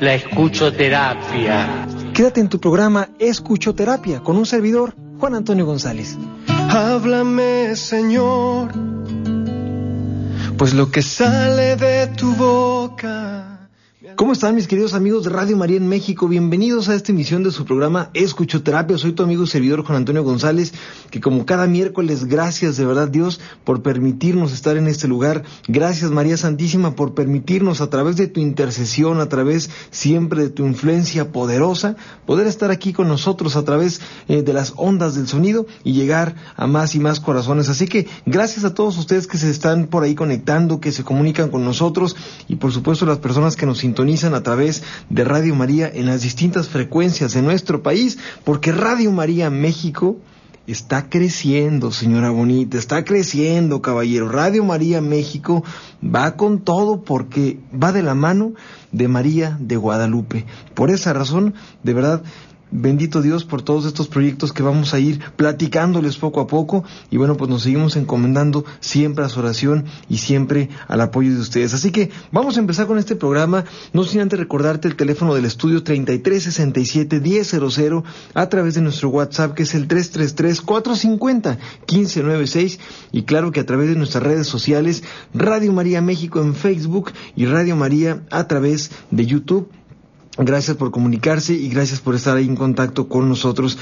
la 0.00 0.14
escuchoterapia. 0.14 1.86
Quédate 2.14 2.40
en 2.40 2.48
tu 2.48 2.60
programa 2.60 3.08
Escuchoterapia 3.18 4.20
con 4.20 4.36
un 4.36 4.46
servidor, 4.46 4.94
Juan 5.18 5.34
Antonio 5.34 5.66
González. 5.66 6.16
Háblame, 6.48 7.76
Señor, 7.76 8.72
pues 10.56 10.74
lo 10.74 10.90
que 10.90 11.02
sale 11.02 11.76
de 11.76 12.08
tu 12.08 12.34
boca 12.34 13.47
¿Cómo 14.18 14.32
están 14.32 14.56
mis 14.56 14.66
queridos 14.66 14.94
amigos 14.94 15.22
de 15.22 15.30
Radio 15.30 15.56
María 15.56 15.76
en 15.76 15.88
México? 15.88 16.26
Bienvenidos 16.26 16.88
a 16.88 16.96
esta 16.96 17.12
emisión 17.12 17.44
de 17.44 17.52
su 17.52 17.64
programa 17.64 18.10
Escuchoterapia. 18.14 18.98
Soy 18.98 19.12
tu 19.12 19.22
amigo 19.22 19.44
y 19.44 19.46
servidor 19.46 19.84
Juan 19.84 19.98
Antonio 19.98 20.24
González, 20.24 20.74
que 21.12 21.20
como 21.20 21.46
cada 21.46 21.68
miércoles, 21.68 22.24
gracias 22.24 22.76
de 22.76 22.84
verdad 22.84 23.06
Dios 23.06 23.40
por 23.62 23.80
permitirnos 23.80 24.52
estar 24.52 24.76
en 24.76 24.88
este 24.88 25.06
lugar. 25.06 25.44
Gracias 25.68 26.10
María 26.10 26.36
Santísima 26.36 26.96
por 26.96 27.14
permitirnos 27.14 27.80
a 27.80 27.90
través 27.90 28.16
de 28.16 28.26
tu 28.26 28.40
intercesión, 28.40 29.20
a 29.20 29.28
través 29.28 29.70
siempre 29.92 30.42
de 30.42 30.50
tu 30.50 30.66
influencia 30.66 31.30
poderosa, 31.30 31.94
poder 32.26 32.48
estar 32.48 32.72
aquí 32.72 32.92
con 32.92 33.06
nosotros 33.06 33.54
a 33.54 33.64
través 33.64 34.00
eh, 34.26 34.42
de 34.42 34.52
las 34.52 34.72
ondas 34.74 35.14
del 35.14 35.28
sonido 35.28 35.68
y 35.84 35.92
llegar 35.92 36.34
a 36.56 36.66
más 36.66 36.96
y 36.96 36.98
más 36.98 37.20
corazones. 37.20 37.68
Así 37.68 37.86
que 37.86 38.08
gracias 38.26 38.64
a 38.64 38.74
todos 38.74 38.98
ustedes 38.98 39.28
que 39.28 39.38
se 39.38 39.48
están 39.48 39.86
por 39.86 40.02
ahí 40.02 40.16
conectando, 40.16 40.80
que 40.80 40.90
se 40.90 41.04
comunican 41.04 41.50
con 41.50 41.64
nosotros 41.64 42.16
y 42.48 42.56
por 42.56 42.72
supuesto 42.72 43.06
las 43.06 43.18
personas 43.18 43.54
que 43.54 43.64
nos 43.64 43.78
sintonizan 43.78 44.07
a 44.08 44.42
través 44.42 44.82
de 45.10 45.22
Radio 45.22 45.54
María 45.54 45.90
en 45.92 46.06
las 46.06 46.22
distintas 46.22 46.68
frecuencias 46.68 47.34
de 47.34 47.42
nuestro 47.42 47.82
país, 47.82 48.16
porque 48.42 48.72
Radio 48.72 49.12
María 49.12 49.50
México 49.50 50.16
está 50.66 51.10
creciendo, 51.10 51.92
señora 51.92 52.30
bonita, 52.30 52.78
está 52.78 53.04
creciendo, 53.04 53.82
caballero. 53.82 54.30
Radio 54.30 54.64
María 54.64 55.02
México 55.02 55.62
va 56.02 56.36
con 56.36 56.60
todo 56.60 57.02
porque 57.02 57.60
va 57.70 57.92
de 57.92 58.02
la 58.02 58.14
mano 58.14 58.54
de 58.92 59.08
María 59.08 59.58
de 59.60 59.76
Guadalupe. 59.76 60.46
Por 60.72 60.90
esa 60.90 61.12
razón, 61.12 61.52
de 61.82 61.92
verdad, 61.92 62.22
Bendito 62.70 63.22
Dios 63.22 63.44
por 63.44 63.62
todos 63.62 63.86
estos 63.86 64.08
proyectos 64.08 64.52
que 64.52 64.62
vamos 64.62 64.92
a 64.92 64.98
ir 64.98 65.20
platicándoles 65.36 66.18
poco 66.18 66.40
a 66.40 66.46
poco. 66.46 66.84
Y 67.10 67.16
bueno, 67.16 67.36
pues 67.36 67.50
nos 67.50 67.62
seguimos 67.62 67.96
encomendando 67.96 68.64
siempre 68.80 69.24
a 69.24 69.28
su 69.28 69.40
oración 69.40 69.86
y 70.08 70.18
siempre 70.18 70.68
al 70.86 71.00
apoyo 71.00 71.34
de 71.34 71.40
ustedes. 71.40 71.74
Así 71.74 71.90
que 71.90 72.10
vamos 72.30 72.56
a 72.56 72.60
empezar 72.60 72.86
con 72.86 72.98
este 72.98 73.16
programa, 73.16 73.64
no 73.92 74.04
sin 74.04 74.20
antes 74.20 74.38
recordarte 74.38 74.86
el 74.88 74.94
teléfono 74.96 75.34
del 75.34 75.46
estudio 75.46 75.82
3367-1000 75.82 78.04
a 78.34 78.48
través 78.48 78.74
de 78.74 78.82
nuestro 78.82 79.08
WhatsApp 79.10 79.54
que 79.54 79.62
es 79.62 79.74
el 79.74 79.86
333-450-1596 79.88 82.78
y 83.12 83.22
claro 83.22 83.52
que 83.52 83.60
a 83.60 83.66
través 83.66 83.88
de 83.88 83.94
nuestras 83.96 84.22
redes 84.22 84.46
sociales 84.46 85.02
Radio 85.34 85.72
María 85.72 86.02
México 86.02 86.40
en 86.40 86.54
Facebook 86.54 87.12
y 87.34 87.46
Radio 87.46 87.74
María 87.76 88.22
a 88.30 88.46
través 88.46 88.90
de 89.10 89.24
YouTube 89.26 89.70
Gracias 90.38 90.76
por 90.76 90.92
comunicarse 90.92 91.52
y 91.54 91.68
gracias 91.68 91.98
por 91.98 92.14
estar 92.14 92.36
ahí 92.36 92.46
en 92.46 92.54
contacto 92.54 93.08
con 93.08 93.28
nosotros. 93.28 93.76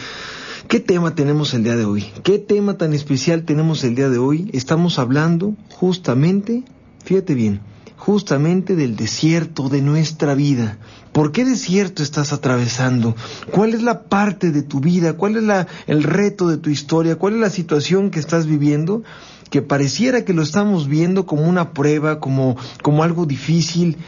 ¿Qué 0.69 0.81
tema 0.81 1.15
tenemos 1.15 1.53
el 1.53 1.63
día 1.63 1.77
de 1.77 1.85
hoy? 1.85 2.07
¿Qué 2.23 2.39
tema 2.39 2.79
tan 2.79 2.95
especial 2.95 3.45
tenemos 3.45 3.85
el 3.85 3.95
día 3.95 4.09
de 4.09 4.17
hoy? 4.17 4.51
Estamos 4.55 4.99
hablando 4.99 5.55
justamente, 5.75 6.65
fíjate 7.05 7.35
bien, 7.35 7.61
justamente 7.99 8.75
del 8.75 8.97
desierto 8.97 9.69
de 9.69 9.83
nuestra 9.83 10.35
vida. 10.35 10.79
¿Por 11.13 11.31
qué 11.31 11.45
desierto 11.45 12.03
estás 12.03 12.33
atravesando? 12.33 13.15
¿Cuál 13.51 13.75
es 13.75 13.83
la 13.83 14.05
parte 14.05 14.51
de 14.51 14.63
tu 14.63 14.81
vida? 14.81 15.13
¿Cuál 15.13 15.37
es 15.37 15.43
la, 15.43 15.67
el 15.87 16.03
reto 16.03 16.49
de 16.49 16.57
tu 16.57 16.71
historia? 16.71 17.17
¿Cuál 17.17 17.35
es 17.35 17.41
la 17.41 17.51
situación 17.51 18.11
que 18.11 18.19
estás 18.19 18.47
viviendo? 18.47 19.03
Que 19.51 19.61
pareciera 19.61 20.25
que 20.25 20.33
lo 20.33 20.43
estamos 20.43 20.89
viendo 20.89 21.27
como 21.27 21.43
una 21.43 21.75
prueba, 21.75 22.19
como, 22.19 22.57
como 22.83 23.03
algo 23.03 23.27
difícil, 23.27 23.99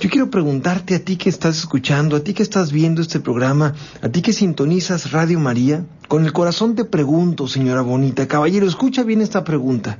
yo 0.00 0.10
quiero 0.10 0.30
preguntarte 0.30 0.96
a 0.96 1.04
ti 1.04 1.16
que 1.16 1.28
estás 1.28 1.58
escuchando, 1.58 2.16
a 2.16 2.20
ti 2.20 2.34
que 2.34 2.42
estás 2.42 2.72
viendo 2.72 3.00
este 3.00 3.20
programa, 3.20 3.74
a 4.02 4.08
ti 4.08 4.22
que 4.22 4.32
sintonizas 4.32 5.12
Radio 5.12 5.38
María, 5.38 5.84
con 6.08 6.24
el 6.24 6.32
corazón 6.32 6.74
te 6.74 6.84
pregunto, 6.84 7.46
señora 7.48 7.82
bonita, 7.82 8.26
caballero, 8.26 8.66
escucha 8.66 9.02
bien 9.02 9.20
esta 9.20 9.44
pregunta. 9.44 9.98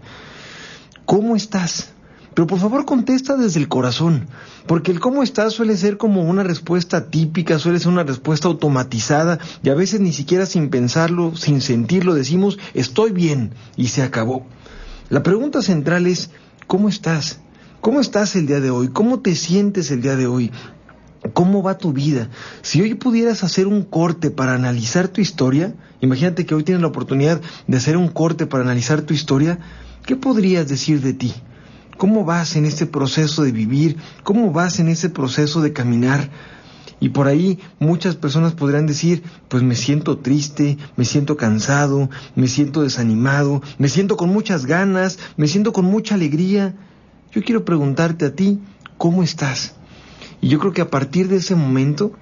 ¿Cómo 1.05 1.37
estás? 1.37 1.91
Pero 2.35 2.49
por 2.49 2.59
favor 2.59 2.85
contesta 2.85 3.37
desde 3.37 3.61
el 3.61 3.69
corazón, 3.69 4.27
porque 4.67 4.91
el 4.91 4.99
cómo 4.99 5.23
estás 5.23 5.53
suele 5.53 5.77
ser 5.77 5.97
como 5.97 6.23
una 6.23 6.43
respuesta 6.43 7.09
típica, 7.09 7.61
suele 7.61 7.79
ser 7.79 7.89
una 7.93 8.03
respuesta 8.03 8.49
automatizada 8.49 9.39
y 9.63 9.69
a 9.69 9.75
veces 9.75 10.01
ni 10.01 10.13
siquiera 10.13 10.45
sin 10.45 10.69
pensarlo, 10.69 11.37
sin 11.37 11.61
sentirlo, 11.61 12.15
decimos 12.15 12.59
estoy 12.75 13.13
bien 13.13 13.53
y 13.77 13.89
se 13.89 14.03
acabó. 14.03 14.45
La 15.11 15.23
pregunta 15.23 15.63
central 15.63 16.09
es 16.09 16.31
¿cómo 16.67 16.89
estás? 16.89 17.39
¿Cómo 17.85 18.01
estás 18.01 18.35
el 18.35 18.47
día 18.47 18.61
de 18.61 18.71
hoy? 18.71 18.89
¿Cómo 18.89 19.21
te 19.21 19.35
sientes 19.35 19.91
el 19.91 20.01
día 20.01 20.17
de 20.17 20.27
hoy? 20.27 20.51
¿Cómo 21.35 21.63
va 21.63 21.77
tu 21.77 21.93
vida? 21.93 22.31
Si 22.63 22.81
hoy 22.81 22.95
pudieras 22.95 23.45
hacer 23.45 23.67
un 23.67 23.83
corte 23.83 24.31
para 24.31 24.55
analizar 24.55 25.09
tu 25.09 25.21
historia, 25.21 25.75
imagínate 26.01 26.47
que 26.47 26.55
hoy 26.55 26.63
tienes 26.63 26.81
la 26.81 26.89
oportunidad 26.89 27.43
de 27.67 27.77
hacer 27.77 27.99
un 27.99 28.09
corte 28.09 28.47
para 28.47 28.65
analizar 28.65 29.03
tu 29.03 29.13
historia, 29.13 29.59
¿qué 30.07 30.17
podrías 30.17 30.67
decir 30.67 31.03
de 31.03 31.13
ti? 31.13 31.35
¿Cómo 31.99 32.25
vas 32.25 32.57
en 32.57 32.65
este 32.65 32.87
proceso 32.87 33.43
de 33.43 33.53
vivir? 33.53 33.99
¿Cómo 34.23 34.51
vas 34.51 34.79
en 34.79 34.89
ese 34.89 35.11
proceso 35.11 35.61
de 35.61 35.75
caminar? 35.75 36.31
Y 37.01 37.11
por 37.11 37.27
ahí 37.27 37.59
muchas 37.81 38.17
personas 38.17 38.55
podrán 38.55 38.87
decir, 38.87 39.23
pues 39.49 39.63
me 39.63 39.75
siento 39.75 40.17
triste, 40.21 40.79
me 40.97 41.05
siento 41.05 41.37
cansado, 41.37 42.09
me 42.35 42.49
siento 42.49 42.81
desanimado, 42.81 43.61
me 43.77 43.91
siento 43.91 44.17
con 44.17 44.31
muchas 44.31 44.65
ganas, 44.65 45.19
me 45.37 45.49
siento 45.49 45.75
con 45.75 45.85
mucha 45.85 46.15
alegría. 46.15 46.75
Yo 47.35 47.43
quiero 47.43 47.65
preguntarte 47.65 48.27
a 48.27 48.35
ti, 48.37 48.61
¿cómo 48.97 49.25
estás? 49.25 49.75
Y 50.41 50.49
yo 50.49 50.61
creo 50.61 50.73
que 50.73 50.83
a 50.83 50.91
partir 50.91 51.27
de 51.27 51.37
ese 51.37 51.57
momento 51.57 52.13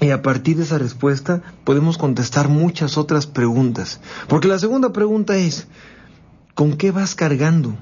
y 0.00 0.10
a 0.10 0.22
partir 0.22 0.56
de 0.56 0.64
esa 0.64 0.76
respuesta 0.76 1.40
podemos 1.62 1.98
contestar 1.98 2.48
muchas 2.48 2.98
otras 2.98 3.28
preguntas. 3.28 4.00
Porque 4.26 4.48
la 4.48 4.58
segunda 4.58 4.92
pregunta 4.92 5.36
es, 5.36 5.68
¿con 6.54 6.76
qué 6.76 6.90
vas 6.90 7.14
cargando? 7.14 7.76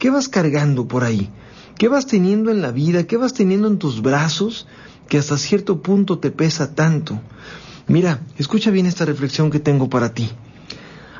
¿Qué 0.00 0.10
vas 0.10 0.28
cargando 0.28 0.88
por 0.88 1.04
ahí? 1.04 1.30
¿Qué 1.78 1.86
vas 1.86 2.06
teniendo 2.06 2.50
en 2.50 2.62
la 2.62 2.72
vida? 2.72 3.04
¿Qué 3.04 3.16
vas 3.16 3.32
teniendo 3.32 3.68
en 3.68 3.78
tus 3.78 4.02
brazos 4.02 4.66
que 5.08 5.18
hasta 5.18 5.38
cierto 5.38 5.82
punto 5.82 6.18
te 6.18 6.32
pesa 6.32 6.74
tanto? 6.74 7.20
Mira, 7.86 8.22
escucha 8.38 8.72
bien 8.72 8.86
esta 8.86 9.04
reflexión 9.04 9.52
que 9.52 9.60
tengo 9.60 9.88
para 9.88 10.14
ti. 10.14 10.30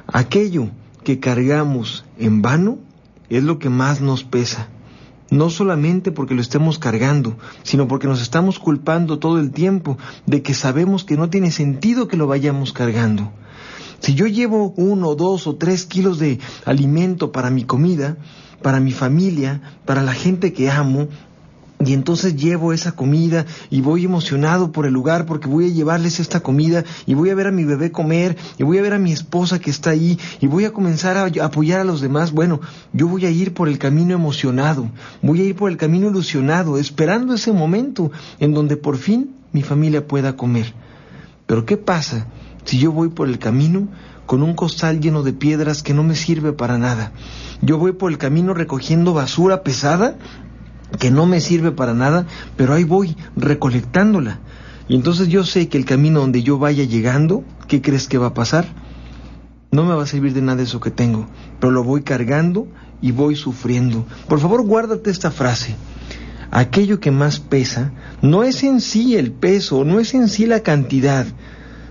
Aquello 0.08 0.70
que 1.04 1.20
cargamos 1.20 2.04
en 2.18 2.42
vano 2.42 2.78
es 3.36 3.44
lo 3.44 3.58
que 3.58 3.68
más 3.68 4.00
nos 4.00 4.24
pesa. 4.24 4.68
No 5.30 5.48
solamente 5.48 6.12
porque 6.12 6.34
lo 6.34 6.42
estemos 6.42 6.78
cargando, 6.78 7.38
sino 7.62 7.88
porque 7.88 8.06
nos 8.06 8.20
estamos 8.20 8.58
culpando 8.58 9.18
todo 9.18 9.38
el 9.40 9.50
tiempo 9.50 9.96
de 10.26 10.42
que 10.42 10.52
sabemos 10.52 11.04
que 11.04 11.16
no 11.16 11.30
tiene 11.30 11.50
sentido 11.50 12.08
que 12.08 12.18
lo 12.18 12.26
vayamos 12.26 12.72
cargando. 12.72 13.32
Si 14.00 14.14
yo 14.14 14.26
llevo 14.26 14.74
uno, 14.76 15.14
dos 15.14 15.46
o 15.46 15.54
tres 15.54 15.86
kilos 15.86 16.18
de 16.18 16.40
alimento 16.64 17.32
para 17.32 17.50
mi 17.50 17.64
comida, 17.64 18.16
para 18.60 18.80
mi 18.80 18.92
familia, 18.92 19.62
para 19.86 20.02
la 20.02 20.12
gente 20.12 20.52
que 20.52 20.70
amo, 20.70 21.08
y 21.84 21.94
entonces 21.94 22.36
llevo 22.36 22.72
esa 22.72 22.92
comida 22.92 23.46
y 23.70 23.80
voy 23.80 24.04
emocionado 24.04 24.72
por 24.72 24.86
el 24.86 24.92
lugar 24.92 25.26
porque 25.26 25.48
voy 25.48 25.66
a 25.66 25.72
llevarles 25.72 26.20
esta 26.20 26.40
comida 26.40 26.84
y 27.06 27.14
voy 27.14 27.30
a 27.30 27.34
ver 27.34 27.48
a 27.48 27.52
mi 27.52 27.64
bebé 27.64 27.90
comer 27.90 28.36
y 28.58 28.62
voy 28.62 28.78
a 28.78 28.82
ver 28.82 28.94
a 28.94 28.98
mi 28.98 29.12
esposa 29.12 29.58
que 29.58 29.70
está 29.70 29.90
ahí 29.90 30.18
y 30.40 30.46
voy 30.46 30.64
a 30.64 30.72
comenzar 30.72 31.16
a 31.16 31.44
apoyar 31.44 31.80
a 31.80 31.84
los 31.84 32.00
demás. 32.00 32.32
Bueno, 32.32 32.60
yo 32.92 33.08
voy 33.08 33.26
a 33.26 33.30
ir 33.30 33.54
por 33.54 33.68
el 33.68 33.78
camino 33.78 34.14
emocionado, 34.14 34.90
voy 35.22 35.40
a 35.40 35.44
ir 35.44 35.56
por 35.56 35.70
el 35.70 35.76
camino 35.76 36.08
ilusionado, 36.08 36.78
esperando 36.78 37.34
ese 37.34 37.52
momento 37.52 38.12
en 38.38 38.54
donde 38.54 38.76
por 38.76 38.96
fin 38.96 39.34
mi 39.52 39.62
familia 39.62 40.06
pueda 40.06 40.36
comer. 40.36 40.74
Pero 41.46 41.66
¿qué 41.66 41.76
pasa 41.76 42.26
si 42.64 42.78
yo 42.78 42.92
voy 42.92 43.08
por 43.08 43.28
el 43.28 43.38
camino 43.38 43.88
con 44.26 44.42
un 44.42 44.54
costal 44.54 45.00
lleno 45.00 45.22
de 45.22 45.32
piedras 45.32 45.82
que 45.82 45.94
no 45.94 46.04
me 46.04 46.14
sirve 46.14 46.52
para 46.52 46.78
nada? 46.78 47.12
Yo 47.60 47.78
voy 47.78 47.92
por 47.92 48.10
el 48.10 48.18
camino 48.18 48.54
recogiendo 48.54 49.12
basura 49.12 49.62
pesada 49.62 50.16
que 50.98 51.10
no 51.10 51.26
me 51.26 51.40
sirve 51.40 51.72
para 51.72 51.94
nada, 51.94 52.26
pero 52.56 52.74
ahí 52.74 52.84
voy 52.84 53.16
recolectándola. 53.36 54.40
Y 54.88 54.94
entonces 54.94 55.28
yo 55.28 55.44
sé 55.44 55.68
que 55.68 55.78
el 55.78 55.84
camino 55.84 56.20
donde 56.20 56.42
yo 56.42 56.58
vaya 56.58 56.84
llegando, 56.84 57.44
¿qué 57.68 57.80
crees 57.80 58.08
que 58.08 58.18
va 58.18 58.28
a 58.28 58.34
pasar? 58.34 58.66
No 59.70 59.84
me 59.84 59.94
va 59.94 60.02
a 60.02 60.06
servir 60.06 60.34
de 60.34 60.42
nada 60.42 60.62
eso 60.62 60.80
que 60.80 60.90
tengo, 60.90 61.26
pero 61.58 61.72
lo 61.72 61.82
voy 61.82 62.02
cargando 62.02 62.68
y 63.00 63.12
voy 63.12 63.36
sufriendo. 63.36 64.06
Por 64.28 64.38
favor, 64.38 64.62
guárdate 64.62 65.10
esta 65.10 65.30
frase. 65.30 65.76
aquello 66.50 67.00
que 67.00 67.10
más 67.10 67.40
pesa 67.40 67.92
no 68.20 68.44
es 68.44 68.62
en 68.62 68.82
sí 68.82 69.16
el 69.16 69.32
peso, 69.32 69.84
no 69.84 69.98
es 69.98 70.12
en 70.12 70.28
sí 70.28 70.44
la 70.44 70.60
cantidad, 70.60 71.26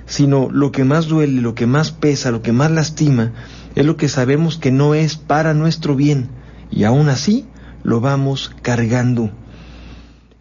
sino 0.05 0.49
lo 0.51 0.71
que 0.71 0.83
más 0.83 1.07
duele, 1.07 1.41
lo 1.41 1.55
que 1.55 1.65
más 1.65 1.91
pesa, 1.91 2.29
lo 2.29 2.43
que 2.43 2.51
más 2.51 2.69
lastima, 2.69 3.31
es 3.73 3.85
lo 3.85 3.97
que 3.97 4.07
sabemos 4.07 4.57
que 4.57 4.71
no 4.71 4.93
es 4.93 5.15
para 5.15 5.55
nuestro 5.55 5.95
bien, 5.95 6.29
y 6.69 6.83
aún 6.83 7.09
así 7.09 7.47
lo 7.83 7.99
vamos 8.01 8.51
cargando. 8.61 9.31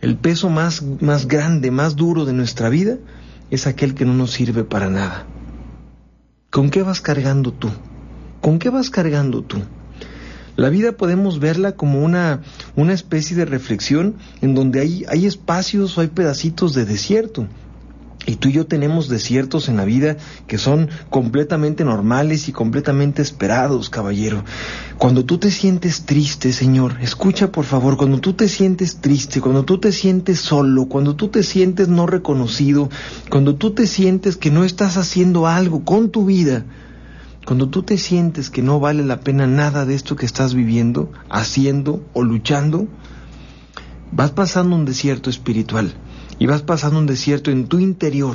El 0.00 0.16
peso 0.16 0.48
más, 0.48 0.82
más 1.00 1.28
grande, 1.28 1.70
más 1.70 1.96
duro 1.96 2.24
de 2.24 2.32
nuestra 2.32 2.68
vida 2.68 2.96
es 3.50 3.66
aquel 3.66 3.94
que 3.94 4.04
no 4.04 4.14
nos 4.14 4.30
sirve 4.30 4.64
para 4.64 4.88
nada. 4.88 5.26
¿Con 6.50 6.70
qué 6.70 6.82
vas 6.82 7.00
cargando 7.00 7.52
tú? 7.52 7.70
¿Con 8.40 8.58
qué 8.58 8.70
vas 8.70 8.90
cargando 8.90 9.42
tú? 9.42 9.58
La 10.56 10.68
vida 10.68 10.92
podemos 10.92 11.38
verla 11.38 11.72
como 11.72 12.02
una, 12.02 12.42
una 12.76 12.92
especie 12.92 13.36
de 13.36 13.44
reflexión 13.44 14.16
en 14.40 14.54
donde 14.54 14.80
hay, 14.80 15.04
hay 15.08 15.26
espacios 15.26 15.96
o 15.96 16.00
hay 16.00 16.08
pedacitos 16.08 16.74
de 16.74 16.84
desierto. 16.84 17.46
Y 18.26 18.36
tú 18.36 18.48
y 18.48 18.52
yo 18.52 18.66
tenemos 18.66 19.08
desiertos 19.08 19.68
en 19.68 19.78
la 19.78 19.86
vida 19.86 20.18
que 20.46 20.58
son 20.58 20.90
completamente 21.08 21.84
normales 21.84 22.48
y 22.48 22.52
completamente 22.52 23.22
esperados, 23.22 23.88
caballero. 23.88 24.44
Cuando 24.98 25.24
tú 25.24 25.38
te 25.38 25.50
sientes 25.50 26.04
triste, 26.04 26.52
Señor, 26.52 26.98
escucha 27.00 27.50
por 27.50 27.64
favor, 27.64 27.96
cuando 27.96 28.20
tú 28.20 28.34
te 28.34 28.48
sientes 28.48 29.00
triste, 29.00 29.40
cuando 29.40 29.64
tú 29.64 29.78
te 29.78 29.90
sientes 29.90 30.38
solo, 30.38 30.84
cuando 30.86 31.16
tú 31.16 31.28
te 31.28 31.42
sientes 31.42 31.88
no 31.88 32.06
reconocido, 32.06 32.90
cuando 33.30 33.54
tú 33.54 33.70
te 33.72 33.86
sientes 33.86 34.36
que 34.36 34.50
no 34.50 34.64
estás 34.64 34.98
haciendo 34.98 35.46
algo 35.46 35.82
con 35.84 36.10
tu 36.10 36.26
vida, 36.26 36.66
cuando 37.46 37.70
tú 37.70 37.82
te 37.82 37.96
sientes 37.96 38.50
que 38.50 38.60
no 38.62 38.80
vale 38.80 39.02
la 39.02 39.20
pena 39.20 39.46
nada 39.46 39.86
de 39.86 39.94
esto 39.94 40.14
que 40.14 40.26
estás 40.26 40.52
viviendo, 40.52 41.10
haciendo 41.30 42.04
o 42.12 42.22
luchando, 42.22 42.86
vas 44.12 44.30
pasando 44.32 44.76
un 44.76 44.84
desierto 44.84 45.30
espiritual 45.30 45.94
y 46.40 46.46
vas 46.46 46.62
pasando 46.62 46.98
un 46.98 47.06
desierto 47.06 47.52
en 47.52 47.68
tu 47.68 47.78
interior. 47.78 48.34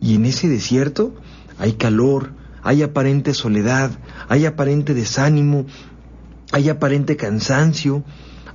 Y 0.00 0.16
en 0.16 0.26
ese 0.26 0.48
desierto 0.48 1.14
hay 1.58 1.74
calor, 1.74 2.32
hay 2.62 2.82
aparente 2.82 3.32
soledad, 3.32 3.92
hay 4.28 4.44
aparente 4.44 4.94
desánimo, 4.94 5.64
hay 6.52 6.68
aparente 6.68 7.16
cansancio, 7.16 8.02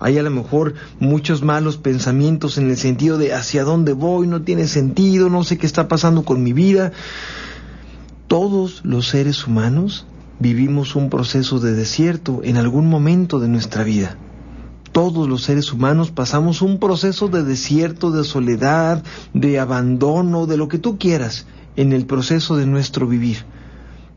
hay 0.02 0.18
a 0.18 0.24
lo 0.24 0.30
mejor 0.30 0.76
muchos 1.00 1.42
malos 1.42 1.78
pensamientos 1.78 2.58
en 2.58 2.70
el 2.70 2.76
sentido 2.76 3.18
de 3.18 3.34
hacia 3.34 3.64
dónde 3.64 3.94
voy, 3.94 4.28
no 4.28 4.42
tiene 4.42 4.68
sentido, 4.68 5.30
no 5.30 5.46
sé 5.46 5.58
qué 5.58 5.66
está 5.66 5.88
pasando 5.88 6.26
con 6.26 6.44
mi 6.44 6.52
vida. 6.52 6.92
Todos 8.28 8.82
los 8.84 9.08
seres 9.08 9.48
humanos 9.48 10.06
vivimos 10.38 10.98
un 10.98 11.10
proceso 11.10 11.60
de 11.60 11.72
desierto 11.72 12.42
en 12.44 12.58
algún 12.58 12.90
momento 12.90 13.40
de 13.40 13.48
nuestra 13.48 13.86
vida 13.86 14.18
todos 14.92 15.28
los 15.28 15.44
seres 15.44 15.72
humanos 15.72 16.12
pasamos 16.12 16.62
un 16.62 16.80
proceso 16.80 17.28
de 17.28 17.44
desierto, 17.44 18.12
de 18.12 18.24
soledad, 18.24 19.04
de 19.34 19.60
abandono, 19.60 20.46
de 20.46 20.58
lo 20.58 20.68
que 20.68 20.80
tú 20.80 20.98
quieras 20.98 21.46
en 21.76 21.94
el 21.94 22.06
proceso 22.06 22.58
de 22.58 22.66
nuestro 22.66 23.08
vivir. 23.08 23.46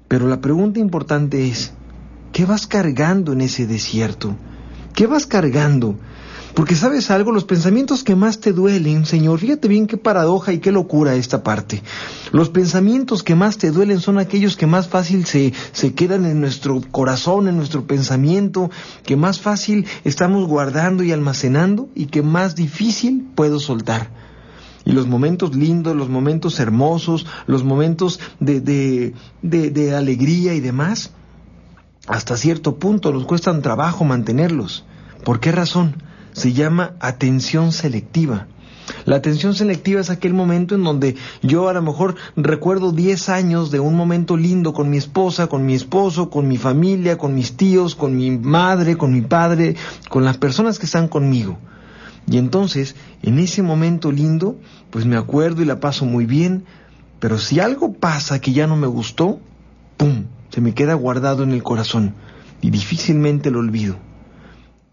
Pero 0.08 0.28
la 0.28 0.40
pregunta 0.40 0.80
importante 0.80 1.48
es, 1.48 1.72
¿qué 2.32 2.44
vas 2.44 2.66
cargando 2.66 3.32
en 3.32 3.40
ese 3.40 3.66
desierto? 3.66 4.36
¿Qué 4.94 5.06
vas 5.06 5.26
cargando? 5.26 5.96
Porque 6.54 6.76
sabes 6.76 7.10
algo, 7.10 7.32
los 7.32 7.44
pensamientos 7.44 8.04
que 8.04 8.14
más 8.14 8.38
te 8.40 8.52
duelen, 8.52 9.06
Señor, 9.06 9.38
fíjate 9.38 9.68
bien 9.68 9.86
qué 9.86 9.96
paradoja 9.96 10.52
y 10.52 10.58
qué 10.58 10.70
locura 10.70 11.14
esta 11.14 11.42
parte. 11.42 11.82
Los 12.30 12.50
pensamientos 12.50 13.22
que 13.22 13.34
más 13.34 13.56
te 13.56 13.70
duelen 13.70 14.00
son 14.00 14.18
aquellos 14.18 14.56
que 14.56 14.66
más 14.66 14.86
fácil 14.86 15.24
se, 15.24 15.54
se 15.72 15.94
quedan 15.94 16.26
en 16.26 16.40
nuestro 16.40 16.82
corazón, 16.90 17.48
en 17.48 17.56
nuestro 17.56 17.86
pensamiento, 17.86 18.70
que 19.06 19.16
más 19.16 19.40
fácil 19.40 19.86
estamos 20.04 20.46
guardando 20.46 21.02
y 21.02 21.12
almacenando 21.12 21.88
y 21.94 22.06
que 22.06 22.20
más 22.20 22.54
difícil 22.54 23.30
puedo 23.34 23.58
soltar. 23.58 24.10
Y 24.84 24.92
los 24.92 25.06
momentos 25.06 25.56
lindos, 25.56 25.96
los 25.96 26.10
momentos 26.10 26.60
hermosos, 26.60 27.24
los 27.46 27.64
momentos 27.64 28.20
de, 28.40 28.60
de, 28.60 29.14
de, 29.40 29.70
de 29.70 29.94
alegría 29.94 30.52
y 30.52 30.60
demás, 30.60 31.12
hasta 32.08 32.36
cierto 32.36 32.76
punto 32.76 33.10
nos 33.10 33.24
cuestan 33.24 33.62
trabajo 33.62 34.04
mantenerlos. 34.04 34.84
¿Por 35.24 35.40
qué 35.40 35.50
razón? 35.50 36.11
Se 36.32 36.52
llama 36.52 36.94
atención 37.00 37.72
selectiva. 37.72 38.46
La 39.04 39.16
atención 39.16 39.54
selectiva 39.54 40.00
es 40.00 40.10
aquel 40.10 40.34
momento 40.34 40.74
en 40.74 40.84
donde 40.84 41.16
yo 41.42 41.68
a 41.68 41.72
lo 41.72 41.82
mejor 41.82 42.16
recuerdo 42.36 42.92
10 42.92 43.28
años 43.28 43.70
de 43.70 43.80
un 43.80 43.94
momento 43.94 44.36
lindo 44.36 44.72
con 44.72 44.90
mi 44.90 44.96
esposa, 44.96 45.46
con 45.46 45.64
mi 45.64 45.74
esposo, 45.74 46.30
con 46.30 46.48
mi 46.48 46.56
familia, 46.56 47.16
con 47.18 47.34
mis 47.34 47.56
tíos, 47.56 47.94
con 47.94 48.16
mi 48.16 48.30
madre, 48.30 48.96
con 48.96 49.12
mi 49.12 49.22
padre, 49.22 49.76
con 50.08 50.24
las 50.24 50.36
personas 50.36 50.78
que 50.78 50.86
están 50.86 51.08
conmigo. 51.08 51.58
Y 52.26 52.38
entonces, 52.38 52.94
en 53.22 53.38
ese 53.38 53.62
momento 53.62 54.12
lindo, 54.12 54.56
pues 54.90 55.06
me 55.06 55.16
acuerdo 55.16 55.62
y 55.62 55.64
la 55.64 55.80
paso 55.80 56.04
muy 56.04 56.26
bien, 56.26 56.64
pero 57.18 57.38
si 57.38 57.60
algo 57.60 57.92
pasa 57.92 58.40
que 58.40 58.52
ya 58.52 58.66
no 58.66 58.76
me 58.76 58.86
gustó, 58.86 59.40
¡pum!, 59.96 60.24
se 60.50 60.60
me 60.60 60.74
queda 60.74 60.94
guardado 60.94 61.42
en 61.42 61.52
el 61.52 61.62
corazón 61.62 62.14
y 62.60 62.70
difícilmente 62.70 63.50
lo 63.50 63.60
olvido. 63.60 63.96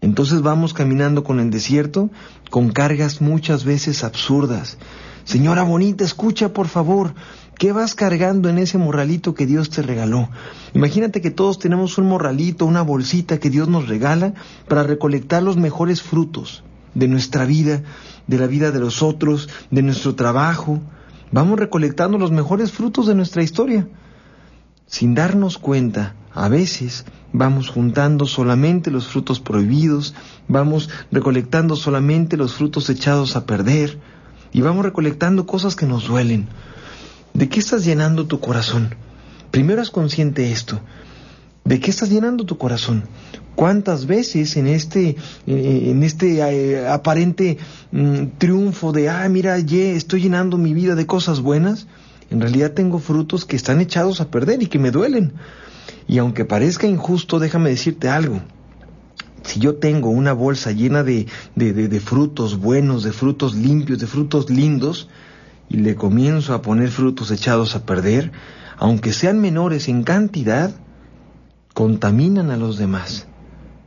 Entonces 0.00 0.40
vamos 0.42 0.72
caminando 0.72 1.24
con 1.24 1.40
el 1.40 1.50
desierto 1.50 2.10
con 2.50 2.70
cargas 2.70 3.20
muchas 3.20 3.64
veces 3.64 4.02
absurdas. 4.02 4.78
Señora 5.24 5.62
bonita, 5.62 6.04
escucha 6.04 6.52
por 6.52 6.68
favor, 6.68 7.14
¿qué 7.58 7.72
vas 7.72 7.94
cargando 7.94 8.48
en 8.48 8.58
ese 8.58 8.78
morralito 8.78 9.34
que 9.34 9.46
Dios 9.46 9.70
te 9.70 9.82
regaló? 9.82 10.30
Imagínate 10.74 11.20
que 11.20 11.30
todos 11.30 11.58
tenemos 11.58 11.98
un 11.98 12.08
morralito, 12.08 12.64
una 12.64 12.82
bolsita 12.82 13.38
que 13.38 13.50
Dios 13.50 13.68
nos 13.68 13.88
regala 13.88 14.32
para 14.66 14.82
recolectar 14.82 15.42
los 15.42 15.56
mejores 15.56 16.02
frutos 16.02 16.64
de 16.94 17.06
nuestra 17.06 17.44
vida, 17.44 17.82
de 18.26 18.38
la 18.38 18.46
vida 18.46 18.72
de 18.72 18.80
los 18.80 19.02
otros, 19.02 19.48
de 19.70 19.82
nuestro 19.82 20.14
trabajo. 20.14 20.80
Vamos 21.30 21.58
recolectando 21.58 22.18
los 22.18 22.32
mejores 22.32 22.72
frutos 22.72 23.06
de 23.06 23.14
nuestra 23.14 23.42
historia. 23.42 23.86
Sin 24.86 25.14
darnos 25.14 25.58
cuenta, 25.58 26.16
a 26.32 26.48
veces 26.48 27.04
vamos 27.32 27.68
juntando 27.68 28.26
solamente 28.26 28.90
los 28.90 29.06
frutos 29.06 29.40
prohibidos, 29.40 30.14
vamos 30.48 30.88
recolectando 31.10 31.76
solamente 31.76 32.36
los 32.36 32.54
frutos 32.54 32.90
echados 32.90 33.36
a 33.36 33.46
perder 33.46 33.98
y 34.52 34.60
vamos 34.60 34.84
recolectando 34.84 35.46
cosas 35.46 35.76
que 35.76 35.86
nos 35.86 36.06
duelen. 36.06 36.48
¿De 37.34 37.48
qué 37.48 37.60
estás 37.60 37.84
llenando 37.84 38.26
tu 38.26 38.40
corazón? 38.40 38.94
Primero 39.50 39.82
es 39.82 39.90
consciente 39.90 40.52
esto. 40.52 40.80
¿De 41.64 41.78
qué 41.78 41.90
estás 41.90 42.10
llenando 42.10 42.44
tu 42.44 42.58
corazón? 42.58 43.04
¿Cuántas 43.54 44.06
veces 44.06 44.56
en 44.56 44.66
este, 44.66 45.16
eh, 45.46 45.90
en 45.90 46.02
este 46.02 46.38
eh, 46.38 46.88
aparente 46.88 47.58
mm, 47.92 48.38
triunfo 48.38 48.92
de, 48.92 49.08
ah, 49.08 49.28
mira, 49.28 49.56
estoy 49.58 50.22
llenando 50.22 50.56
mi 50.56 50.72
vida 50.72 50.94
de 50.94 51.06
cosas 51.06 51.40
buenas, 51.40 51.86
en 52.30 52.40
realidad 52.40 52.72
tengo 52.72 52.98
frutos 52.98 53.44
que 53.44 53.56
están 53.56 53.80
echados 53.80 54.20
a 54.20 54.30
perder 54.30 54.62
y 54.62 54.66
que 54.66 54.78
me 54.78 54.90
duelen? 54.90 55.34
Y 56.10 56.18
aunque 56.18 56.44
parezca 56.44 56.88
injusto, 56.88 57.38
déjame 57.38 57.70
decirte 57.70 58.08
algo. 58.08 58.40
Si 59.44 59.60
yo 59.60 59.76
tengo 59.76 60.10
una 60.10 60.32
bolsa 60.32 60.72
llena 60.72 61.04
de, 61.04 61.28
de, 61.54 62.00
frutos 62.00 62.58
buenos, 62.58 63.04
de 63.04 63.12
frutos 63.12 63.54
limpios, 63.54 64.00
de 64.00 64.08
frutos 64.08 64.50
lindos, 64.50 65.08
y 65.68 65.76
le 65.76 65.94
comienzo 65.94 66.52
a 66.52 66.62
poner 66.62 66.88
frutos 66.88 67.30
echados 67.30 67.76
a 67.76 67.86
perder, 67.86 68.32
aunque 68.76 69.12
sean 69.12 69.40
menores 69.40 69.88
en 69.88 70.02
cantidad, 70.02 70.74
contaminan 71.74 72.50
a 72.50 72.56
los 72.56 72.76
demás. 72.76 73.28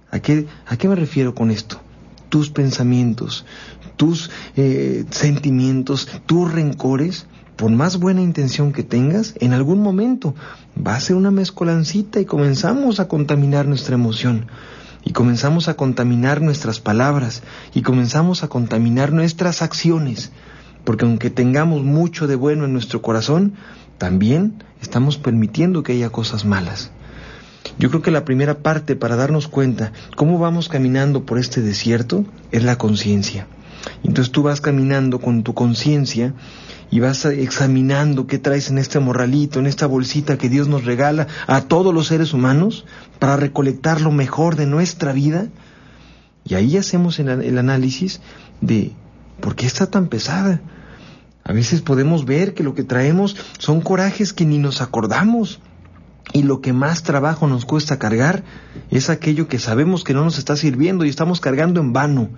¿A 0.10 0.20
qué, 0.20 0.48
a 0.66 0.78
qué 0.78 0.88
me 0.88 0.96
refiero 0.96 1.36
con 1.36 1.52
esto? 1.52 1.82
Tus 2.30 2.50
pensamientos, 2.50 3.46
tus 3.98 4.32
eh, 4.56 5.04
sentimientos, 5.10 6.08
tus 6.26 6.50
rencores 6.50 7.28
por 7.56 7.72
más 7.72 7.98
buena 7.98 8.22
intención 8.22 8.74
que 8.74 8.84
tengas, 8.84 9.36
en 9.40 9.54
algún 9.54 9.82
momento 9.82 10.36
va 10.76 10.96
a 10.96 11.00
ser 11.00 11.16
una 11.16 11.32
mezcolancita 11.32 12.20
y 12.20 12.26
comenzamos 12.26 13.00
a 13.00 13.08
contaminar 13.08 13.68
nuestra 13.68 13.96
emoción 13.96 14.48
y 15.06 15.12
comenzamos 15.12 15.68
a 15.68 15.76
contaminar 15.76 16.42
nuestras 16.42 16.80
palabras 16.80 17.44
y 17.74 17.82
comenzamos 17.82 18.44
a 18.44 18.48
contaminar 18.48 19.12
nuestras 19.12 19.62
acciones, 19.62 20.32
porque 20.84 21.06
aunque 21.06 21.30
tengamos 21.30 21.84
mucho 21.84 22.28
de 22.28 22.36
bueno 22.36 22.66
en 22.66 22.74
nuestro 22.74 23.02
corazón, 23.02 23.54
también 23.98 24.64
estamos 24.82 25.18
permitiendo 25.18 25.84
que 25.84 25.94
haya 25.94 26.10
cosas 26.10 26.46
malas. 26.46 26.92
Yo 27.80 27.90
creo 27.90 28.02
que 28.02 28.12
la 28.12 28.26
primera 28.26 28.60
parte 28.60 28.96
para 28.96 29.16
darnos 29.16 29.48
cuenta 29.48 29.94
cómo 30.16 30.38
vamos 30.40 30.70
caminando 30.70 31.26
por 31.26 31.40
este 31.40 31.62
desierto 31.62 32.26
es 32.52 32.64
la 32.64 32.78
conciencia. 32.78 33.48
Entonces 34.04 34.32
tú 34.32 34.44
vas 34.44 34.62
caminando 34.62 35.20
con 35.20 35.44
tu 35.44 35.54
conciencia 35.54 36.34
y 36.94 37.00
vas 37.00 37.26
examinando 37.26 38.28
qué 38.28 38.38
traes 38.38 38.70
en 38.70 38.78
este 38.78 39.00
morralito, 39.00 39.58
en 39.58 39.66
esta 39.66 39.88
bolsita 39.88 40.38
que 40.38 40.48
Dios 40.48 40.68
nos 40.68 40.86
regala 40.86 41.26
a 41.48 41.62
todos 41.62 41.92
los 41.92 42.06
seres 42.06 42.34
humanos 42.34 42.86
para 43.18 43.36
recolectar 43.36 44.00
lo 44.00 44.12
mejor 44.12 44.58
de 44.58 44.68
nuestra 44.68 45.12
vida. 45.12 45.48
Y 46.46 46.54
ahí 46.54 46.78
hacemos 46.78 47.18
el, 47.18 47.30
el 47.30 47.58
análisis 47.58 48.22
de 48.62 48.92
por 49.42 49.56
qué 49.56 49.66
está 49.66 49.88
tan 49.88 50.06
pesada. 50.06 50.62
A 51.44 51.52
veces 51.52 51.82
podemos 51.82 52.26
ver 52.26 52.54
que 52.54 52.62
lo 52.62 52.76
que 52.76 52.84
traemos 52.84 53.38
son 53.58 53.82
corajes 53.82 54.32
que 54.32 54.46
ni 54.46 54.60
nos 54.60 54.80
acordamos. 54.80 55.62
Y 56.32 56.44
lo 56.44 56.62
que 56.62 56.74
más 56.74 57.02
trabajo 57.02 57.48
nos 57.48 57.66
cuesta 57.66 57.98
cargar 57.98 58.44
es 58.92 59.10
aquello 59.10 59.48
que 59.48 59.58
sabemos 59.58 60.04
que 60.04 60.14
no 60.14 60.24
nos 60.24 60.38
está 60.38 60.56
sirviendo 60.56 61.06
y 61.06 61.10
estamos 61.10 61.42
cargando 61.42 61.82
en 61.82 61.92
vano. 61.92 62.30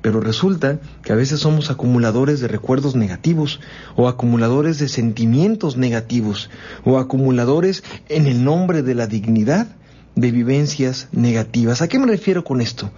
Pero 0.00 0.20
resulta 0.20 0.78
que 1.02 1.12
a 1.12 1.16
veces 1.16 1.40
somos 1.40 1.70
acumuladores 1.70 2.40
de 2.40 2.48
recuerdos 2.48 2.94
negativos 2.94 3.60
o 3.96 4.08
acumuladores 4.08 4.78
de 4.78 4.88
sentimientos 4.88 5.76
negativos 5.76 6.50
o 6.84 6.98
acumuladores 6.98 7.82
en 8.08 8.26
el 8.26 8.44
nombre 8.44 8.82
de 8.82 8.94
la 8.94 9.06
dignidad 9.06 9.66
de 10.14 10.30
vivencias 10.30 11.08
negativas. 11.12 11.82
¿A 11.82 11.88
qué 11.88 11.98
me 11.98 12.06
refiero 12.06 12.44
con 12.44 12.60
esto? 12.60 12.90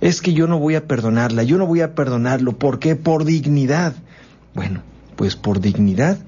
Es 0.00 0.20
que 0.20 0.32
yo 0.32 0.46
no 0.46 0.58
voy 0.58 0.74
a 0.74 0.86
perdonarla, 0.86 1.42
yo 1.44 1.58
no 1.58 1.66
voy 1.66 1.80
a 1.80 1.94
perdonarlo. 1.94 2.58
¿Por 2.58 2.78
qué? 2.78 2.96
Por 2.96 3.24
dignidad. 3.24 3.94
Bueno, 4.54 4.82
pues 5.16 5.36
por 5.36 5.60
dignidad 5.60 6.18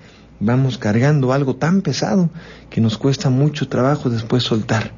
vamos 0.40 0.78
cargando 0.78 1.33
algo 1.33 1.56
tan 1.56 1.83
pesado 1.83 2.30
que 2.71 2.80
nos 2.80 2.99
cuesta 2.99 3.30
mucho 3.30 3.68
trabajo 3.68 4.11
después 4.11 4.42
soltar. 4.42 4.92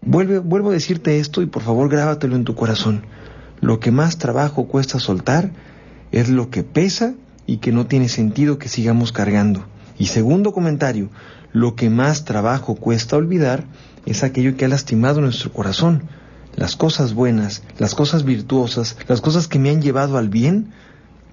vuelvo 0.00 0.70
a 0.70 0.72
decirte 0.72 1.18
esto 1.18 1.42
y 1.42 1.46
por 1.46 1.62
favor 1.62 1.88
grábatelo 1.88 2.36
en 2.36 2.44
tu 2.44 2.54
corazón. 2.54 3.02
Lo 3.62 3.78
que 3.78 3.92
más 3.92 4.18
trabajo 4.18 4.66
cuesta 4.66 4.98
soltar 4.98 5.52
es 6.10 6.28
lo 6.28 6.50
que 6.50 6.64
pesa 6.64 7.14
y 7.46 7.58
que 7.58 7.70
no 7.70 7.86
tiene 7.86 8.08
sentido 8.08 8.58
que 8.58 8.68
sigamos 8.68 9.12
cargando. 9.12 9.64
Y 9.96 10.06
segundo 10.06 10.52
comentario, 10.52 11.10
lo 11.52 11.76
que 11.76 11.88
más 11.88 12.24
trabajo 12.24 12.74
cuesta 12.74 13.16
olvidar 13.16 13.64
es 14.04 14.24
aquello 14.24 14.56
que 14.56 14.64
ha 14.64 14.68
lastimado 14.68 15.20
nuestro 15.20 15.52
corazón. 15.52 16.08
Las 16.56 16.74
cosas 16.74 17.14
buenas, 17.14 17.62
las 17.78 17.94
cosas 17.94 18.24
virtuosas, 18.24 18.96
las 19.06 19.20
cosas 19.20 19.46
que 19.46 19.60
me 19.60 19.70
han 19.70 19.80
llevado 19.80 20.18
al 20.18 20.28
bien, 20.28 20.72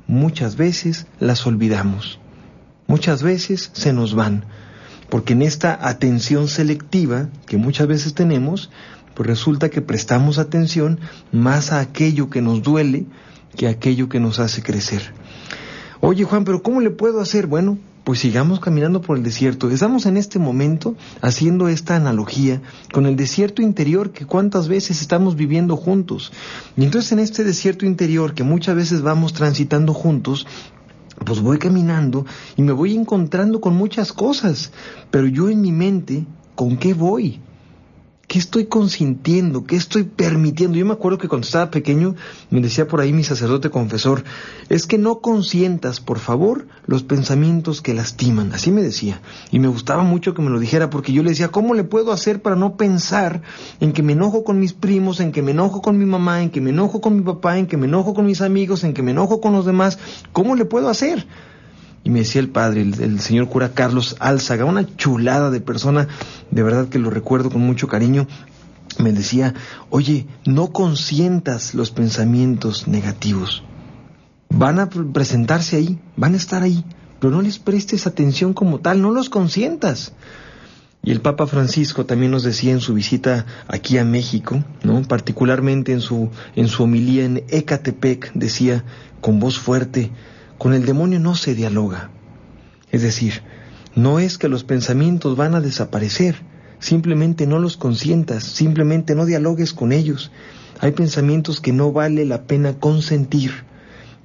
muchas 0.06 0.56
veces 0.56 1.08
las 1.20 1.48
olvidamos. 1.48 2.20
Muchas 2.86 3.24
veces 3.24 3.72
se 3.74 3.92
nos 3.92 4.14
van. 4.14 4.46
Porque 5.10 5.34
en 5.34 5.42
esta 5.42 5.80
atención 5.82 6.48
selectiva 6.48 7.30
que 7.48 7.58
muchas 7.58 7.88
veces 7.88 8.14
tenemos, 8.14 8.70
pues 9.14 9.28
resulta 9.28 9.70
que 9.70 9.82
prestamos 9.82 10.38
atención 10.38 11.00
más 11.32 11.72
a 11.72 11.80
aquello 11.80 12.30
que 12.30 12.42
nos 12.42 12.62
duele 12.62 13.06
que 13.56 13.68
a 13.68 13.72
aquello 13.72 14.10
que 14.10 14.20
nos 14.20 14.40
hace 14.40 14.62
crecer. 14.62 15.14
Oye 16.02 16.24
Juan, 16.24 16.46
pero 16.46 16.64
¿cómo 16.64 16.82
le 16.82 16.92
puedo 16.92 17.20
hacer? 17.20 17.48
Bueno, 17.48 17.78
pues 18.04 18.20
sigamos 18.20 18.60
caminando 18.60 19.02
por 19.02 19.18
el 19.18 19.24
desierto. 19.24 19.70
Estamos 19.70 20.06
en 20.06 20.18
este 20.18 20.40
momento 20.40 20.96
haciendo 21.22 21.68
esta 21.68 21.96
analogía 21.96 22.62
con 22.92 23.06
el 23.06 23.16
desierto 23.16 23.62
interior 23.62 24.12
que 24.12 24.26
cuántas 24.26 24.68
veces 24.68 25.02
estamos 25.02 25.36
viviendo 25.36 25.76
juntos. 25.76 26.32
Y 26.78 26.86
entonces 26.86 27.12
en 27.12 27.20
este 27.20 27.44
desierto 27.44 27.86
interior 27.86 28.34
que 28.34 28.44
muchas 28.44 28.76
veces 28.76 29.02
vamos 29.02 29.34
transitando 29.34 29.94
juntos, 29.94 30.48
pues 31.26 31.42
voy 31.42 31.60
caminando 31.60 32.26
y 32.56 32.62
me 32.62 32.72
voy 32.72 32.96
encontrando 32.96 33.60
con 33.60 33.76
muchas 33.76 34.14
cosas, 34.14 34.72
pero 35.12 35.28
yo 35.28 35.50
en 35.50 35.62
mi 35.62 35.72
mente, 35.72 36.26
¿con 36.56 36.78
qué 36.78 36.94
voy? 36.94 37.42
¿Qué 38.30 38.38
estoy 38.38 38.68
consintiendo? 38.68 39.64
¿Qué 39.64 39.76
estoy 39.76 40.04
permitiendo? 40.04 40.78
Yo 40.78 40.86
me 40.86 40.94
acuerdo 40.94 41.18
que 41.18 41.28
cuando 41.28 41.46
estaba 41.46 41.72
pequeño 41.72 42.14
me 42.52 42.62
decía 42.62 42.88
por 42.88 43.02
ahí 43.02 43.12
mi 43.12 43.24
sacerdote 43.24 43.72
confesor, 43.72 44.24
es 44.70 44.86
que 44.86 45.00
no 45.00 45.20
consientas, 45.20 46.00
por 46.00 46.20
favor, 46.20 46.68
los 46.86 47.02
pensamientos 47.02 47.82
que 47.82 47.96
lastiman. 47.96 48.54
Así 48.54 48.70
me 48.70 48.84
decía. 48.84 49.20
Y 49.50 49.58
me 49.58 49.68
gustaba 49.68 50.04
mucho 50.04 50.36
que 50.36 50.44
me 50.44 50.52
lo 50.52 50.60
dijera 50.60 50.92
porque 50.92 51.12
yo 51.12 51.24
le 51.24 51.32
decía, 51.32 51.48
¿cómo 51.48 51.74
le 51.74 51.84
puedo 51.84 52.12
hacer 52.12 52.40
para 52.40 52.56
no 52.56 52.78
pensar 52.78 53.42
en 53.80 53.94
que 53.94 54.04
me 54.04 54.14
enojo 54.14 54.44
con 54.44 54.60
mis 54.60 54.74
primos, 54.74 55.22
en 55.22 55.32
que 55.32 55.42
me 55.42 55.50
enojo 55.50 55.82
con 55.82 55.98
mi 55.98 56.06
mamá, 56.06 56.44
en 56.44 56.52
que 56.52 56.62
me 56.62 56.70
enojo 56.70 57.02
con 57.02 57.16
mi 57.16 57.24
papá, 57.24 57.58
en 57.58 57.66
que 57.66 57.78
me 57.78 57.88
enojo 57.88 58.14
con 58.14 58.28
mis 58.28 58.42
amigos, 58.42 58.84
en 58.84 58.94
que 58.94 59.02
me 59.02 59.10
enojo 59.10 59.42
con 59.42 59.54
los 59.54 59.66
demás? 59.66 59.98
¿Cómo 60.34 60.56
le 60.56 60.66
puedo 60.66 60.90
hacer? 60.90 61.26
Y 62.04 62.10
me 62.10 62.20
decía 62.20 62.42
el 62.42 62.50
padre, 62.50 62.82
el, 62.82 63.20
señor 63.20 63.50
cura 63.50 63.74
Carlos 63.74 64.16
Álzaga, 64.20 64.66
una 64.66 64.96
chulada 64.96 65.50
de 65.52 65.62
persona, 65.62 66.08
de 66.50 66.64
verdad 66.64 66.88
que 66.88 67.00
lo 67.00 67.10
recuerdo 67.10 67.50
con 67.50 67.62
mucho 67.62 67.88
cariño, 67.88 68.28
me 68.98 69.12
decía, 69.12 69.54
oye, 69.90 70.28
no 70.46 70.72
consientas 70.72 71.74
los 71.74 71.92
pensamientos 71.92 72.88
negativos. 72.88 73.64
Van 74.50 74.80
a 74.80 74.90
presentarse 74.90 75.76
ahí, 75.76 76.00
van 76.16 76.34
a 76.34 76.38
estar 76.38 76.64
ahí, 76.64 76.84
pero 77.20 77.32
no 77.32 77.42
les 77.42 77.60
prestes 77.60 78.08
atención 78.08 78.54
como 78.54 78.80
tal, 78.80 79.02
no 79.02 79.12
los 79.12 79.30
consientas. 79.30 80.14
Y 81.04 81.12
el 81.12 81.22
Papa 81.22 81.48
Francisco 81.48 82.06
también 82.06 82.32
nos 82.32 82.44
decía 82.44 82.72
en 82.72 82.82
su 82.82 82.94
visita 82.94 83.46
aquí 83.68 83.98
a 83.98 84.06
México, 84.06 84.64
¿no? 84.84 85.02
particularmente 85.04 85.94
en 85.94 86.02
su, 86.02 86.30
en 86.56 86.68
su 86.68 86.84
homilía 86.84 87.24
en 87.24 87.44
Ecatepec, 87.48 88.34
decía 88.34 88.84
con 89.22 89.40
voz 89.40 89.58
fuerte, 89.58 90.12
con 90.60 90.74
el 90.74 90.86
demonio 90.86 91.20
no 91.20 91.36
se 91.36 91.56
dialoga. 91.56 92.12
Es 92.92 93.02
decir, 93.02 93.42
no 93.96 94.20
es 94.20 94.38
que 94.38 94.50
los 94.50 94.64
pensamientos 94.64 95.36
van 95.36 95.56
a 95.56 95.62
desaparecer, 95.62 96.36
simplemente 96.80 97.48
no 97.48 97.58
los 97.60 97.78
consientas, 97.78 98.44
simplemente 98.44 99.16
no 99.16 99.26
dialogues 99.26 99.74
con 99.74 99.92
ellos. 99.92 100.32
Hay 100.82 100.92
pensamientos 100.92 101.62
que 101.62 101.74
no 101.74 101.92
vale 101.92 102.26
la 102.26 102.44
pena 102.44 102.74
consentir, 102.74 103.52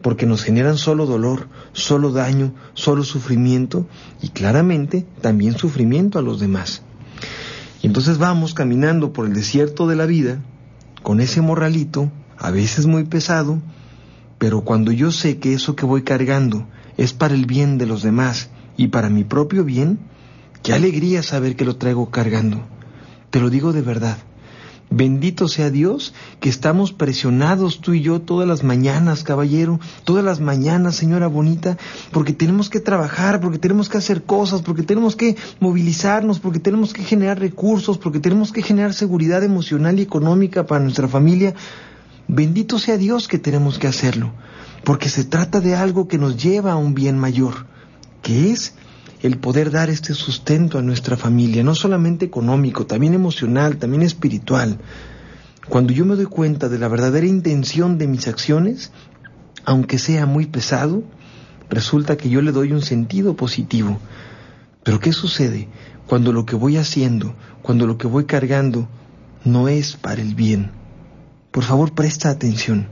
porque 0.02 0.26
nos 0.26 0.42
generan 0.42 0.76
solo 0.76 1.06
dolor, 1.06 1.48
solo 1.72 2.10
daño, 2.10 2.52
solo 2.74 3.04
sufrimiento 3.04 3.86
y 4.20 4.28
claramente 4.30 5.06
también 5.20 5.56
sufrimiento 5.56 6.18
a 6.18 6.22
los 6.22 6.40
demás. 6.40 6.82
Y 7.80 7.86
entonces 7.86 8.18
vamos 8.18 8.54
caminando 8.54 9.12
por 9.12 9.26
el 9.26 9.34
desierto 9.34 9.86
de 9.86 9.96
la 9.96 10.06
vida 10.06 10.40
con 11.02 11.20
ese 11.20 11.42
morralito, 11.42 12.10
a 12.38 12.50
veces 12.50 12.86
muy 12.86 13.04
pesado, 13.04 13.60
pero 14.38 14.62
cuando 14.62 14.92
yo 14.92 15.10
sé 15.12 15.38
que 15.38 15.54
eso 15.54 15.76
que 15.76 15.86
voy 15.86 16.02
cargando 16.02 16.66
es 16.96 17.12
para 17.12 17.34
el 17.34 17.46
bien 17.46 17.78
de 17.78 17.86
los 17.86 18.02
demás 18.02 18.50
y 18.76 18.88
para 18.88 19.08
mi 19.08 19.24
propio 19.24 19.64
bien, 19.64 19.98
qué 20.62 20.72
alegría 20.72 21.22
saber 21.22 21.56
que 21.56 21.64
lo 21.64 21.76
traigo 21.76 22.10
cargando. 22.10 22.62
Te 23.30 23.40
lo 23.40 23.50
digo 23.50 23.72
de 23.72 23.82
verdad. 23.82 24.18
Bendito 24.90 25.48
sea 25.48 25.70
Dios 25.70 26.14
que 26.38 26.48
estamos 26.48 26.92
presionados 26.92 27.80
tú 27.80 27.94
y 27.94 28.02
yo 28.02 28.20
todas 28.20 28.46
las 28.46 28.62
mañanas, 28.62 29.24
caballero, 29.24 29.80
todas 30.04 30.24
las 30.24 30.40
mañanas, 30.40 30.94
señora 30.94 31.26
bonita, 31.26 31.78
porque 32.12 32.32
tenemos 32.32 32.70
que 32.70 32.80
trabajar, 32.80 33.40
porque 33.40 33.58
tenemos 33.58 33.88
que 33.88 33.98
hacer 33.98 34.22
cosas, 34.22 34.62
porque 34.62 34.84
tenemos 34.84 35.16
que 35.16 35.36
movilizarnos, 35.58 36.38
porque 36.38 36.60
tenemos 36.60 36.92
que 36.92 37.02
generar 37.02 37.40
recursos, 37.40 37.98
porque 37.98 38.20
tenemos 38.20 38.52
que 38.52 38.62
generar 38.62 38.94
seguridad 38.94 39.42
emocional 39.42 39.98
y 39.98 40.02
económica 40.02 40.66
para 40.66 40.84
nuestra 40.84 41.08
familia. 41.08 41.54
Bendito 42.34 42.80
sea 42.80 42.96
Dios 42.96 43.28
que 43.28 43.38
tenemos 43.38 43.78
que 43.78 43.86
hacerlo, 43.86 44.32
porque 44.82 45.08
se 45.08 45.24
trata 45.24 45.60
de 45.60 45.76
algo 45.76 46.08
que 46.08 46.18
nos 46.18 46.36
lleva 46.36 46.72
a 46.72 46.76
un 46.76 46.92
bien 46.92 47.16
mayor, 47.16 47.66
que 48.22 48.50
es 48.50 48.74
el 49.22 49.38
poder 49.38 49.70
dar 49.70 49.88
este 49.88 50.14
sustento 50.14 50.76
a 50.76 50.82
nuestra 50.82 51.16
familia, 51.16 51.62
no 51.62 51.76
solamente 51.76 52.24
económico, 52.24 52.86
también 52.86 53.14
emocional, 53.14 53.76
también 53.76 54.02
espiritual. 54.02 54.78
Cuando 55.68 55.92
yo 55.92 56.04
me 56.04 56.16
doy 56.16 56.24
cuenta 56.24 56.68
de 56.68 56.80
la 56.80 56.88
verdadera 56.88 57.24
intención 57.24 57.98
de 57.98 58.08
mis 58.08 58.26
acciones, 58.26 58.90
aunque 59.64 60.00
sea 60.00 60.26
muy 60.26 60.46
pesado, 60.46 61.04
resulta 61.70 62.16
que 62.16 62.30
yo 62.30 62.42
le 62.42 62.50
doy 62.50 62.72
un 62.72 62.82
sentido 62.82 63.36
positivo. 63.36 64.00
Pero 64.82 64.98
¿qué 64.98 65.12
sucede 65.12 65.68
cuando 66.08 66.32
lo 66.32 66.46
que 66.46 66.56
voy 66.56 66.78
haciendo, 66.78 67.36
cuando 67.62 67.86
lo 67.86 67.96
que 67.96 68.08
voy 68.08 68.24
cargando, 68.24 68.88
no 69.44 69.68
es 69.68 69.94
para 69.94 70.20
el 70.20 70.34
bien? 70.34 70.83
Por 71.54 71.62
favor, 71.62 71.92
presta 71.92 72.30
atención. 72.30 72.88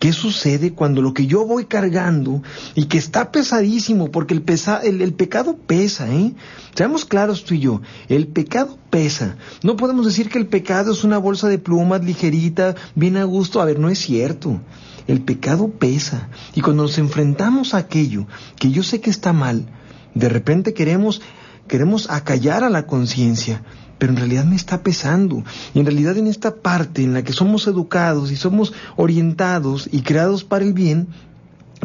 ¿Qué 0.00 0.12
sucede 0.12 0.72
cuando 0.72 1.00
lo 1.00 1.14
que 1.14 1.28
yo 1.28 1.46
voy 1.46 1.66
cargando 1.66 2.42
y 2.74 2.86
que 2.86 2.98
está 2.98 3.30
pesadísimo, 3.30 4.10
porque 4.10 4.34
el, 4.34 4.42
pesa, 4.42 4.80
el, 4.82 5.14
pecado 5.14 5.56
pesa, 5.56 6.12
¿eh? 6.12 6.34
Seamos 6.74 7.04
claros 7.04 7.44
tú 7.44 7.54
y 7.54 7.60
yo, 7.60 7.82
el 8.08 8.26
pecado 8.26 8.80
pesa. 8.90 9.36
No 9.62 9.76
podemos 9.76 10.06
decir 10.06 10.28
que 10.28 10.38
el 10.38 10.48
pecado 10.48 10.90
es 10.90 11.04
una 11.04 11.18
bolsa 11.18 11.46
de 11.46 11.58
plumas 11.58 12.04
ligerita, 12.04 12.74
bien 12.96 13.16
a 13.16 13.22
gusto. 13.22 13.60
A 13.60 13.64
ver, 13.64 13.78
no 13.78 13.88
es 13.88 14.00
cierto. 14.00 14.60
El 15.06 15.20
pecado 15.20 15.68
pesa. 15.68 16.30
Y 16.56 16.62
cuando 16.62 16.82
nos 16.82 16.98
enfrentamos 16.98 17.74
a 17.74 17.78
aquello 17.78 18.26
que 18.58 18.72
yo 18.72 18.82
sé 18.82 19.00
que 19.00 19.10
está 19.10 19.32
mal, 19.32 19.66
de 20.14 20.28
repente 20.28 20.74
queremos, 20.74 21.22
queremos 21.68 22.10
acallar 22.10 22.64
a 22.64 22.70
la 22.70 22.88
conciencia 22.88 23.62
pero 24.04 24.12
en 24.12 24.18
realidad 24.18 24.44
me 24.44 24.54
está 24.54 24.82
pesando. 24.82 25.44
Y 25.72 25.78
en 25.80 25.86
realidad 25.86 26.18
en 26.18 26.26
esta 26.26 26.56
parte 26.56 27.02
en 27.02 27.14
la 27.14 27.24
que 27.24 27.32
somos 27.32 27.66
educados 27.66 28.30
y 28.32 28.36
somos 28.36 28.74
orientados 28.96 29.88
y 29.90 30.02
creados 30.02 30.44
para 30.44 30.62
el 30.62 30.74
bien, 30.74 31.08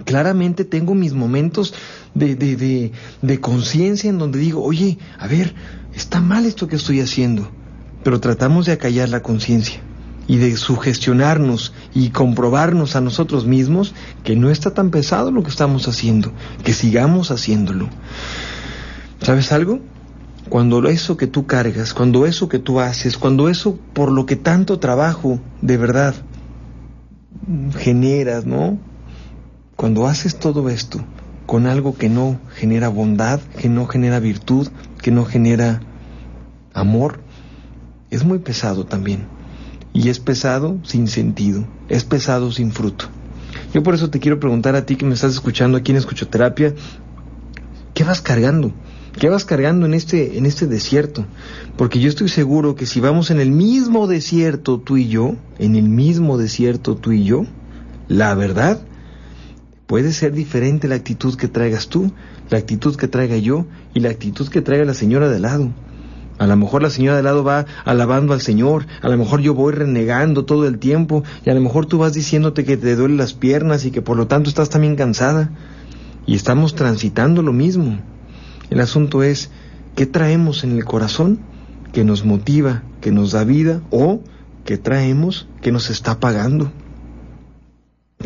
claramente 0.03 0.65
tengo 0.65 0.95
mis 0.95 1.13
momentos 1.13 1.73
de, 2.15 2.35
de, 2.35 2.57
de, 2.57 2.91
de 3.21 3.39
conciencia 3.39 4.09
en 4.09 4.17
donde 4.17 4.37
digo, 4.37 4.61
oye, 4.61 4.97
a 5.17 5.27
ver, 5.27 5.55
está 5.95 6.19
mal 6.19 6.45
esto 6.45 6.67
que 6.67 6.75
estoy 6.75 6.99
haciendo, 6.99 7.49
pero 8.03 8.19
tratamos 8.19 8.65
de 8.65 8.73
acallar 8.73 9.07
la 9.07 9.21
conciencia 9.21 9.79
y 10.27 10.39
de 10.39 10.57
sugestionarnos 10.57 11.71
y 11.93 12.09
comprobarnos 12.09 12.97
a 12.97 13.01
nosotros 13.01 13.45
mismos 13.45 13.93
que 14.25 14.35
no 14.35 14.49
está 14.49 14.73
tan 14.73 14.91
pesado 14.91 15.31
lo 15.31 15.41
que 15.41 15.51
estamos 15.51 15.87
haciendo, 15.87 16.33
que 16.65 16.73
sigamos 16.73 17.31
haciéndolo. 17.31 17.87
¿Sabes 19.21 19.53
algo? 19.53 19.79
Cuando 20.47 20.87
eso 20.87 21.17
que 21.17 21.27
tú 21.27 21.45
cargas, 21.45 21.93
cuando 21.93 22.25
eso 22.25 22.47
que 22.47 22.59
tú 22.59 22.79
haces, 22.79 23.17
cuando 23.17 23.49
eso 23.49 23.77
por 23.93 24.11
lo 24.11 24.25
que 24.25 24.35
tanto 24.35 24.79
trabajo 24.79 25.39
de 25.61 25.77
verdad 25.77 26.15
generas, 27.77 28.45
¿no? 28.45 28.77
Cuando 29.75 30.07
haces 30.07 30.39
todo 30.39 30.69
esto 30.69 31.03
con 31.45 31.65
algo 31.65 31.97
que 31.97 32.09
no 32.09 32.39
genera 32.55 32.89
bondad, 32.89 33.41
que 33.59 33.69
no 33.69 33.87
genera 33.87 34.19
virtud, 34.19 34.67
que 35.01 35.11
no 35.11 35.25
genera 35.25 35.81
amor, 36.73 37.21
es 38.09 38.23
muy 38.23 38.39
pesado 38.39 38.85
también. 38.85 39.27
y 39.91 40.09
es 40.09 40.19
pesado 40.19 40.77
sin 40.83 41.07
sentido, 41.07 41.65
es 41.87 42.03
pesado 42.03 42.51
sin 42.51 42.71
fruto. 42.71 43.05
Yo 43.73 43.81
por 43.81 43.95
eso 43.95 44.11
te 44.11 44.19
quiero 44.19 44.39
preguntar 44.39 44.75
a 44.75 44.85
ti 44.85 44.95
que 44.95 45.05
me 45.05 45.15
estás 45.15 45.33
escuchando 45.33 45.77
aquí 45.77 45.91
en 45.91 45.97
Escuchoterapia, 45.97 46.75
¿qué 47.95 48.03
vas 48.03 48.21
cargando? 48.21 48.71
¿Qué 49.17 49.29
vas 49.29 49.45
cargando 49.45 49.85
en 49.85 49.93
este, 49.93 50.37
en 50.37 50.45
este 50.45 50.67
desierto? 50.67 51.25
Porque 51.77 51.99
yo 51.99 52.09
estoy 52.09 52.29
seguro 52.29 52.75
que 52.75 52.85
si 52.85 52.99
vamos 52.99 53.31
en 53.31 53.39
el 53.39 53.51
mismo 53.51 54.07
desierto 54.07 54.79
tú 54.79 54.97
y 54.97 55.07
yo, 55.07 55.35
en 55.57 55.75
el 55.75 55.89
mismo 55.89 56.37
desierto 56.37 56.95
tú 56.95 57.11
y 57.11 57.23
yo, 57.23 57.45
la 58.07 58.33
verdad, 58.35 58.81
puede 59.87 60.13
ser 60.13 60.33
diferente 60.33 60.87
la 60.87 60.95
actitud 60.95 61.35
que 61.35 61.47
traigas 61.47 61.87
tú, 61.87 62.11
la 62.49 62.59
actitud 62.59 62.95
que 62.95 63.07
traiga 63.07 63.37
yo 63.37 63.65
y 63.93 63.99
la 63.99 64.09
actitud 64.09 64.47
que 64.47 64.61
traiga 64.61 64.85
la 64.85 64.93
señora 64.93 65.29
de 65.29 65.39
lado. 65.39 65.71
A 66.37 66.47
lo 66.47 66.55
mejor 66.55 66.81
la 66.81 66.89
señora 66.89 67.17
de 67.17 67.23
lado 67.23 67.43
va 67.43 67.65
alabando 67.83 68.31
al 68.33 68.39
Señor, 68.39 68.85
a 69.01 69.09
lo 69.09 69.17
mejor 69.17 69.41
yo 69.41 69.53
voy 69.53 69.73
renegando 69.73 70.45
todo 70.45 70.67
el 70.67 70.79
tiempo 70.79 71.23
y 71.45 71.49
a 71.49 71.53
lo 71.53 71.59
mejor 71.59 71.85
tú 71.85 71.97
vas 71.97 72.13
diciéndote 72.13 72.63
que 72.63 72.77
te 72.77 72.95
duelen 72.95 73.17
las 73.17 73.33
piernas 73.33 73.83
y 73.83 73.91
que 73.91 74.01
por 74.01 74.15
lo 74.15 74.27
tanto 74.27 74.49
estás 74.49 74.69
también 74.69 74.95
cansada. 74.95 75.51
Y 76.25 76.35
estamos 76.35 76.75
transitando 76.75 77.41
lo 77.41 77.51
mismo. 77.51 77.99
El 78.69 78.81
asunto 78.81 79.23
es, 79.23 79.49
¿qué 79.95 80.05
traemos 80.05 80.63
en 80.63 80.71
el 80.71 80.85
corazón 80.85 81.39
que 81.91 82.03
nos 82.03 82.23
motiva, 82.23 82.83
que 83.01 83.11
nos 83.11 83.31
da 83.31 83.43
vida 83.43 83.81
o 83.89 84.21
que 84.65 84.77
traemos 84.77 85.47
que 85.61 85.71
nos 85.71 85.89
está 85.89 86.19
pagando? 86.19 86.71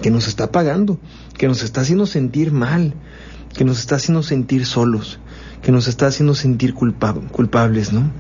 Que 0.02 0.12
nos 0.12 0.28
está 0.28 0.52
pagando, 0.52 1.00
que 1.38 1.48
nos 1.48 1.64
está 1.64 1.82
haciendo 1.82 2.06
sentir 2.06 2.52
mal, 2.52 2.94
que 3.54 3.64
nos 3.64 3.80
está 3.80 3.96
haciendo 3.96 4.24
sentir 4.24 4.66
solos, 4.66 5.20
que 5.62 5.72
nos 5.72 5.88
está 5.88 6.08
haciendo 6.08 6.36
sentir 6.36 6.74
culpables, 6.74 7.94
¿no? 7.94 8.12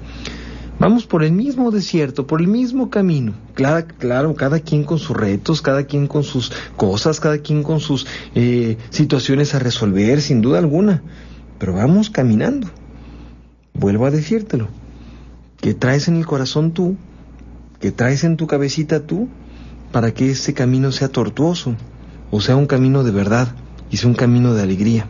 Vamos 0.79 1.05
por 1.05 1.23
el 1.23 1.33
mismo 1.33 1.71
desierto, 1.71 2.25
por 2.25 2.41
el 2.41 2.47
mismo 2.47 2.89
camino. 2.89 3.33
Claro, 3.53 3.87
claro, 3.99 4.33
cada 4.33 4.59
quien 4.59 4.83
con 4.83 4.97
sus 4.97 5.15
retos, 5.15 5.61
cada 5.61 5.83
quien 5.83 6.07
con 6.07 6.23
sus 6.23 6.51
cosas, 6.77 7.19
cada 7.19 7.37
quien 7.39 7.63
con 7.63 7.79
sus 7.79 8.07
eh, 8.33 8.77
situaciones 8.89 9.53
a 9.53 9.59
resolver, 9.59 10.21
sin 10.21 10.41
duda 10.41 10.59
alguna 10.59 11.03
pero 11.63 11.75
vamos 11.75 12.09
caminando. 12.09 12.67
Vuelvo 13.73 14.05
a 14.05 14.11
decírtelo. 14.11 14.67
¿Qué 15.61 15.73
traes 15.73 16.09
en 16.09 16.17
el 16.17 16.25
corazón 16.25 16.73
tú? 16.73 16.97
¿Qué 17.79 17.93
traes 17.93 18.25
en 18.25 18.35
tu 18.35 18.47
cabecita 18.47 19.07
tú? 19.07 19.29
Para 19.93 20.13
que 20.13 20.31
ese 20.31 20.53
camino 20.53 20.91
sea 20.91 21.07
tortuoso, 21.07 21.77
o 22.31 22.41
sea 22.41 22.57
un 22.57 22.65
camino 22.65 23.05
de 23.05 23.11
verdad, 23.11 23.55
y 23.89 23.95
sea 23.95 24.09
un 24.09 24.15
camino 24.15 24.53
de 24.53 24.61
alegría. 24.61 25.07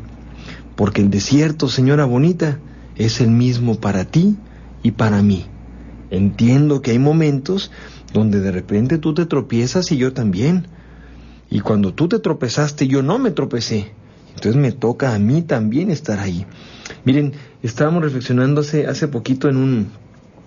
Porque 0.75 1.01
el 1.01 1.10
desierto, 1.10 1.69
señora 1.69 2.05
bonita, 2.05 2.60
es 2.98 3.19
el 3.19 3.31
mismo 3.31 3.79
para 3.79 4.05
ti 4.05 4.38
y 4.83 4.91
para 4.91 5.24
mí. 5.24 5.48
Entiendo 6.12 6.83
que 6.83 6.91
hay 6.91 7.00
momentos 7.00 7.72
donde 8.13 8.41
de 8.41 8.51
repente 8.51 9.00
tú 9.00 9.15
te 9.15 9.25
tropiezas 9.25 9.91
y 9.91 9.98
yo 9.98 10.13
también. 10.13 10.67
Y 11.50 11.62
cuando 11.62 11.95
tú 11.95 12.07
te 12.07 12.19
tropezaste, 12.19 12.88
yo 12.88 13.01
no 13.01 13.17
me 13.17 13.31
tropecé. 13.31 14.02
Entonces 14.36 14.56
me 14.56 14.72
toca 14.72 15.13
a 15.13 15.20
mí 15.20 15.42
también 15.42 15.92
estar 15.92 16.20
ahí. 16.20 16.46
Miren, 17.06 17.34
estábamos 17.62 18.04
reflexionando 18.04 18.62
hace, 18.62 18.88
hace 18.88 19.08
poquito 19.08 19.50
en 19.50 19.58
un, 19.58 19.90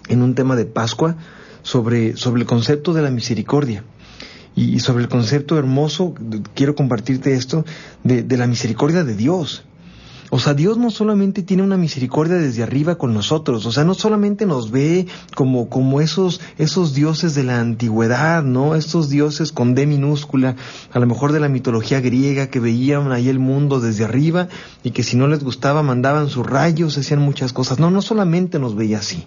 en 0.08 0.22
un 0.22 0.34
tema 0.34 0.56
de 0.56 0.66
Pascua 0.66 1.16
sobre, 1.62 2.16
sobre 2.16 2.42
el 2.42 2.46
concepto 2.46 2.92
de 2.92 3.02
la 3.02 3.10
misericordia. 3.10 3.84
Y, 4.54 4.80
sobre 4.80 5.02
el 5.02 5.10
concepto 5.10 5.58
hermoso, 5.58 6.14
quiero 6.54 6.74
compartirte 6.74 7.34
esto, 7.34 7.66
de, 8.04 8.22
de 8.22 8.36
la 8.38 8.46
misericordia 8.46 9.04
de 9.04 9.14
Dios. 9.14 9.64
O 10.30 10.40
sea, 10.40 10.54
Dios 10.54 10.76
no 10.76 10.90
solamente 10.90 11.42
tiene 11.42 11.62
una 11.62 11.76
misericordia 11.76 12.36
desde 12.36 12.62
arriba 12.62 12.96
con 12.96 13.14
nosotros, 13.14 13.64
o 13.64 13.72
sea, 13.72 13.84
no 13.84 13.94
solamente 13.94 14.44
nos 14.44 14.70
ve 14.70 15.06
como, 15.34 15.68
como 15.68 16.00
esos, 16.00 16.40
esos 16.58 16.94
dioses 16.94 17.34
de 17.34 17.44
la 17.44 17.60
antigüedad, 17.60 18.42
¿no? 18.42 18.74
Estos 18.74 19.08
dioses 19.08 19.52
con 19.52 19.74
D 19.74 19.86
minúscula, 19.86 20.56
a 20.92 20.98
lo 20.98 21.06
mejor 21.06 21.32
de 21.32 21.40
la 21.40 21.48
mitología 21.48 22.00
griega 22.00 22.48
que 22.48 22.58
veían 22.58 23.12
ahí 23.12 23.28
el 23.28 23.38
mundo 23.38 23.78
desde 23.80 24.04
arriba 24.04 24.48
y 24.82 24.90
que 24.90 25.04
si 25.04 25.16
no 25.16 25.28
les 25.28 25.44
gustaba 25.44 25.82
mandaban 25.82 26.28
sus 26.28 26.44
rayos, 26.44 26.98
hacían 26.98 27.20
muchas 27.20 27.52
cosas. 27.52 27.78
No, 27.78 27.90
no 27.90 28.02
solamente 28.02 28.58
nos 28.58 28.74
veía 28.74 28.98
así. 28.98 29.26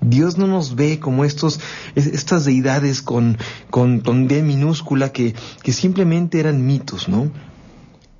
Dios 0.00 0.38
no 0.38 0.46
nos 0.46 0.76
ve 0.76 1.00
como 1.00 1.24
estos, 1.24 1.58
estas 1.96 2.44
deidades 2.44 3.02
con, 3.02 3.36
con, 3.70 4.00
con 4.00 4.28
D 4.28 4.42
minúscula 4.42 5.10
que, 5.10 5.34
que 5.62 5.72
simplemente 5.72 6.38
eran 6.38 6.64
mitos, 6.64 7.08
¿no? 7.08 7.32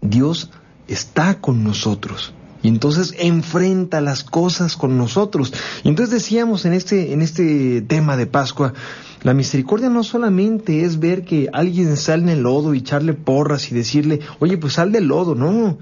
Dios 0.01 0.51
está 0.89 1.41
con 1.41 1.63
nosotros. 1.63 2.35
Y 2.63 2.69
entonces 2.69 3.15
enfrenta 3.19 4.01
las 4.01 4.25
cosas 4.25 4.77
con 4.77 4.99
nosotros. 4.99 5.53
Y 5.85 5.89
entonces 5.89 6.13
decíamos 6.13 6.65
en 6.65 6.73
este, 6.73 7.13
en 7.13 7.23
este 7.23 7.83
tema 7.83 8.17
de 8.17 8.27
Pascua, 8.27 8.75
la 9.23 9.35
misericordia 9.35 9.89
no 9.89 10.03
solamente 10.03 10.85
es 10.85 10.99
ver 10.99 11.25
que 11.25 11.49
alguien 11.53 11.97
sale 11.97 12.25
en 12.25 12.29
el 12.31 12.43
lodo 12.43 12.75
y 12.75 12.79
echarle 12.79 13.15
porras 13.15 13.71
y 13.71 13.75
decirle, 13.75 14.21
oye, 14.41 14.59
pues 14.59 14.75
sal 14.75 14.91
del 14.91 15.07
lodo, 15.07 15.35
no. 15.35 15.79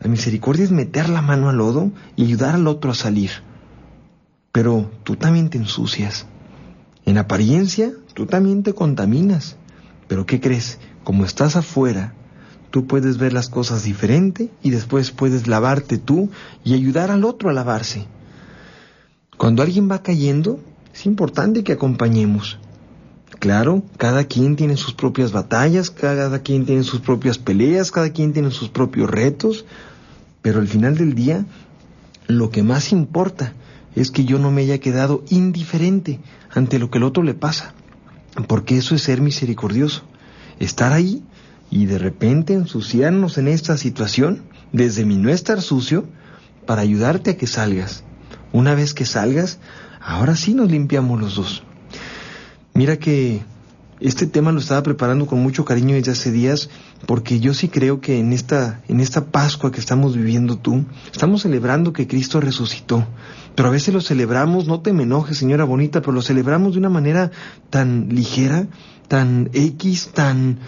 La 0.00 0.08
misericordia 0.08 0.64
es 0.64 0.72
meter 0.72 1.08
la 1.08 1.22
mano 1.22 1.48
al 1.48 1.56
lodo 1.56 1.92
y 2.16 2.24
ayudar 2.24 2.56
al 2.56 2.66
otro 2.66 2.90
a 2.90 2.94
salir. 2.94 3.30
Pero 4.50 4.90
tú 5.04 5.16
también 5.16 5.48
te 5.48 5.58
ensucias. 5.58 6.26
En 7.04 7.18
apariencia, 7.18 7.92
tú 8.14 8.26
también 8.26 8.62
te 8.62 8.72
contaminas. 8.72 9.56
Pero 10.08 10.26
¿qué 10.26 10.40
crees? 10.40 10.78
Como 11.04 11.24
estás 11.24 11.56
afuera, 11.56 12.14
tú 12.74 12.88
puedes 12.88 13.18
ver 13.18 13.32
las 13.32 13.48
cosas 13.48 13.84
diferente 13.84 14.50
y 14.60 14.70
después 14.70 15.12
puedes 15.12 15.46
lavarte 15.46 15.96
tú 15.96 16.30
y 16.64 16.74
ayudar 16.74 17.12
al 17.12 17.24
otro 17.24 17.48
a 17.48 17.52
lavarse. 17.52 18.08
Cuando 19.36 19.62
alguien 19.62 19.88
va 19.88 20.02
cayendo, 20.02 20.58
es 20.92 21.06
importante 21.06 21.62
que 21.62 21.70
acompañemos. 21.70 22.58
Claro, 23.38 23.84
cada 23.96 24.24
quien 24.24 24.56
tiene 24.56 24.76
sus 24.76 24.92
propias 24.92 25.30
batallas, 25.30 25.90
cada 25.90 26.40
quien 26.40 26.66
tiene 26.66 26.82
sus 26.82 26.98
propias 26.98 27.38
peleas, 27.38 27.92
cada 27.92 28.10
quien 28.10 28.32
tiene 28.32 28.50
sus 28.50 28.70
propios 28.70 29.08
retos, 29.08 29.64
pero 30.42 30.58
al 30.58 30.66
final 30.66 30.96
del 30.96 31.14
día, 31.14 31.46
lo 32.26 32.50
que 32.50 32.64
más 32.64 32.90
importa 32.90 33.52
es 33.94 34.10
que 34.10 34.24
yo 34.24 34.40
no 34.40 34.50
me 34.50 34.62
haya 34.62 34.80
quedado 34.80 35.22
indiferente 35.30 36.18
ante 36.50 36.80
lo 36.80 36.90
que 36.90 36.98
el 36.98 37.04
otro 37.04 37.22
le 37.22 37.34
pasa, 37.34 37.72
porque 38.48 38.76
eso 38.76 38.96
es 38.96 39.02
ser 39.02 39.20
misericordioso, 39.20 40.02
estar 40.58 40.92
ahí 40.92 41.22
y 41.74 41.86
de 41.86 41.98
repente 41.98 42.54
ensuciarnos 42.54 43.36
en 43.36 43.48
esta 43.48 43.76
situación, 43.76 44.44
desde 44.70 45.04
mi 45.04 45.16
no 45.16 45.28
estar 45.28 45.60
sucio, 45.60 46.04
para 46.66 46.82
ayudarte 46.82 47.32
a 47.32 47.36
que 47.36 47.48
salgas. 47.48 48.04
Una 48.52 48.76
vez 48.76 48.94
que 48.94 49.04
salgas, 49.04 49.58
ahora 50.00 50.36
sí 50.36 50.54
nos 50.54 50.70
limpiamos 50.70 51.20
los 51.20 51.34
dos. 51.34 51.64
Mira 52.74 52.96
que 52.96 53.42
este 53.98 54.28
tema 54.28 54.52
lo 54.52 54.60
estaba 54.60 54.84
preparando 54.84 55.26
con 55.26 55.42
mucho 55.42 55.64
cariño 55.64 55.96
desde 55.96 56.12
hace 56.12 56.30
días, 56.30 56.70
porque 57.08 57.40
yo 57.40 57.54
sí 57.54 57.66
creo 57.66 58.00
que 58.00 58.20
en 58.20 58.32
esta, 58.32 58.80
en 58.86 59.00
esta 59.00 59.32
Pascua 59.32 59.72
que 59.72 59.80
estamos 59.80 60.16
viviendo 60.16 60.56
tú, 60.56 60.84
estamos 61.12 61.42
celebrando 61.42 61.92
que 61.92 62.06
Cristo 62.06 62.40
resucitó. 62.40 63.04
Pero 63.56 63.68
a 63.68 63.72
veces 63.72 63.92
lo 63.92 64.00
celebramos, 64.00 64.68
no 64.68 64.78
te 64.80 64.92
me 64.92 65.02
enojes, 65.02 65.38
señora 65.38 65.64
bonita, 65.64 66.02
pero 66.02 66.12
lo 66.12 66.22
celebramos 66.22 66.74
de 66.74 66.78
una 66.78 66.88
manera 66.88 67.32
tan 67.68 68.10
ligera, 68.10 68.68
tan 69.08 69.50
X, 69.52 70.10
tan, 70.14 70.60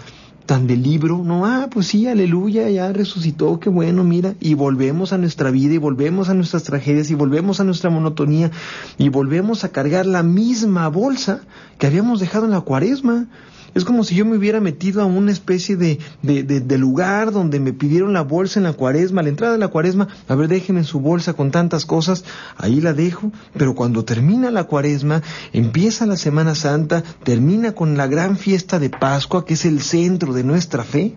tan 0.47 0.65
de 0.65 0.77
libro, 0.77 1.21
no, 1.23 1.45
ah, 1.45 1.67
pues 1.69 1.87
sí, 1.87 2.07
aleluya, 2.07 2.69
ya 2.69 2.91
resucitó, 2.93 3.59
qué 3.59 3.69
bueno, 3.69 4.05
mira, 4.05 4.33
y 4.39 4.53
volvemos 4.53 5.11
a 5.11 5.17
nuestra 5.17 5.51
vida 5.51 5.75
y 5.75 5.77
volvemos 5.77 6.29
a 6.29 6.33
nuestras 6.33 6.63
tragedias 6.63 7.11
y 7.11 7.15
volvemos 7.15 7.59
a 7.59 7.65
nuestra 7.65 7.89
monotonía 7.89 8.49
y 8.97 9.09
volvemos 9.09 9.65
a 9.65 9.69
cargar 9.69 10.05
la 10.05 10.23
misma 10.23 10.87
bolsa 10.87 11.41
que 11.77 11.85
habíamos 11.85 12.21
dejado 12.21 12.45
en 12.45 12.51
la 12.51 12.61
cuaresma. 12.61 13.27
Es 13.73 13.85
como 13.85 14.03
si 14.03 14.15
yo 14.15 14.25
me 14.25 14.37
hubiera 14.37 14.59
metido 14.59 15.01
a 15.01 15.05
una 15.05 15.31
especie 15.31 15.75
de, 15.75 15.99
de, 16.21 16.77
lugar 16.77 17.31
donde 17.31 17.59
me 17.59 17.73
pidieron 17.73 18.13
la 18.13 18.21
bolsa 18.21 18.59
en 18.59 18.63
la 18.63 18.73
cuaresma, 18.73 19.21
la 19.21 19.29
entrada 19.29 19.53
de 19.53 19.59
la 19.59 19.67
cuaresma, 19.67 20.07
a 20.27 20.35
ver, 20.35 20.47
déjenme 20.47 20.83
su 20.83 20.99
bolsa 20.99 21.33
con 21.33 21.51
tantas 21.51 21.85
cosas, 21.85 22.23
ahí 22.57 22.81
la 22.81 22.93
dejo, 22.93 23.31
pero 23.55 23.75
cuando 23.75 24.05
termina 24.05 24.51
la 24.51 24.63
cuaresma, 24.65 25.21
empieza 25.53 26.05
la 26.05 26.17
Semana 26.17 26.55
Santa, 26.55 27.03
termina 27.23 27.73
con 27.73 27.97
la 27.97 28.07
gran 28.07 28.37
fiesta 28.37 28.79
de 28.79 28.89
Pascua, 28.89 29.45
que 29.45 29.53
es 29.53 29.65
el 29.65 29.81
centro 29.81 30.33
de 30.33 30.43
nuestra 30.43 30.83
fe, 30.83 31.15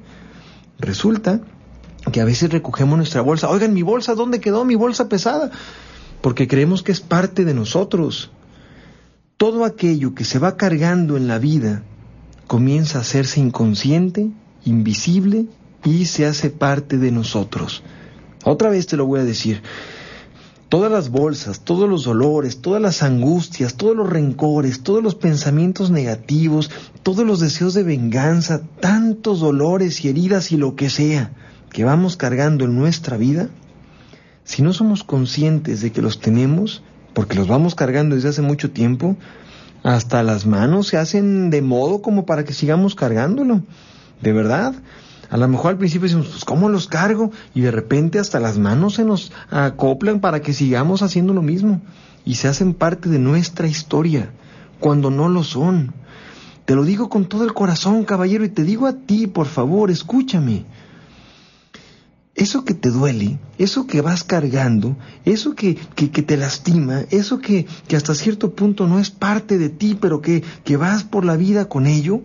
resulta 0.79 1.41
que 2.13 2.21
a 2.21 2.25
veces 2.25 2.51
recogemos 2.51 2.97
nuestra 2.97 3.21
bolsa, 3.21 3.49
oigan, 3.49 3.75
mi 3.75 3.83
bolsa, 3.83 4.15
¿dónde 4.15 4.41
quedó 4.41 4.65
mi 4.65 4.75
bolsa 4.75 5.09
pesada? 5.09 5.51
Porque 6.21 6.49
creemos 6.49 6.83
que 6.83 6.93
es 6.93 7.01
parte 7.01 7.45
de 7.45 7.55
nosotros. 7.55 8.31
Todo 9.37 9.65
aquello 9.65 10.15
que 10.15 10.25
se 10.25 10.39
va 10.39 10.57
cargando 10.57 11.17
en 11.17 11.27
la 11.27 11.39
vida, 11.39 11.83
comienza 12.51 12.99
a 12.99 13.03
hacerse 13.03 13.39
inconsciente, 13.39 14.29
invisible 14.65 15.47
y 15.85 16.07
se 16.07 16.27
hace 16.27 16.51
parte 16.51 16.99
de 16.99 17.13
nosotros. 17.13 17.85
Otra 18.43 18.71
vez 18.71 18.89
te 18.89 18.97
lo 18.97 19.07
voy 19.07 19.21
a 19.21 19.25
decir. 19.25 19.63
Todas 20.69 20.91
las 20.91 21.11
bolsas, 21.11 21.61
todos 21.61 21.89
los 21.89 22.03
dolores, 22.03 22.61
todas 22.61 22.83
las 22.83 23.05
angustias, 23.05 23.75
todos 23.75 23.95
los 23.95 24.11
rencores, 24.11 24.83
todos 24.83 25.01
los 25.01 25.15
pensamientos 25.15 25.93
negativos, 25.93 26.73
todos 27.05 27.25
los 27.25 27.39
deseos 27.39 27.73
de 27.73 27.85
venganza, 27.85 28.63
tantos 28.81 29.39
dolores 29.39 30.05
y 30.05 30.09
heridas 30.09 30.51
y 30.51 30.57
lo 30.57 30.75
que 30.75 30.91
sea 30.91 31.31
que 31.71 31.85
vamos 31.85 32.17
cargando 32.17 32.65
en 32.65 32.75
nuestra 32.75 33.17
vida, 33.17 33.49
si 34.43 34.63
no 34.63 34.73
somos 34.73 35.05
conscientes 35.05 35.83
de 35.83 35.93
que 35.93 36.03
los 36.03 36.19
tenemos, 36.19 36.83
porque 37.15 37.37
los 37.37 37.47
vamos 37.47 37.77
cargando 37.77 38.17
desde 38.17 38.31
hace 38.31 38.43
mucho 38.43 38.73
tiempo, 38.73 39.17
Hasta 39.83 40.23
las 40.23 40.47
manos 40.47 40.89
se 40.89 40.99
hacen 40.99 41.51
de 41.51 41.63
modo 41.63 42.03
como 42.03 42.27
para 42.27 42.45
que 42.45 42.53
sigamos 42.53 42.95
cargándolo. 42.95 43.63
De 44.21 44.33
verdad. 44.33 44.75
A 45.31 45.37
lo 45.37 45.47
mejor 45.47 45.71
al 45.71 45.79
principio 45.79 46.09
decimos, 46.09 46.27
pues 46.29 46.45
¿cómo 46.45 46.69
los 46.69 46.89
cargo? 46.89 47.31
Y 47.55 47.61
de 47.61 47.71
repente 47.71 48.19
hasta 48.19 48.41
las 48.41 48.59
manos 48.59 48.95
se 48.95 49.05
nos 49.05 49.33
acoplan 49.51 50.21
para 50.21 50.41
que 50.41 50.53
sigamos 50.53 51.03
haciendo 51.03 51.33
lo 51.33 51.43
mismo. 51.43 51.81
Y 52.25 52.35
se 52.35 52.49
hacen 52.49 52.75
parte 52.75 53.09
de 53.09 53.21
nuestra 53.21 53.69
historia, 53.69 54.33
cuando 54.81 55.11
no 55.11 55.29
lo 55.29 55.45
son. 55.45 55.95
Te 56.65 56.75
lo 56.75 56.85
digo 56.85 57.09
con 57.09 57.27
todo 57.27 57.45
el 57.45 57.55
corazón, 57.55 58.05
caballero, 58.05 58.45
y 58.45 58.49
te 58.49 58.65
digo 58.65 58.87
a 58.87 58.93
ti, 58.93 59.27
por 59.29 59.47
favor, 59.47 59.91
escúchame. 59.91 60.65
Eso 62.41 62.65
que 62.65 62.73
te 62.73 62.89
duele, 62.89 63.39
eso 63.59 63.87
que 63.87 64.01
vas 64.01 64.25
cargando, 64.25 64.97
eso 65.27 65.55
que, 65.55 65.75
que, 65.75 66.23
te 66.23 66.39
lastima, 66.39 67.03
eso 67.11 67.39
que, 67.39 67.67
que, 67.87 67.97
hasta 67.97 68.15
cierto 68.15 68.55
punto 68.55 68.87
no 68.87 68.99
es 68.99 69.11
parte 69.11 69.59
de 69.59 69.69
ti, 69.69 69.95
pero 70.01 70.23
que, 70.23 70.43
que 70.65 70.79
vas 70.79 71.05
por 71.05 71.27
la 71.27 71.37
vida 71.37 71.69
con 71.69 71.87
ello, 71.87 72.23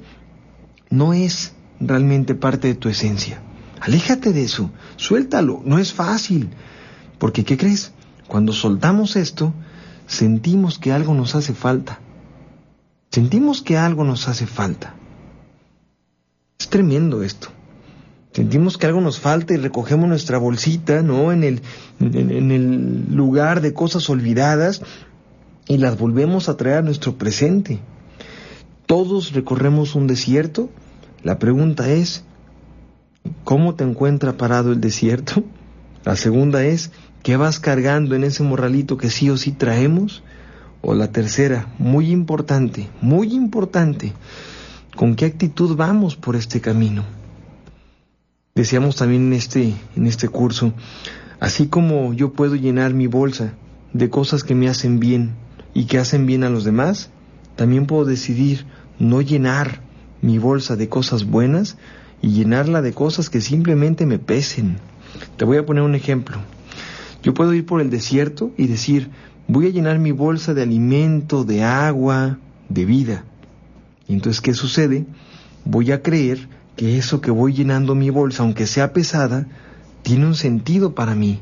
no 0.90 1.12
es 1.12 1.52
realmente 1.82 2.34
parte 2.34 2.70
de 2.70 2.76
tu 2.76 2.88
esencia. 2.88 3.42
Aléjate 3.82 4.32
de 4.32 4.44
eso, 4.44 4.72
suéltalo, 4.96 5.62
no 5.66 5.80
es 5.80 5.92
fácil. 5.92 6.50
Porque, 7.20 7.44
¿qué 7.44 7.58
crees? 7.58 7.92
Cuando 8.26 8.54
soltamos 8.54 9.18
esto, 9.18 9.54
sentimos 10.08 10.80
que 10.80 10.94
algo 10.94 11.14
nos 11.14 11.36
hace 11.36 11.54
falta. 11.54 12.00
Sentimos 13.12 13.62
que 13.62 13.78
algo 13.78 14.06
nos 14.06 14.30
hace 14.30 14.48
falta. 14.48 14.96
Es 16.58 16.70
tremendo 16.70 17.22
esto. 17.22 17.50
Sentimos 18.36 18.78
que 18.78 18.86
algo 18.86 19.02
nos 19.02 19.20
falta 19.20 19.54
y 19.54 19.58
recogemos 19.58 20.10
nuestra 20.10 20.38
bolsita, 20.38 21.02
¿no? 21.02 21.32
En 21.32 21.44
el, 21.44 23.06
lugar 23.10 23.62
de 23.62 23.74
cosas 23.74 24.10
olvidadas 24.10 24.82
y 25.68 25.78
las 25.78 25.98
volvemos 25.98 26.50
a 26.50 26.58
traer 26.58 26.78
a 26.80 26.82
nuestro 26.82 27.18
presente. 27.18 27.80
Todos 28.86 29.32
recorremos 29.32 29.96
un 29.96 30.06
desierto 30.06 30.70
la 31.26 31.40
pregunta 31.40 31.90
es, 31.90 32.24
¿cómo 33.44 33.74
te 33.74 33.84
encuentra 33.84 34.38
parado 34.38 34.72
el 34.72 34.80
desierto? 34.80 35.44
La 36.04 36.16
segunda 36.16 36.64
es, 36.64 36.92
¿qué 37.24 37.36
vas 37.36 37.60
cargando 37.60 38.16
en 38.16 38.24
ese 38.24 38.44
morralito 38.44 38.96
que 38.98 39.10
sí 39.10 39.32
o 39.32 39.38
sí 39.38 39.52
traemos? 39.52 40.22
O 40.84 40.94
la 40.94 41.12
tercera, 41.12 41.74
muy 41.80 42.12
importante, 42.12 42.90
muy 43.02 43.34
importante, 43.34 44.14
¿con 44.96 45.16
qué 45.16 45.26
actitud 45.26 45.76
vamos 45.76 46.16
por 46.16 46.36
este 46.36 46.62
camino? 46.62 47.04
Decíamos 48.58 48.96
también 48.96 49.28
en 49.28 49.34
este, 49.34 49.74
en 49.98 50.08
este 50.08 50.30
curso, 50.30 50.72
así 51.42 51.68
como 51.68 52.14
yo 52.14 52.32
puedo 52.32 52.56
llenar 52.56 52.94
mi 52.94 53.06
bolsa 53.06 53.52
de 53.92 54.10
cosas 54.10 54.46
que 54.46 54.56
me 54.56 54.70
hacen 54.70 55.02
bien 55.02 55.32
y 55.74 55.88
que 55.88 55.98
hacen 55.98 56.26
bien 56.26 56.46
a 56.46 56.50
los 56.50 56.64
demás, 56.64 57.10
también 57.58 57.86
puedo 57.86 58.06
decidir 58.06 58.66
no 58.98 59.20
llenar 59.20 59.82
mi 60.22 60.38
bolsa 60.38 60.78
de 60.78 60.88
cosas 60.88 61.26
buenas 61.26 61.76
y 62.22 62.30
llenarla 62.30 62.82
de 62.82 62.94
cosas 62.94 63.30
que 63.30 63.42
simplemente 63.42 64.06
me 64.06 64.20
pesen. 64.20 64.78
Te 65.36 65.44
voy 65.44 65.58
a 65.58 65.66
poner 65.66 65.84
un 65.84 65.94
ejemplo. 65.94 66.38
Yo 67.24 67.34
puedo 67.34 67.54
ir 67.54 67.66
por 67.66 67.82
el 67.82 67.90
desierto 67.90 68.54
y 68.56 68.68
decir, 68.68 69.10
voy 69.50 69.68
a 69.68 69.72
llenar 69.72 70.00
mi 70.00 70.14
bolsa 70.14 70.54
de 70.54 70.62
alimento, 70.62 71.44
de 71.44 71.66
agua, 71.66 72.40
de 72.70 72.86
vida. 72.86 73.26
Y 74.08 74.14
entonces, 74.14 74.40
¿qué 74.40 74.54
sucede? 74.54 75.06
Voy 75.66 75.92
a 75.92 76.02
creer 76.02 76.55
que 76.76 76.98
eso 76.98 77.22
que 77.22 77.32
voy 77.32 77.54
llenando 77.54 77.96
mi 77.96 78.10
bolsa, 78.10 78.44
aunque 78.44 78.68
sea 78.68 78.94
pesada, 78.94 79.48
tiene 80.02 80.26
un 80.26 80.36
sentido 80.36 80.96
para 80.96 81.16
mí. 81.16 81.40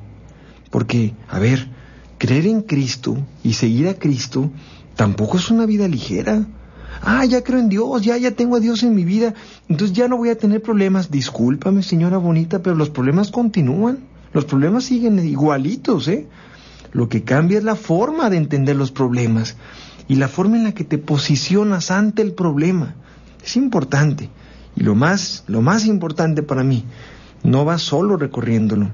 Porque, 0.70 1.14
a 1.30 1.40
ver, 1.40 1.70
creer 2.18 2.48
en 2.48 2.62
Cristo 2.62 3.18
y 3.44 3.54
seguir 3.54 3.88
a 3.88 3.96
Cristo 3.96 4.52
tampoco 4.96 5.38
es 5.38 5.50
una 5.50 5.66
vida 5.66 5.88
ligera 5.88 6.46
ah, 7.04 7.26
ya 7.26 7.44
creo 7.44 7.60
en 7.60 7.70
Dios, 7.70 8.02
ya, 8.02 8.18
ya 8.18 8.32
tengo 8.32 8.58
a 8.58 8.60
Dios 8.60 8.84
en 8.84 8.96
mi 8.96 9.04
vida, 9.04 9.34
entonces 9.68 9.96
ya 9.96 10.08
no 10.08 10.18
voy 10.18 10.30
a 10.30 10.38
tener 10.38 10.62
problemas. 10.62 11.12
Discúlpame, 11.12 11.84
señora 11.84 12.18
bonita, 12.18 12.62
pero 12.62 12.76
los 12.76 12.90
problemas 12.90 13.32
continúan, 13.32 14.00
los 14.34 14.46
problemas 14.46 14.86
siguen 14.86 15.20
igualitos, 15.20 16.08
¿eh? 16.08 16.28
Lo 16.92 17.10
que 17.10 17.24
cambia 17.24 17.58
es 17.58 17.64
la 17.64 17.76
forma 17.76 18.30
de 18.30 18.38
entender 18.38 18.76
los 18.76 18.92
problemas 18.92 19.56
y 20.08 20.16
la 20.16 20.28
forma 20.28 20.58
en 20.58 20.64
la 20.64 20.74
que 20.74 20.84
te 20.84 20.98
posicionas 20.98 21.92
ante 21.92 22.22
el 22.22 22.34
problema. 22.34 22.96
Es 23.44 23.58
importante. 23.58 24.30
Y 24.76 24.84
lo 24.84 24.96
más, 24.96 25.44
lo 25.48 25.62
más 25.62 25.86
importante 25.86 26.44
para 26.44 26.64
mí, 26.64 26.86
no 27.44 27.66
vas 27.66 27.82
solo 27.82 28.18
recorriéndolo, 28.18 28.90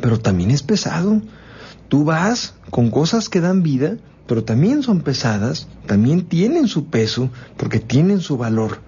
pero 0.00 0.18
también 0.18 0.50
es 0.50 0.62
pesado. 0.62 1.20
Tú 1.88 2.04
vas 2.04 2.54
con 2.70 2.90
cosas 2.90 3.28
que 3.28 3.40
dan 3.40 3.62
vida, 3.62 3.96
pero 4.26 4.44
también 4.44 4.82
son 4.82 5.00
pesadas, 5.00 5.68
también 5.86 6.26
tienen 6.26 6.68
su 6.68 6.86
peso, 6.86 7.30
porque 7.56 7.80
tienen 7.80 8.20
su 8.20 8.36
valor. 8.36 8.78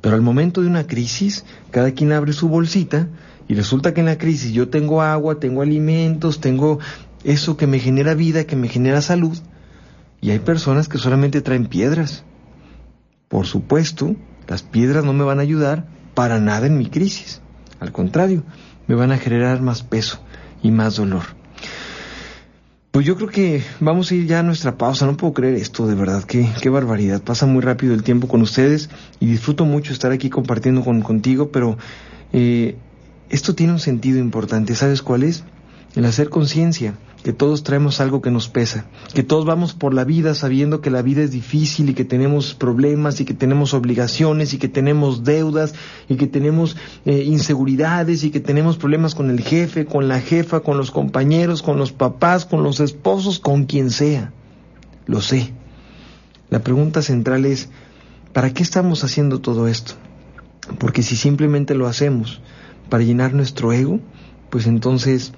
Pero 0.00 0.14
al 0.14 0.22
momento 0.22 0.60
de 0.60 0.68
una 0.68 0.86
crisis, 0.86 1.44
cada 1.70 1.92
quien 1.92 2.12
abre 2.12 2.32
su 2.32 2.48
bolsita 2.48 3.08
y 3.48 3.54
resulta 3.54 3.94
que 3.94 4.00
en 4.00 4.06
la 4.06 4.18
crisis 4.18 4.52
yo 4.52 4.68
tengo 4.68 5.02
agua, 5.02 5.40
tengo 5.40 5.62
alimentos, 5.62 6.40
tengo 6.40 6.78
eso 7.24 7.56
que 7.56 7.66
me 7.66 7.78
genera 7.78 8.14
vida, 8.14 8.44
que 8.44 8.56
me 8.56 8.68
genera 8.68 9.00
salud, 9.00 9.36
y 10.20 10.30
hay 10.30 10.38
personas 10.38 10.88
que 10.88 10.98
solamente 10.98 11.40
traen 11.40 11.66
piedras. 11.66 12.24
Por 13.28 13.46
supuesto, 13.46 14.14
las 14.48 14.62
piedras 14.62 15.04
no 15.04 15.12
me 15.12 15.24
van 15.24 15.38
a 15.38 15.42
ayudar 15.42 15.86
para 16.14 16.40
nada 16.40 16.66
en 16.66 16.78
mi 16.78 16.86
crisis. 16.86 17.40
Al 17.80 17.92
contrario, 17.92 18.42
me 18.86 18.94
van 18.94 19.12
a 19.12 19.18
generar 19.18 19.60
más 19.60 19.82
peso 19.82 20.20
y 20.62 20.70
más 20.70 20.96
dolor. 20.96 21.24
Pues 22.90 23.04
yo 23.04 23.16
creo 23.16 23.28
que 23.28 23.62
vamos 23.78 24.10
a 24.10 24.14
ir 24.14 24.26
ya 24.26 24.38
a 24.38 24.42
nuestra 24.42 24.78
pausa. 24.78 25.04
No 25.04 25.18
puedo 25.18 25.34
creer 25.34 25.56
esto, 25.56 25.86
de 25.86 25.94
verdad. 25.94 26.24
Qué, 26.24 26.48
qué 26.62 26.70
barbaridad. 26.70 27.20
Pasa 27.22 27.44
muy 27.44 27.60
rápido 27.60 27.92
el 27.92 28.02
tiempo 28.02 28.26
con 28.26 28.40
ustedes 28.40 28.88
y 29.20 29.26
disfruto 29.26 29.66
mucho 29.66 29.92
estar 29.92 30.12
aquí 30.12 30.30
compartiendo 30.30 30.82
con, 30.82 31.02
contigo, 31.02 31.50
pero 31.50 31.76
eh, 32.32 32.76
esto 33.28 33.54
tiene 33.54 33.74
un 33.74 33.80
sentido 33.80 34.18
importante. 34.18 34.74
¿Sabes 34.74 35.02
cuál 35.02 35.24
es? 35.24 35.44
El 35.94 36.06
hacer 36.06 36.30
conciencia 36.30 36.94
que 37.26 37.32
todos 37.32 37.64
traemos 37.64 38.00
algo 38.00 38.22
que 38.22 38.30
nos 38.30 38.48
pesa, 38.48 38.84
que 39.12 39.24
todos 39.24 39.44
vamos 39.44 39.74
por 39.74 39.92
la 39.92 40.04
vida 40.04 40.36
sabiendo 40.36 40.80
que 40.80 40.90
la 40.90 41.02
vida 41.02 41.22
es 41.22 41.32
difícil 41.32 41.90
y 41.90 41.94
que 41.94 42.04
tenemos 42.04 42.54
problemas 42.54 43.20
y 43.20 43.24
que 43.24 43.34
tenemos 43.34 43.74
obligaciones 43.74 44.54
y 44.54 44.58
que 44.58 44.68
tenemos 44.68 45.24
deudas 45.24 45.74
y 46.08 46.14
que 46.14 46.28
tenemos 46.28 46.76
eh, 47.04 47.24
inseguridades 47.24 48.22
y 48.22 48.30
que 48.30 48.38
tenemos 48.38 48.76
problemas 48.76 49.16
con 49.16 49.28
el 49.28 49.40
jefe, 49.40 49.86
con 49.86 50.06
la 50.06 50.20
jefa, 50.20 50.60
con 50.60 50.76
los 50.76 50.92
compañeros, 50.92 51.62
con 51.62 51.78
los 51.78 51.90
papás, 51.90 52.46
con 52.46 52.62
los 52.62 52.78
esposos, 52.78 53.40
con 53.40 53.64
quien 53.64 53.90
sea. 53.90 54.32
Lo 55.06 55.20
sé. 55.20 55.52
La 56.48 56.60
pregunta 56.60 57.02
central 57.02 57.44
es, 57.44 57.70
¿para 58.34 58.54
qué 58.54 58.62
estamos 58.62 59.02
haciendo 59.02 59.40
todo 59.40 59.66
esto? 59.66 59.94
Porque 60.78 61.02
si 61.02 61.16
simplemente 61.16 61.74
lo 61.74 61.88
hacemos 61.88 62.40
para 62.88 63.02
llenar 63.02 63.34
nuestro 63.34 63.72
ego, 63.72 63.98
pues 64.48 64.68
entonces 64.68 65.32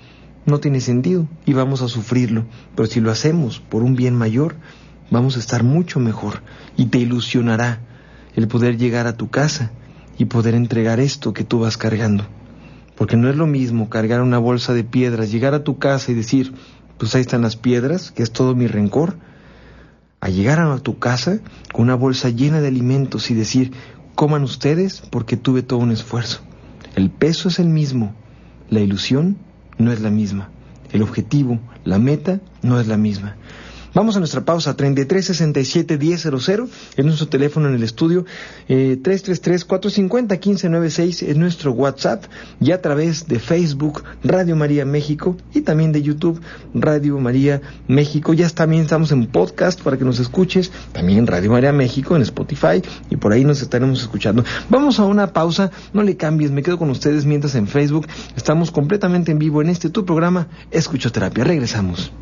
no 0.46 0.60
tiene 0.60 0.80
sentido 0.80 1.26
y 1.44 1.52
vamos 1.52 1.82
a 1.82 1.88
sufrirlo. 1.88 2.44
Pero 2.74 2.86
si 2.86 3.00
lo 3.00 3.10
hacemos 3.10 3.60
por 3.60 3.82
un 3.82 3.94
bien 3.94 4.14
mayor, 4.14 4.56
vamos 5.10 5.36
a 5.36 5.40
estar 5.40 5.62
mucho 5.62 6.00
mejor 6.00 6.42
y 6.76 6.86
te 6.86 6.98
ilusionará 6.98 7.80
el 8.34 8.48
poder 8.48 8.76
llegar 8.78 9.06
a 9.06 9.16
tu 9.16 9.28
casa 9.28 9.72
y 10.16 10.26
poder 10.26 10.54
entregar 10.54 11.00
esto 11.00 11.32
que 11.32 11.44
tú 11.44 11.60
vas 11.60 11.76
cargando. 11.76 12.24
Porque 12.96 13.16
no 13.16 13.28
es 13.30 13.36
lo 13.36 13.46
mismo 13.46 13.88
cargar 13.88 14.20
una 14.22 14.38
bolsa 14.38 14.74
de 14.74 14.84
piedras, 14.84 15.30
llegar 15.30 15.54
a 15.54 15.64
tu 15.64 15.78
casa 15.78 16.10
y 16.10 16.14
decir, 16.14 16.52
pues 16.98 17.14
ahí 17.14 17.20
están 17.20 17.42
las 17.42 17.56
piedras, 17.56 18.10
que 18.10 18.22
es 18.22 18.32
todo 18.32 18.54
mi 18.54 18.66
rencor, 18.66 19.16
a 20.20 20.28
llegar 20.28 20.58
a 20.58 20.78
tu 20.78 20.98
casa 20.98 21.38
con 21.72 21.84
una 21.84 21.94
bolsa 21.94 22.28
llena 22.28 22.60
de 22.60 22.68
alimentos 22.68 23.30
y 23.30 23.34
decir, 23.34 23.72
coman 24.16 24.42
ustedes 24.42 25.02
porque 25.10 25.36
tuve 25.36 25.62
todo 25.62 25.78
un 25.78 25.92
esfuerzo. 25.92 26.40
El 26.96 27.10
peso 27.10 27.48
es 27.48 27.60
el 27.60 27.68
mismo, 27.68 28.14
la 28.68 28.80
ilusión 28.80 29.38
no 29.78 29.92
es 29.92 30.00
la 30.00 30.10
misma. 30.10 30.48
El 30.92 31.02
objetivo, 31.02 31.58
la 31.84 31.98
meta, 31.98 32.40
no 32.62 32.80
es 32.80 32.86
la 32.86 32.96
misma. 32.96 33.36
Vamos 33.94 34.16
a 34.16 34.18
nuestra 34.18 34.44
pausa, 34.44 34.76
3367-1000 34.76 36.68
es 36.96 37.04
nuestro 37.04 37.28
teléfono 37.28 37.68
en 37.68 37.74
el 37.74 37.82
estudio, 37.82 38.24
eh, 38.68 38.98
333-450-1596 39.02 41.22
es 41.22 41.36
nuestro 41.36 41.72
WhatsApp 41.72 42.24
y 42.60 42.70
a 42.72 42.82
través 42.82 43.26
de 43.28 43.38
Facebook 43.38 44.02
Radio 44.22 44.56
María 44.56 44.84
México 44.84 45.36
y 45.54 45.62
también 45.62 45.92
de 45.92 46.02
YouTube 46.02 46.38
Radio 46.74 47.18
María 47.18 47.62
México. 47.86 48.34
Ya 48.34 48.50
también 48.50 48.82
estamos 48.82 49.10
en 49.12 49.26
podcast 49.26 49.80
para 49.80 49.96
que 49.96 50.04
nos 50.04 50.20
escuches, 50.20 50.70
también 50.92 51.26
Radio 51.26 51.52
María 51.52 51.72
México 51.72 52.14
en 52.16 52.22
Spotify 52.22 52.82
y 53.10 53.16
por 53.16 53.32
ahí 53.32 53.44
nos 53.44 53.62
estaremos 53.62 54.02
escuchando. 54.02 54.44
Vamos 54.68 55.00
a 55.00 55.04
una 55.04 55.32
pausa, 55.32 55.70
no 55.92 56.02
le 56.02 56.16
cambies, 56.16 56.50
me 56.50 56.62
quedo 56.62 56.78
con 56.78 56.90
ustedes 56.90 57.24
mientras 57.24 57.54
en 57.54 57.68
Facebook 57.68 58.06
estamos 58.36 58.70
completamente 58.70 59.32
en 59.32 59.38
vivo 59.38 59.62
en 59.62 59.70
este 59.70 59.88
tu 59.90 60.04
programa 60.04 60.48
Escuchoterapia. 60.70 61.44
Regresamos. 61.44 62.12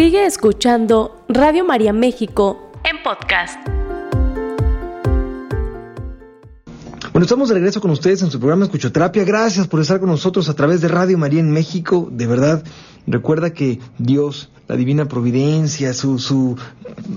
Sigue 0.00 0.24
escuchando 0.24 1.26
Radio 1.28 1.62
María 1.62 1.92
México 1.92 2.72
en 2.84 3.02
podcast. 3.02 3.58
Bueno, 7.12 7.24
estamos 7.24 7.50
de 7.50 7.56
regreso 7.56 7.82
con 7.82 7.90
ustedes 7.90 8.22
en 8.22 8.30
su 8.30 8.38
programa 8.38 8.64
Escuchoterapia. 8.64 9.24
Gracias 9.24 9.66
por 9.66 9.78
estar 9.78 10.00
con 10.00 10.08
nosotros 10.08 10.48
a 10.48 10.54
través 10.54 10.80
de 10.80 10.88
Radio 10.88 11.18
María 11.18 11.40
en 11.40 11.50
México. 11.50 12.08
De 12.10 12.26
verdad, 12.26 12.64
Recuerda 13.06 13.50
que 13.50 13.80
Dios, 13.98 14.50
la 14.68 14.76
divina 14.76 15.06
providencia, 15.06 15.94
su, 15.94 16.18
su 16.18 16.56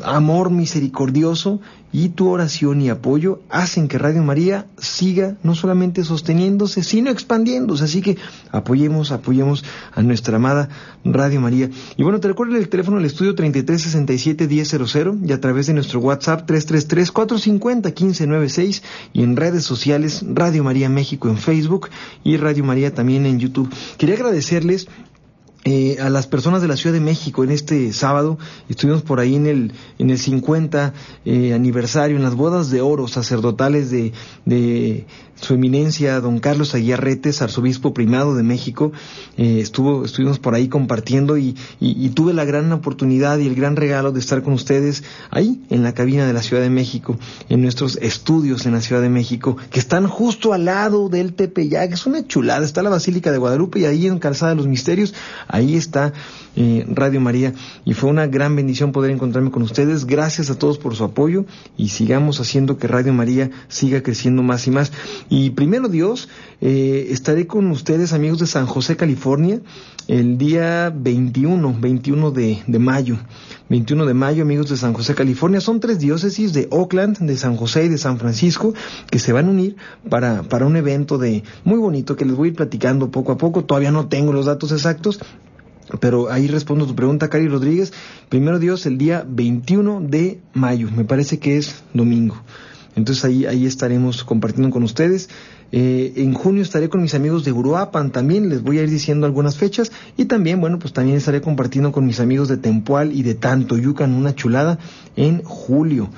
amor 0.04 0.50
misericordioso 0.50 1.60
y 1.94 2.10
tu 2.10 2.28
oración 2.30 2.82
y 2.82 2.90
apoyo 2.90 3.40
hacen 3.50 3.88
que 3.88 3.98
Radio 4.00 4.24
María 4.24 4.66
siga 4.80 5.38
no 5.44 5.54
solamente 5.54 6.04
sosteniéndose, 6.04 6.82
sino 6.82 7.12
expandiéndose. 7.12 7.84
Así 7.84 8.02
que 8.02 8.18
apoyemos, 8.52 9.12
apoyemos 9.12 9.64
a 9.94 10.02
nuestra 10.02 10.38
amada 10.38 10.70
Radio 11.06 11.40
María. 11.40 11.70
Y 11.96 12.02
bueno, 12.02 12.20
te 12.20 12.28
recuerdo 12.28 12.58
el 12.58 12.68
teléfono 12.68 12.98
del 12.98 13.06
estudio 13.06 13.36
3367-1000 13.36 15.30
y 15.30 15.34
a 15.34 15.40
través 15.40 15.68
de 15.68 15.76
nuestro 15.76 16.00
WhatsApp 16.00 16.50
333-450-1596 16.50 18.82
y 19.14 19.22
en 19.22 19.36
redes 19.36 19.64
sociales 19.64 20.26
Radio 20.28 20.64
María 20.64 20.90
México 20.90 21.30
en 21.30 21.38
Facebook 21.38 21.90
y 22.24 22.38
Radio 22.38 22.64
María 22.64 22.96
también 22.96 23.28
en 23.28 23.38
YouTube. 23.38 23.72
Quería 24.00 24.16
agradecerles 24.16 24.88
eh, 25.66 25.98
a 26.02 26.10
las 26.10 26.28
personas 26.28 26.62
de 26.62 26.68
la 26.68 26.76
Ciudad 26.76 26.94
de 26.94 27.00
México 27.00 27.44
en 27.44 27.52
este 27.52 27.94
sábado. 27.94 28.38
Estuvimos 28.68 29.02
por 29.02 29.20
ahí 29.20 29.36
en 29.36 29.48
el, 29.48 29.72
en 29.98 30.10
el 30.10 30.18
50 30.18 30.94
eh, 31.26 31.54
aniversario, 31.54 32.18
en 32.18 32.24
las 32.24 32.36
bodas 32.36 32.70
de 32.70 32.82
oro 32.82 33.08
sacerdotales 33.08 33.90
de, 33.90 34.12
de 34.46 35.06
su 35.44 35.54
eminencia, 35.54 36.20
don 36.20 36.40
Carlos 36.40 36.74
Aguiarretes, 36.74 37.42
arzobispo 37.42 37.94
primado 37.94 38.36
de 38.36 38.44
México. 38.44 38.92
Eh, 39.38 39.60
estuvo, 39.60 40.06
estuvimos 40.06 40.40
por 40.40 40.56
ahí 40.56 40.68
compartiendo 40.68 41.38
y, 41.38 41.56
y, 41.80 42.10
tuve 42.10 42.34
la 42.34 42.46
gran 42.46 42.72
oportunidad 42.72 43.38
y 43.40 43.48
el 43.48 43.56
gran 43.56 43.76
regalo 43.76 44.12
de 44.12 44.20
estar 44.20 44.42
con 44.44 44.54
ustedes 44.54 45.04
ahí 45.30 45.62
en 45.70 45.84
la 45.84 45.94
cabina 45.94 46.26
de 46.26 46.34
la 46.34 46.42
Ciudad 46.42 46.64
de 46.64 46.70
México, 46.70 47.18
en 47.50 47.62
nuestros 47.62 47.98
estudios 47.98 48.66
en 48.66 48.74
la 48.74 48.82
Ciudad 48.82 49.02
de 49.02 49.10
México, 49.10 49.58
que 49.70 49.80
están 49.80 50.08
justo 50.08 50.54
al 50.54 50.66
lado 50.66 51.10
del 51.10 51.34
Tepeyac. 51.34 51.94
Es 51.94 52.06
una 52.06 52.26
chulada. 52.28 52.66
Está 52.66 52.82
la 52.82 52.90
Basílica 52.90 53.32
de 53.32 53.38
Guadalupe 53.38 53.80
y 53.80 53.86
ahí 53.86 54.08
en 54.08 54.20
Calzada 54.20 54.52
de 54.52 54.58
los 54.58 54.68
Misterios 54.68 55.14
Ahí 55.48 55.76
está 55.76 56.14
eh, 56.56 56.86
Radio 56.88 57.20
María 57.20 57.54
y 57.86 57.94
fue 57.94 58.10
una 58.10 58.28
gran 58.28 58.56
bendición 58.56 58.92
poder 58.92 59.12
encontrarme 59.12 59.52
con 59.52 59.64
ustedes. 59.64 60.06
Gracias 60.06 60.50
a 60.50 60.58
todos 60.58 60.78
por 60.78 60.96
su 60.96 61.04
apoyo 61.04 61.46
y 61.78 61.90
sigamos 61.90 62.40
haciendo 62.40 62.78
que 62.78 62.88
Radio 62.88 63.14
María 63.14 63.50
siga 63.68 64.04
creciendo 64.04 64.44
más 64.44 64.68
y 64.68 64.72
más. 64.72 64.92
Y 65.30 65.52
primero 65.52 65.90
Dios, 65.90 66.30
eh, 66.62 67.08
estaré 67.10 67.48
con 67.48 67.70
ustedes 67.72 68.14
amigos 68.14 68.40
de 68.40 68.48
San 68.48 68.66
José, 68.66 68.96
California, 68.96 69.62
el 70.08 70.38
día 70.38 70.94
21, 70.96 71.78
21 71.80 72.32
de, 72.32 72.64
de 72.68 72.80
mayo. 72.80 73.18
21 73.70 74.06
de 74.06 74.14
mayo, 74.14 74.44
amigos 74.44 74.70
de 74.70 74.78
San 74.78 74.94
José, 74.94 75.16
California. 75.16 75.62
Son 75.62 75.80
tres 75.80 76.00
diócesis 76.00 76.54
de 76.54 76.68
Oakland, 76.70 77.18
de 77.20 77.38
San 77.38 77.56
José 77.56 77.86
y 77.86 77.90
de 77.90 77.98
San 77.98 78.20
Francisco 78.20 78.74
que 79.10 79.20
se 79.20 79.34
van 79.34 79.48
a 79.48 79.52
unir 79.52 79.76
para, 80.10 80.44
para 80.44 80.66
un 80.66 80.76
evento 80.76 81.18
de 81.18 81.44
muy 81.64 81.80
bonito 81.80 82.16
que 82.16 82.26
les 82.26 82.36
voy 82.36 82.48
a 82.48 82.52
ir 82.52 82.56
platicando 82.56 83.10
poco 83.10 83.32
a 83.32 83.38
poco. 83.38 83.64
Todavía 83.64 83.92
no 83.92 84.08
tengo 84.08 84.34
los 84.34 84.46
datos 84.46 84.72
exactos, 84.72 85.20
pero 86.00 86.32
ahí 86.32 86.48
respondo 86.48 86.88
tu 86.88 86.96
pregunta, 86.96 87.30
Cari 87.30 87.48
Rodríguez. 87.48 87.94
Primero 88.30 88.60
Dios, 88.60 88.86
el 88.86 88.98
día 88.98 89.26
21 89.28 90.02
de 90.02 90.40
mayo, 90.54 90.90
me 90.96 91.06
parece 91.06 91.40
que 91.40 91.58
es 91.58 91.84
domingo. 91.94 92.42
Entonces 92.96 93.26
ahí, 93.26 93.46
ahí 93.46 93.66
estaremos 93.66 94.24
compartiendo 94.24 94.70
con 94.70 94.84
ustedes. 94.84 95.30
Eh, 95.72 96.14
en 96.18 96.34
junio 96.34 96.62
estaré 96.62 96.88
con 96.90 97.02
mis 97.02 97.16
amigos 97.16 97.44
de 97.44 97.52
Uruapan 97.52 98.12
también, 98.12 98.50
les 98.50 98.62
voy 98.62 98.78
a 98.78 98.84
ir 98.84 98.90
diciendo 98.90 99.26
algunas 99.26 99.58
fechas. 99.58 99.92
Y 100.18 100.26
también, 100.26 100.62
bueno, 100.62 100.78
pues 100.78 100.94
también 100.94 101.18
estaré 101.18 101.42
compartiendo 101.42 101.92
con 101.92 102.06
mis 102.06 102.20
amigos 102.20 102.48
de 102.48 102.58
Tempual 102.58 103.12
y 103.12 103.24
de 103.24 103.34
Tantoyucan 103.34 104.14
una 104.14 104.36
chulada 104.36 104.78
en 105.16 105.44
julio. 105.44 106.10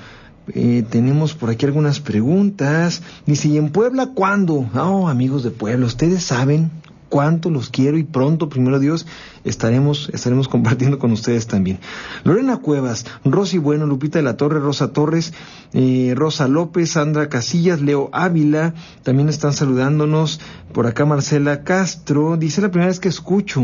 Eh, 0.54 0.84
tenemos 0.88 1.34
por 1.34 1.50
aquí 1.50 1.66
algunas 1.66 2.00
preguntas. 2.00 3.02
Dice, 3.24 3.48
¿y 3.48 3.56
en 3.56 3.70
Puebla 3.70 4.10
cuándo? 4.14 4.68
Oh, 4.74 5.08
amigos 5.08 5.42
de 5.42 5.50
Puebla, 5.50 5.86
ustedes 5.86 6.22
saben 6.22 6.70
cuánto 7.16 7.48
los 7.48 7.70
quiero 7.70 7.96
y 7.96 8.04
pronto, 8.04 8.50
primero 8.50 8.78
Dios, 8.78 9.06
estaremos, 9.42 10.10
estaremos 10.12 10.48
compartiendo 10.50 10.98
con 10.98 11.12
ustedes 11.12 11.46
también. 11.46 11.78
Lorena 12.24 12.58
Cuevas, 12.58 13.06
Rosy 13.24 13.56
Bueno, 13.56 13.86
Lupita 13.86 14.18
de 14.18 14.22
la 14.22 14.36
Torre, 14.36 14.60
Rosa 14.60 14.92
Torres, 14.92 15.32
eh, 15.72 16.12
Rosa 16.14 16.46
López, 16.46 16.90
Sandra 16.90 17.30
Casillas, 17.30 17.80
Leo 17.80 18.10
Ávila, 18.12 18.74
también 19.02 19.30
están 19.30 19.54
saludándonos. 19.54 20.42
Por 20.74 20.86
acá 20.86 21.06
Marcela 21.06 21.64
Castro, 21.64 22.36
dice 22.36 22.60
la 22.60 22.70
primera 22.70 22.90
vez 22.90 23.00
que 23.00 23.08
escucho, 23.08 23.62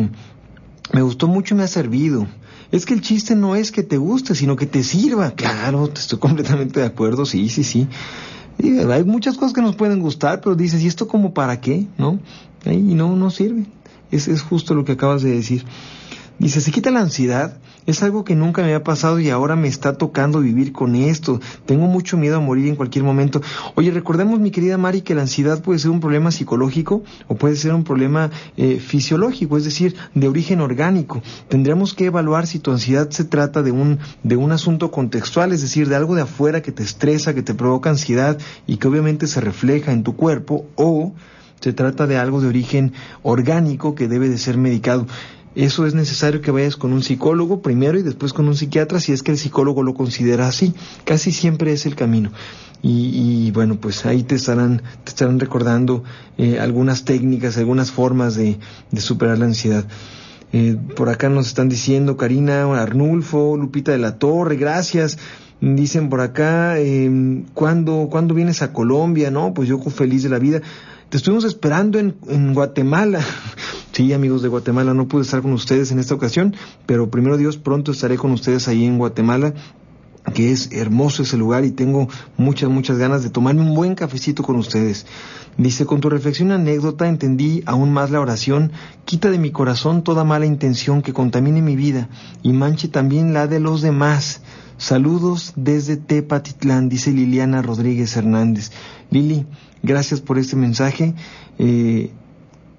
me 0.95 1.03
gustó 1.03 1.29
mucho 1.29 1.55
y 1.55 1.59
me 1.59 1.65
ha 1.65 1.69
servido. 1.69 2.27
Es 2.71 2.87
que 2.87 2.95
el 2.95 3.03
chiste 3.03 3.37
no 3.37 3.55
es 3.55 3.71
que 3.71 3.83
te 3.83 3.99
guste, 3.99 4.35
sino 4.35 4.57
que 4.57 4.65
te 4.65 4.83
sirva. 4.83 5.33
Claro, 5.33 5.89
te 5.89 6.01
estoy 6.01 6.19
completamente 6.19 6.81
de 6.81 6.87
acuerdo, 6.87 7.27
sí, 7.27 7.51
sí, 7.51 7.65
sí. 7.65 7.87
hay 8.91 9.05
muchas 9.05 9.37
cosas 9.37 9.53
que 9.53 9.61
nos 9.61 9.77
pueden 9.77 10.01
gustar, 10.01 10.41
pero 10.41 10.57
dices, 10.57 10.83
¿y 10.83 10.87
esto 10.87 11.07
como 11.07 11.35
para 11.35 11.61
qué? 11.61 11.87
¿No? 11.99 12.19
Y 12.65 12.95
no, 12.95 13.17
no 13.17 13.31
sirve. 13.31 13.67
Es, 14.11 14.29
es 14.29 14.43
justo 14.43 14.75
lo 14.75 14.85
que 14.85 14.93
acabas 14.93 15.23
de 15.23 15.31
decir. 15.31 15.65
Dice, 16.39 16.61
se 16.61 16.73
quita 16.73 16.91
la 16.91 17.01
ansiedad. 17.01 17.59
Es 17.85 18.03
algo 18.03 18.25
que 18.25 18.37
nunca 18.37 18.63
me 18.63 18.69
había 18.69 18.85
pasado 18.85 19.19
y 19.19 19.31
ahora 19.31 19.57
me 19.57 19.67
está 19.67 19.95
tocando 19.99 20.41
vivir 20.41 20.73
con 20.73 20.95
esto. 20.95 21.41
Tengo 21.67 21.87
mucho 21.87 22.17
miedo 22.17 22.37
a 22.37 22.41
morir 22.41 22.69
en 22.69 22.77
cualquier 22.77 23.05
momento. 23.05 23.43
Oye, 23.75 23.91
recordemos, 23.91 24.39
mi 24.39 24.53
querida 24.53 24.79
Mari, 24.79 25.03
que 25.03 25.17
la 25.17 25.23
ansiedad 25.23 25.63
puede 25.63 25.81
ser 25.81 25.91
un 25.91 26.01
problema 26.01 26.31
psicológico 26.31 27.03
o 27.27 27.35
puede 27.35 27.57
ser 27.57 27.75
un 27.75 27.83
problema 27.83 28.31
eh, 28.57 28.79
fisiológico, 28.79 29.57
es 29.57 29.65
decir, 29.65 29.97
de 30.15 30.29
origen 30.29 30.61
orgánico. 30.61 31.23
Tendremos 31.49 31.93
que 31.95 32.07
evaluar 32.07 32.47
si 32.47 32.61
tu 32.61 32.71
ansiedad 32.71 33.11
se 33.11 33.25
trata 33.25 33.63
de 33.63 33.73
un, 33.73 33.99
de 34.23 34.37
un 34.37 34.53
asunto 34.53 34.93
contextual, 34.93 35.53
es 35.53 35.61
decir, 35.61 35.89
de 35.89 35.97
algo 35.97 36.15
de 36.15 36.23
afuera 36.23 36.63
que 36.63 36.73
te 36.73 36.85
estresa, 36.85 37.35
que 37.35 37.43
te 37.43 37.55
provoca 37.55 37.91
ansiedad 37.91 38.39
y 38.67 38.77
que 38.77 38.87
obviamente 38.87 39.27
se 39.27 39.41
refleja 39.41 39.93
en 39.93 40.05
tu 40.05 40.15
cuerpo 40.15 40.67
o 40.77 41.15
se 41.63 41.73
trata 41.73 42.07
de 42.07 42.17
algo 42.17 42.41
de 42.41 42.49
origen 42.49 42.93
orgánico 43.23 43.95
que 43.95 44.09
debe 44.09 44.29
de 44.29 44.37
ser 44.37 44.59
medicado. 44.59 45.07
Eso 45.55 45.87
es 45.87 45.95
necesario 45.95 46.41
que 46.41 46.51
vayas 46.51 46.77
con 46.77 46.93
un 46.93 47.03
psicólogo 47.03 47.63
primero 47.63 47.99
y 47.99 48.03
después 48.03 48.33
con 48.33 48.49
un 48.49 48.57
psiquiatra 48.57 49.01
si 49.01 49.13
es 49.13 49.23
que 49.23 49.33
el 49.33 49.39
psicólogo 49.39 49.83
lo 49.83 49.95
considera 49.95 50.49
así. 50.49 50.75
Casi 51.05 51.31
siempre 51.31 51.73
es 51.73 51.87
el 51.87 51.95
camino. 51.95 52.33
Y, 52.85 53.53
bueno, 53.53 53.77
pues 53.77 54.07
ahí 54.07 54.25
te 54.25 54.35
estarán, 54.35 54.83
te 55.05 55.11
estarán 55.11 55.39
recordando 55.39 56.03
eh, 56.37 56.59
algunas 56.59 57.05
técnicas, 57.05 57.57
algunas 57.57 57.93
formas 57.93 58.35
de, 58.35 58.59
superar 58.97 59.39
la 59.39 59.45
ansiedad. 59.45 59.85
Eh, 60.53 60.77
por 60.97 61.09
acá 61.09 61.29
nos 61.29 61.47
están 61.47 61.69
diciendo 61.69 62.17
Karina, 62.17 62.65
Arnulfo, 62.83 63.57
Lupita 63.57 63.93
de 63.93 63.99
la 63.99 64.19
Torre, 64.19 64.57
gracias. 64.57 65.17
Dicen 65.61 66.09
por 66.09 66.23
acá, 66.23 66.81
eh, 66.81 67.45
¿cuándo, 67.55 68.09
¿cuándo 68.11 68.35
vienes 68.35 68.63
a 68.63 68.73
Colombia? 68.73 69.31
No, 69.31 69.55
pues 69.55 69.69
yo 69.69 69.79
feliz 69.79 70.25
de 70.25 70.29
la 70.29 70.41
vida. 70.41 70.61
Te 71.13 71.19
estuvimos 71.19 71.45
esperando 71.45 71.99
en, 71.99 72.55
Guatemala. 72.55 73.21
Sí, 73.93 74.15
amigos 74.15 74.41
de 74.41 74.49
Guatemala, 74.49 74.95
no 74.95 75.07
pude 75.07 75.21
estar 75.21 75.43
con 75.43 75.53
ustedes 75.53 75.93
en 75.93 75.99
esta 75.99 76.15
ocasión, 76.15 76.57
pero 76.87 77.11
primero 77.11 77.37
Dios, 77.37 77.59
pronto 77.59 77.93
estaré 77.93 78.17
con 78.17 78.33
ustedes 78.33 78.67
ahí 78.67 78.87
en 78.87 78.97
Guatemala 78.97 79.53
que 80.35 80.53
es 80.53 80.71
hermoso 80.73 81.25
ese 81.25 81.37
lugar 81.37 81.65
y 81.65 81.73
tengo 81.73 82.09
muchas, 82.39 82.71
muchas 82.71 82.97
ganas 82.97 83.23
de 83.23 83.29
tomarme 83.29 83.61
un 83.61 83.75
buen 83.75 83.95
cafecito 83.95 84.43
con 84.43 84.57
ustedes. 84.57 85.05
Dice, 85.59 85.85
con 85.85 86.01
tu 86.01 86.09
reflexión 86.09 86.53
anécdota 86.53 87.09
entendí 87.09 87.63
aún 87.67 87.93
más 87.93 88.11
la 88.11 88.21
oración, 88.21 88.73
quita 89.05 89.31
de 89.31 89.39
mi 89.39 89.51
corazón 89.51 90.05
toda 90.05 90.25
mala 90.25 90.47
intención 90.47 91.03
que 91.03 91.13
contamine 91.13 91.61
mi 91.61 91.77
vida 91.77 92.09
y 92.43 92.53
manche 92.53 92.89
también 92.89 93.35
la 93.35 93.47
de 93.47 93.61
los 93.61 93.83
demás. 93.83 94.42
Saludos 94.83 95.53
desde 95.55 95.97
Tepatitlán, 95.97 96.89
dice 96.89 97.13
Liliana 97.13 97.63
Rodríguez 97.63 98.17
Hernández. 98.17 98.73
Lili, 99.11 99.47
Gracias 99.83 100.21
por 100.21 100.39
este 100.39 100.57
mensaje. 100.57 101.15
Eh, 101.59 102.11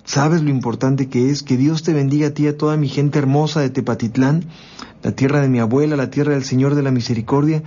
sabes 0.05 0.41
lo 0.41 0.49
importante 0.49 1.07
que 1.07 1.29
es. 1.29 1.43
Que 1.43 1.57
Dios 1.57 1.83
te 1.83 1.93
bendiga 1.93 2.27
a 2.27 2.31
ti 2.31 2.43
y 2.43 2.47
a 2.47 2.57
toda 2.57 2.77
mi 2.77 2.87
gente 2.87 3.19
hermosa 3.19 3.59
de 3.59 3.69
Tepatitlán, 3.69 4.45
la 5.01 5.11
tierra 5.11 5.41
de 5.41 5.49
mi 5.49 5.59
abuela, 5.59 5.97
la 5.97 6.09
tierra 6.09 6.33
del 6.33 6.45
Señor 6.45 6.75
de 6.75 6.83
la 6.83 6.91
Misericordia. 6.91 7.63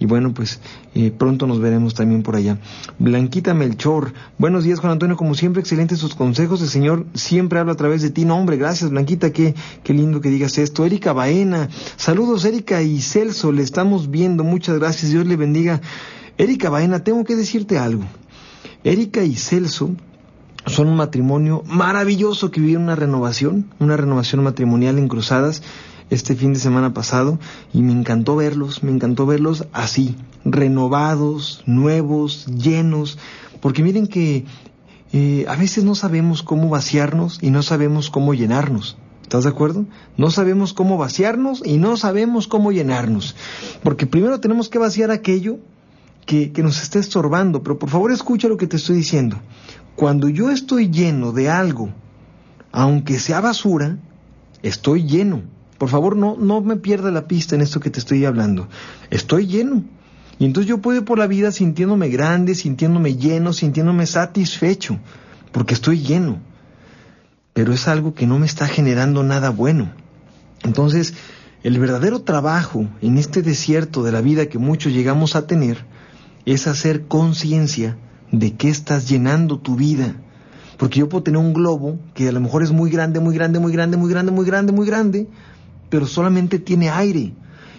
Y 0.00 0.06
bueno, 0.06 0.32
pues 0.32 0.60
eh, 0.94 1.12
pronto 1.16 1.46
nos 1.46 1.60
veremos 1.60 1.92
también 1.92 2.22
por 2.22 2.34
allá. 2.34 2.58
Blanquita 2.98 3.52
Melchor, 3.52 4.14
buenos 4.38 4.64
días 4.64 4.80
Juan 4.80 4.92
Antonio, 4.92 5.14
como 5.14 5.34
siempre, 5.34 5.60
excelentes 5.60 5.98
sus 5.98 6.14
consejos. 6.14 6.62
El 6.62 6.68
Señor 6.70 7.04
siempre 7.12 7.58
habla 7.58 7.74
a 7.74 7.76
través 7.76 8.00
de 8.00 8.08
ti. 8.08 8.24
No, 8.24 8.38
hombre, 8.38 8.56
gracias 8.56 8.90
Blanquita, 8.90 9.30
qué, 9.30 9.54
qué 9.84 9.92
lindo 9.92 10.22
que 10.22 10.30
digas 10.30 10.56
esto. 10.56 10.86
Erika 10.86 11.12
Baena, 11.12 11.68
saludos 11.96 12.46
Erika 12.46 12.80
y 12.80 13.02
Celso, 13.02 13.52
le 13.52 13.62
estamos 13.62 14.10
viendo. 14.10 14.42
Muchas 14.42 14.78
gracias, 14.78 15.12
Dios 15.12 15.26
le 15.26 15.36
bendiga. 15.36 15.82
Erika 16.38 16.70
Baena, 16.70 17.04
tengo 17.04 17.22
que 17.24 17.36
decirte 17.36 17.78
algo. 17.78 18.04
Erika 18.82 19.22
y 19.22 19.34
Celso 19.34 19.90
son 20.64 20.88
un 20.88 20.96
matrimonio 20.96 21.62
maravilloso 21.66 22.50
que 22.50 22.60
vivieron 22.60 22.84
una 22.84 22.96
renovación, 22.96 23.66
una 23.78 23.98
renovación 23.98 24.42
matrimonial 24.42 24.96
en 24.96 25.08
Cruzadas 25.08 25.62
este 26.10 26.34
fin 26.34 26.52
de 26.52 26.60
semana 26.60 26.92
pasado 26.92 27.38
y 27.72 27.82
me 27.82 27.92
encantó 27.92 28.36
verlos, 28.36 28.82
me 28.82 28.90
encantó 28.90 29.26
verlos 29.26 29.66
así, 29.72 30.16
renovados, 30.44 31.62
nuevos, 31.66 32.46
llenos, 32.46 33.18
porque 33.60 33.82
miren 33.82 34.06
que 34.06 34.44
eh, 35.12 35.44
a 35.48 35.56
veces 35.56 35.84
no 35.84 35.94
sabemos 35.94 36.42
cómo 36.42 36.68
vaciarnos 36.68 37.38
y 37.42 37.50
no 37.50 37.62
sabemos 37.62 38.10
cómo 38.10 38.34
llenarnos. 38.34 38.98
¿Estás 39.22 39.44
de 39.44 39.50
acuerdo? 39.50 39.86
No 40.16 40.30
sabemos 40.30 40.72
cómo 40.72 40.98
vaciarnos 40.98 41.62
y 41.64 41.78
no 41.78 41.96
sabemos 41.96 42.48
cómo 42.48 42.72
llenarnos. 42.72 43.36
Porque 43.82 44.06
primero 44.06 44.40
tenemos 44.40 44.68
que 44.68 44.78
vaciar 44.78 45.12
aquello 45.12 45.58
que, 46.26 46.52
nos 46.62 46.82
está 46.82 46.98
estorbando, 46.98 47.62
pero 47.62 47.78
por 47.78 47.90
favor 47.90 48.12
escucha 48.12 48.48
lo 48.48 48.56
que 48.56 48.66
te 48.66 48.76
estoy 48.76 48.96
diciendo. 48.96 49.36
Cuando 49.96 50.28
yo 50.28 50.50
estoy 50.50 50.90
lleno 50.90 51.32
de 51.32 51.48
algo, 51.48 51.90
aunque 52.72 53.18
sea 53.18 53.40
basura, 53.40 53.98
estoy 54.62 55.04
lleno. 55.04 55.42
Por 55.80 55.88
favor, 55.88 56.14
no, 56.14 56.36
no 56.36 56.60
me 56.60 56.76
pierda 56.76 57.10
la 57.10 57.26
pista 57.26 57.54
en 57.54 57.62
esto 57.62 57.80
que 57.80 57.88
te 57.88 58.00
estoy 58.00 58.26
hablando. 58.26 58.68
Estoy 59.08 59.46
lleno. 59.46 59.82
Y 60.38 60.44
entonces 60.44 60.68
yo 60.68 60.82
puedo 60.82 60.98
ir 60.98 61.06
por 61.06 61.16
la 61.18 61.26
vida 61.26 61.52
sintiéndome 61.52 62.10
grande, 62.10 62.54
sintiéndome 62.54 63.16
lleno, 63.16 63.54
sintiéndome 63.54 64.04
satisfecho, 64.04 64.98
porque 65.52 65.72
estoy 65.72 66.00
lleno. 66.00 66.38
Pero 67.54 67.72
es 67.72 67.88
algo 67.88 68.12
que 68.12 68.26
no 68.26 68.38
me 68.38 68.44
está 68.44 68.68
generando 68.68 69.22
nada 69.22 69.48
bueno. 69.48 69.90
Entonces, 70.64 71.14
el 71.62 71.78
verdadero 71.78 72.20
trabajo 72.24 72.86
en 73.00 73.16
este 73.16 73.40
desierto 73.40 74.02
de 74.02 74.12
la 74.12 74.20
vida 74.20 74.50
que 74.50 74.58
muchos 74.58 74.92
llegamos 74.92 75.34
a 75.34 75.46
tener 75.46 75.86
es 76.44 76.66
hacer 76.66 77.06
conciencia 77.06 77.96
de 78.32 78.54
qué 78.54 78.68
estás 78.68 79.08
llenando 79.08 79.58
tu 79.58 79.76
vida. 79.76 80.14
Porque 80.76 80.98
yo 80.98 81.08
puedo 81.08 81.22
tener 81.22 81.40
un 81.40 81.54
globo 81.54 81.98
que 82.12 82.28
a 82.28 82.32
lo 82.32 82.40
mejor 82.40 82.62
es 82.62 82.70
muy 82.70 82.90
grande, 82.90 83.18
muy 83.18 83.34
grande, 83.34 83.60
muy 83.60 83.72
grande, 83.72 83.96
muy 83.96 84.10
grande, 84.10 84.30
muy 84.30 84.44
grande, 84.44 84.72
muy 84.72 84.86
grande, 84.86 85.26
pero 85.90 86.06
solamente 86.06 86.58
tiene 86.58 86.88
aire. 86.88 87.34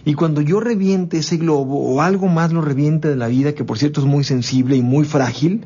Y 0.06 0.14
cuando 0.14 0.42
yo 0.42 0.60
reviente 0.60 1.18
ese 1.20 1.38
globo 1.38 1.94
o 1.94 2.02
algo 2.02 2.28
más 2.28 2.52
lo 2.52 2.62
reviente 2.62 3.08
de 3.08 3.16
la 3.16 3.28
vida, 3.28 3.54
que 3.54 3.64
por 3.64 3.78
cierto 3.78 4.02
es 4.02 4.08
muy 4.08 4.24
sensible 4.24 4.76
y 4.76 4.82
muy 4.82 5.06
frágil, 5.06 5.66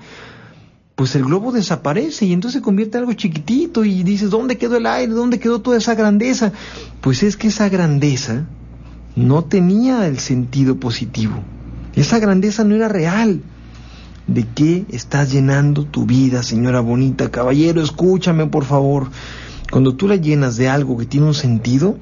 pues 0.96 1.16
el 1.16 1.26
globo 1.26 1.52
desaparece 1.52 2.26
y 2.26 2.34
entonces 2.34 2.60
se 2.60 2.64
convierte 2.64 2.98
en 2.98 3.04
algo 3.04 3.14
chiquitito 3.14 3.84
y 3.84 4.04
dices, 4.04 4.30
¿dónde 4.30 4.58
quedó 4.58 4.78
el 4.78 4.86
aire? 4.86 5.12
¿Dónde 5.12 5.40
quedó 5.40 5.60
toda 5.60 5.78
esa 5.78 5.96
grandeza? 5.96 6.54
Pues 7.02 7.24
es 7.24 7.36
que 7.36 7.48
esa 7.48 7.68
grandeza 7.68 8.46
no 9.16 9.44
tenía 9.44 10.08
el 10.08 10.20
sentido 10.20 10.78
positivo. 10.80 11.36
Esa 11.96 12.20
grandeza 12.20 12.64
no 12.64 12.76
era 12.76 12.88
real. 12.88 13.42
¿De 14.28 14.46
qué 14.56 14.86
estás 14.90 15.32
llenando 15.32 15.86
tu 15.86 16.06
vida, 16.06 16.44
señora 16.44 16.80
bonita? 16.80 17.30
Caballero, 17.30 17.82
escúchame 17.82 18.48
por 18.48 18.66
favor. 18.66 19.08
Cuando 19.72 19.96
tú 19.96 20.08
la 20.08 20.16
llenas 20.16 20.58
de 20.58 20.70
algo 20.70 20.98
que 20.98 21.06
tiene 21.06 21.28
un 21.28 21.34
sentido, 21.34 21.98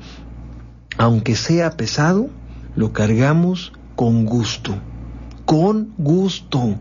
aunque 0.98 1.36
sea 1.36 1.72
pesado, 1.72 2.30
lo 2.76 2.94
cargamos 2.94 3.74
con 3.96 4.26
gusto. 4.26 4.76
Con 5.46 5.94
gusto. 5.98 6.76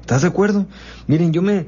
¿Estás 0.00 0.22
de 0.22 0.28
acuerdo? 0.28 0.66
Miren, 1.06 1.32
yo 1.32 1.42
me 1.42 1.66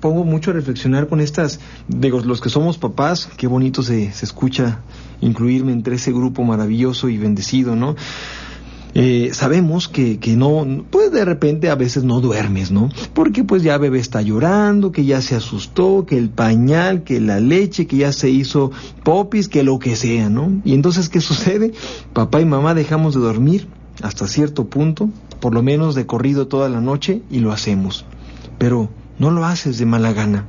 pongo 0.00 0.24
mucho 0.24 0.50
a 0.50 0.54
reflexionar 0.54 1.08
con 1.08 1.20
estas, 1.20 1.60
digo, 1.86 2.20
los 2.20 2.40
que 2.40 2.48
somos 2.48 2.78
papás, 2.78 3.28
qué 3.36 3.46
bonito 3.46 3.82
se, 3.82 4.12
se 4.12 4.24
escucha 4.24 4.80
incluirme 5.20 5.72
entre 5.72 5.96
ese 5.96 6.12
grupo 6.12 6.42
maravilloso 6.42 7.08
y 7.08 7.18
bendecido, 7.18 7.76
¿no? 7.76 7.94
Eh, 8.96 9.30
sabemos 9.32 9.88
que, 9.88 10.20
que 10.20 10.36
no, 10.36 10.84
pues 10.90 11.10
de 11.10 11.24
repente 11.24 11.68
a 11.68 11.74
veces 11.74 12.04
no 12.04 12.20
duermes, 12.20 12.70
¿no? 12.70 12.90
Porque 13.12 13.42
pues 13.42 13.64
ya 13.64 13.76
bebé 13.76 13.98
está 13.98 14.22
llorando, 14.22 14.92
que 14.92 15.04
ya 15.04 15.20
se 15.20 15.34
asustó, 15.34 16.06
que 16.06 16.16
el 16.16 16.30
pañal, 16.30 17.02
que 17.02 17.20
la 17.20 17.40
leche, 17.40 17.88
que 17.88 17.96
ya 17.96 18.12
se 18.12 18.30
hizo 18.30 18.70
popis, 19.02 19.48
que 19.48 19.64
lo 19.64 19.80
que 19.80 19.96
sea, 19.96 20.30
¿no? 20.30 20.60
Y 20.64 20.74
entonces, 20.74 21.08
¿qué 21.08 21.20
sucede? 21.22 21.72
Papá 22.12 22.40
y 22.40 22.44
mamá 22.44 22.74
dejamos 22.74 23.14
de 23.14 23.20
dormir 23.20 23.66
hasta 24.02 24.28
cierto 24.28 24.66
punto, 24.66 25.10
por 25.40 25.54
lo 25.54 25.62
menos 25.62 25.96
de 25.96 26.06
corrido 26.06 26.46
toda 26.46 26.68
la 26.68 26.80
noche, 26.80 27.22
y 27.30 27.40
lo 27.40 27.50
hacemos. 27.50 28.04
Pero 28.58 28.90
no 29.18 29.32
lo 29.32 29.44
haces 29.44 29.78
de 29.78 29.86
mala 29.86 30.12
gana. 30.12 30.46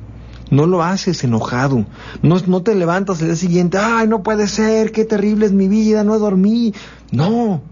No 0.50 0.66
lo 0.66 0.84
haces 0.84 1.24
enojado. 1.24 1.86
No, 2.22 2.36
no 2.46 2.62
te 2.62 2.76
levantas 2.76 3.20
el 3.20 3.28
día 3.28 3.36
siguiente, 3.36 3.78
ay, 3.78 4.06
no 4.06 4.22
puede 4.22 4.46
ser, 4.46 4.92
qué 4.92 5.04
terrible 5.04 5.46
es 5.46 5.52
mi 5.52 5.66
vida, 5.66 6.04
no 6.04 6.16
dormí. 6.20 6.72
No, 7.10 7.62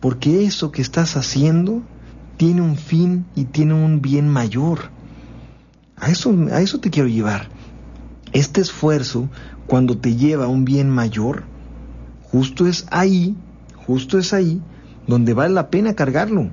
porque 0.00 0.44
eso 0.44 0.72
que 0.72 0.82
estás 0.82 1.16
haciendo 1.16 1.82
tiene 2.36 2.62
un 2.62 2.76
fin 2.76 3.26
y 3.34 3.44
tiene 3.44 3.74
un 3.74 4.00
bien 4.00 4.28
mayor. 4.28 4.90
A 5.96 6.10
eso, 6.10 6.34
a 6.52 6.60
eso 6.60 6.80
te 6.80 6.90
quiero 6.90 7.08
llevar. 7.08 7.48
Este 8.32 8.60
esfuerzo, 8.60 9.28
cuando 9.66 9.98
te 9.98 10.16
lleva 10.16 10.46
a 10.46 10.48
un 10.48 10.64
bien 10.64 10.88
mayor, 10.88 11.44
justo 12.32 12.66
es 12.66 12.86
ahí, 12.90 13.36
justo 13.86 14.18
es 14.18 14.32
ahí 14.32 14.62
donde 15.06 15.34
vale 15.34 15.52
la 15.52 15.68
pena 15.68 15.94
cargarlo. 15.94 16.48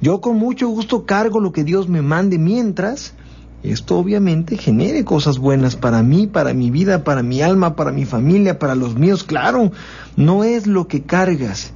Yo 0.00 0.20
con 0.20 0.36
mucho 0.36 0.68
gusto 0.68 1.06
cargo 1.06 1.40
lo 1.40 1.52
que 1.52 1.64
Dios 1.64 1.88
me 1.88 2.02
mande 2.02 2.38
mientras 2.38 3.14
esto 3.62 3.98
obviamente 3.98 4.56
genere 4.56 5.04
cosas 5.04 5.38
buenas 5.38 5.74
para 5.74 6.02
mí, 6.04 6.28
para 6.28 6.54
mi 6.54 6.70
vida, 6.70 7.02
para 7.02 7.24
mi 7.24 7.42
alma, 7.42 7.74
para 7.74 7.90
mi 7.90 8.04
familia, 8.04 8.58
para 8.58 8.76
los 8.76 8.94
míos. 8.94 9.24
Claro, 9.24 9.72
no 10.16 10.44
es 10.44 10.68
lo 10.68 10.86
que 10.86 11.02
cargas, 11.02 11.72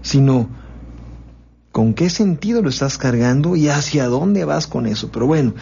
sino 0.00 0.48
con 1.74 1.92
qué 1.92 2.08
sentido 2.08 2.62
lo 2.62 2.68
estás 2.68 2.98
cargando 2.98 3.56
y 3.56 3.66
hacia 3.66 4.06
dónde 4.06 4.44
vas 4.44 4.68
con 4.68 4.86
eso. 4.86 5.10
Pero 5.10 5.26
bueno, 5.26 5.54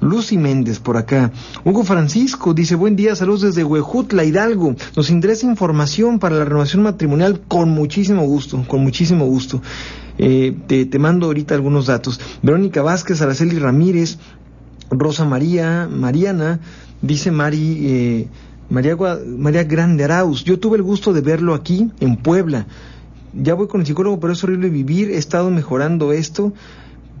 Lucy 0.00 0.38
Méndez 0.38 0.78
por 0.78 0.96
acá. 0.96 1.30
Hugo 1.62 1.84
Francisco 1.84 2.54
dice, 2.54 2.74
buen 2.74 2.96
día, 2.96 3.14
saludos 3.14 3.42
desde 3.42 3.64
Huejutla, 3.64 4.24
Hidalgo. 4.24 4.74
Nos 4.96 5.10
interesa 5.10 5.44
información 5.44 6.20
para 6.20 6.36
la 6.36 6.46
renovación 6.46 6.82
matrimonial 6.84 7.42
con 7.48 7.68
muchísimo 7.68 8.24
gusto, 8.24 8.64
con 8.66 8.80
muchísimo 8.80 9.26
gusto. 9.26 9.60
Eh, 10.16 10.56
te, 10.66 10.86
te, 10.86 10.98
mando 10.98 11.26
ahorita 11.26 11.54
algunos 11.54 11.84
datos. 11.84 12.18
Verónica 12.40 12.80
Vázquez, 12.80 13.20
Araceli 13.20 13.58
Ramírez, 13.58 14.16
Rosa 14.88 15.26
María, 15.26 15.86
Mariana, 15.86 16.60
dice 17.02 17.30
Mari, 17.30 17.78
eh, 17.82 18.28
María, 18.70 18.96
María 19.36 19.64
Grande 19.64 20.04
Arauz. 20.04 20.44
Yo 20.44 20.58
tuve 20.58 20.78
el 20.78 20.82
gusto 20.82 21.12
de 21.12 21.20
verlo 21.20 21.52
aquí, 21.52 21.90
en 22.00 22.16
Puebla 22.16 22.66
ya 23.32 23.54
voy 23.54 23.68
con 23.68 23.80
el 23.80 23.86
psicólogo, 23.86 24.20
pero 24.20 24.32
es 24.32 24.42
horrible 24.44 24.70
vivir, 24.70 25.10
he 25.10 25.16
estado 25.16 25.50
mejorando 25.50 26.12
esto, 26.12 26.52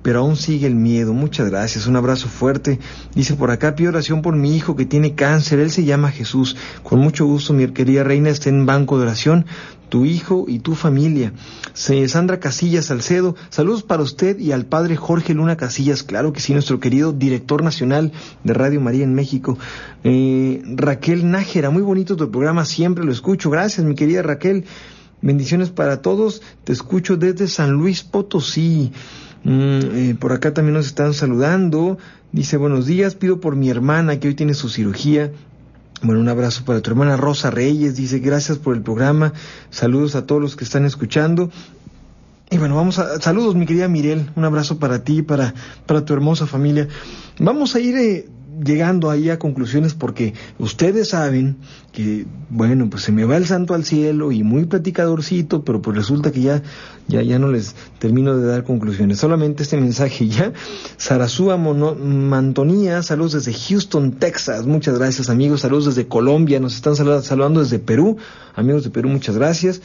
pero 0.02 0.20
aún 0.20 0.36
sigue 0.36 0.66
el 0.66 0.74
miedo. 0.74 1.12
Muchas 1.12 1.50
gracias, 1.50 1.86
un 1.86 1.96
abrazo 1.96 2.28
fuerte. 2.28 2.78
Dice 3.14 3.34
por 3.34 3.50
acá, 3.50 3.74
pido 3.74 3.90
oración 3.90 4.22
por 4.22 4.36
mi 4.36 4.56
hijo 4.56 4.76
que 4.76 4.86
tiene 4.86 5.14
cáncer, 5.14 5.58
él 5.58 5.70
se 5.70 5.84
llama 5.84 6.10
Jesús. 6.10 6.56
Con 6.82 7.00
mucho 7.00 7.26
gusto, 7.26 7.52
mi 7.52 7.66
querida 7.68 8.04
reina, 8.04 8.30
está 8.30 8.48
en 8.48 8.66
banco 8.66 8.96
de 8.96 9.04
oración, 9.04 9.46
tu 9.88 10.04
hijo 10.04 10.44
y 10.48 10.60
tu 10.60 10.74
familia. 10.74 11.32
Sandra 11.74 12.40
Casillas 12.40 12.86
Salcedo, 12.86 13.34
saludos 13.50 13.82
para 13.82 14.02
usted 14.02 14.38
y 14.38 14.52
al 14.52 14.66
padre 14.66 14.96
Jorge 14.96 15.34
Luna 15.34 15.56
Casillas, 15.56 16.02
claro 16.02 16.32
que 16.32 16.40
sí, 16.40 16.52
nuestro 16.52 16.80
querido 16.80 17.12
director 17.12 17.62
nacional 17.62 18.12
de 18.44 18.54
Radio 18.54 18.80
María 18.80 19.04
en 19.04 19.14
México. 19.14 19.58
Eh, 20.04 20.62
Raquel 20.74 21.30
Nájera, 21.30 21.70
muy 21.70 21.82
bonito 21.82 22.16
tu 22.16 22.30
programa, 22.30 22.64
siempre 22.64 23.04
lo 23.04 23.12
escucho. 23.12 23.50
Gracias, 23.50 23.86
mi 23.86 23.94
querida 23.94 24.22
Raquel. 24.22 24.64
Bendiciones 25.20 25.70
para 25.70 26.00
todos. 26.00 26.42
Te 26.64 26.72
escucho 26.72 27.16
desde 27.16 27.48
San 27.48 27.72
Luis 27.72 28.02
Potosí. 28.02 28.92
Mm, 29.44 29.50
eh, 29.50 30.16
por 30.18 30.32
acá 30.32 30.54
también 30.54 30.74
nos 30.74 30.86
están 30.86 31.14
saludando. 31.14 31.98
Dice, 32.32 32.56
buenos 32.56 32.86
días, 32.86 33.14
pido 33.14 33.40
por 33.40 33.56
mi 33.56 33.70
hermana 33.70 34.20
que 34.20 34.28
hoy 34.28 34.34
tiene 34.34 34.54
su 34.54 34.68
cirugía. 34.68 35.32
Bueno, 36.02 36.20
un 36.20 36.28
abrazo 36.28 36.64
para 36.64 36.80
tu 36.80 36.90
hermana 36.90 37.16
Rosa 37.16 37.50
Reyes. 37.50 37.96
Dice, 37.96 38.20
gracias 38.20 38.58
por 38.58 38.76
el 38.76 38.82
programa. 38.82 39.32
Saludos 39.70 40.14
a 40.14 40.26
todos 40.26 40.40
los 40.40 40.54
que 40.54 40.64
están 40.64 40.84
escuchando. 40.84 41.50
Y 42.50 42.58
bueno, 42.58 42.76
vamos 42.76 42.98
a... 42.98 43.20
Saludos, 43.20 43.56
mi 43.56 43.66
querida 43.66 43.88
Mirel. 43.88 44.30
Un 44.36 44.44
abrazo 44.44 44.78
para 44.78 45.02
ti, 45.02 45.22
para, 45.22 45.54
para 45.86 46.04
tu 46.04 46.12
hermosa 46.14 46.46
familia. 46.46 46.88
Vamos 47.40 47.74
a 47.74 47.80
ir 47.80 47.96
eh, 47.96 48.28
llegando 48.64 49.10
ahí 49.10 49.30
a 49.30 49.38
conclusiones 49.38 49.94
porque 49.94 50.34
ustedes 50.58 51.10
saben 51.10 51.56
que, 51.92 52.26
bueno, 52.50 52.88
pues 52.90 53.02
se 53.02 53.12
me 53.12 53.24
va 53.24 53.36
el 53.36 53.46
santo 53.46 53.74
al 53.74 53.84
cielo 53.84 54.32
y 54.32 54.42
muy 54.42 54.66
platicadorcito, 54.66 55.64
pero 55.64 55.82
pues 55.82 55.96
resulta 55.96 56.32
que 56.32 56.42
ya, 56.42 56.62
ya, 57.06 57.22
ya 57.22 57.38
no 57.38 57.50
les 57.50 57.74
termino 57.98 58.36
de 58.36 58.46
dar 58.46 58.64
conclusiones. 58.64 59.18
Solamente 59.18 59.62
este 59.62 59.76
mensaje 59.76 60.28
ya. 60.28 60.52
Sarasúa 60.96 61.56
Mantonía, 61.56 63.02
saludos 63.02 63.32
desde 63.32 63.52
Houston, 63.52 64.12
Texas. 64.12 64.66
Muchas 64.66 64.98
gracias, 64.98 65.28
amigos. 65.28 65.62
Saludos 65.62 65.86
desde 65.86 66.08
Colombia. 66.08 66.60
Nos 66.60 66.74
están 66.74 66.96
saludando 66.96 67.60
desde 67.60 67.78
Perú. 67.78 68.16
Amigos 68.54 68.84
de 68.84 68.90
Perú, 68.90 69.08
muchas 69.08 69.36
gracias. 69.36 69.80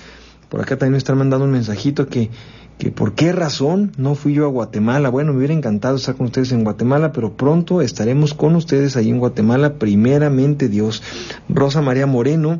Por 0.53 0.61
acá 0.61 0.77
también 0.77 0.91
me 0.91 0.97
están 0.99 1.17
mandando 1.17 1.45
un 1.45 1.51
mensajito 1.51 2.05
que 2.07 2.29
que 2.77 2.91
por 2.91 3.15
qué 3.15 3.31
razón 3.31 3.91
no 3.97 4.13
fui 4.13 4.33
yo 4.33 4.45
a 4.45 4.49
Guatemala. 4.49 5.09
Bueno, 5.09 5.31
me 5.31 5.39
hubiera 5.39 5.53
encantado 5.55 5.95
estar 5.95 6.15
con 6.15 6.27
ustedes 6.27 6.51
en 6.51 6.63
Guatemala, 6.63 7.11
pero 7.11 7.35
pronto 7.35 7.81
estaremos 7.81 8.35
con 8.35 8.55
ustedes 8.55 8.95
ahí 8.95 9.09
en 9.09 9.17
Guatemala, 9.17 9.79
primeramente 9.79 10.69
Dios. 10.69 11.01
Rosa 11.49 11.81
María 11.81 12.05
Moreno, 12.05 12.59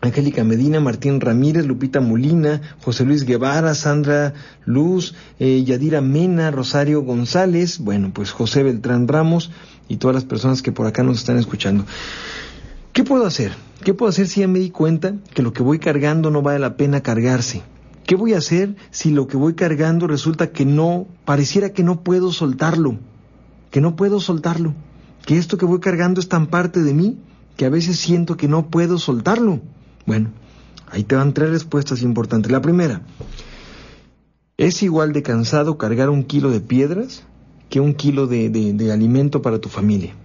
Angélica 0.00 0.44
Medina, 0.44 0.78
Martín 0.78 1.20
Ramírez, 1.20 1.66
Lupita 1.66 2.00
Molina, 2.00 2.60
José 2.84 3.04
Luis 3.04 3.24
Guevara, 3.24 3.74
Sandra 3.74 4.34
Luz, 4.64 5.16
eh, 5.40 5.64
Yadira 5.64 6.00
Mena, 6.00 6.52
Rosario 6.52 7.02
González, 7.02 7.80
bueno, 7.80 8.12
pues 8.14 8.30
José 8.30 8.62
Beltrán 8.62 9.08
Ramos 9.08 9.50
y 9.88 9.96
todas 9.96 10.14
las 10.14 10.24
personas 10.24 10.62
que 10.62 10.70
por 10.70 10.86
acá 10.86 11.02
nos 11.02 11.18
están 11.18 11.36
escuchando. 11.36 11.84
¿Qué 12.98 13.04
puedo 13.04 13.26
hacer? 13.26 13.52
¿Qué 13.84 13.94
puedo 13.94 14.10
hacer 14.10 14.26
si 14.26 14.40
ya 14.40 14.48
me 14.48 14.58
di 14.58 14.70
cuenta 14.70 15.14
que 15.32 15.44
lo 15.44 15.52
que 15.52 15.62
voy 15.62 15.78
cargando 15.78 16.32
no 16.32 16.42
vale 16.42 16.58
la 16.58 16.76
pena 16.76 17.00
cargarse? 17.00 17.62
¿Qué 18.04 18.16
voy 18.16 18.34
a 18.34 18.38
hacer 18.38 18.74
si 18.90 19.12
lo 19.12 19.28
que 19.28 19.36
voy 19.36 19.54
cargando 19.54 20.08
resulta 20.08 20.50
que 20.50 20.64
no, 20.64 21.06
pareciera 21.24 21.70
que 21.70 21.84
no 21.84 22.02
puedo 22.02 22.32
soltarlo? 22.32 22.98
Que 23.70 23.80
no 23.80 23.94
puedo 23.94 24.18
soltarlo. 24.18 24.74
Que 25.24 25.38
esto 25.38 25.58
que 25.58 25.64
voy 25.64 25.78
cargando 25.78 26.18
es 26.18 26.28
tan 26.28 26.48
parte 26.48 26.82
de 26.82 26.92
mí 26.92 27.20
que 27.56 27.66
a 27.66 27.70
veces 27.70 28.00
siento 28.00 28.36
que 28.36 28.48
no 28.48 28.66
puedo 28.66 28.98
soltarlo. 28.98 29.60
Bueno, 30.04 30.30
ahí 30.90 31.04
te 31.04 31.14
van 31.14 31.34
tres 31.34 31.50
respuestas 31.50 32.02
importantes. 32.02 32.50
La 32.50 32.62
primera, 32.62 33.02
¿es 34.56 34.82
igual 34.82 35.12
de 35.12 35.22
cansado 35.22 35.78
cargar 35.78 36.10
un 36.10 36.24
kilo 36.24 36.50
de 36.50 36.58
piedras 36.58 37.22
que 37.70 37.78
un 37.78 37.94
kilo 37.94 38.26
de, 38.26 38.50
de 38.50 38.92
alimento 38.92 39.40
para 39.40 39.60
tu 39.60 39.68
familia? 39.68 40.16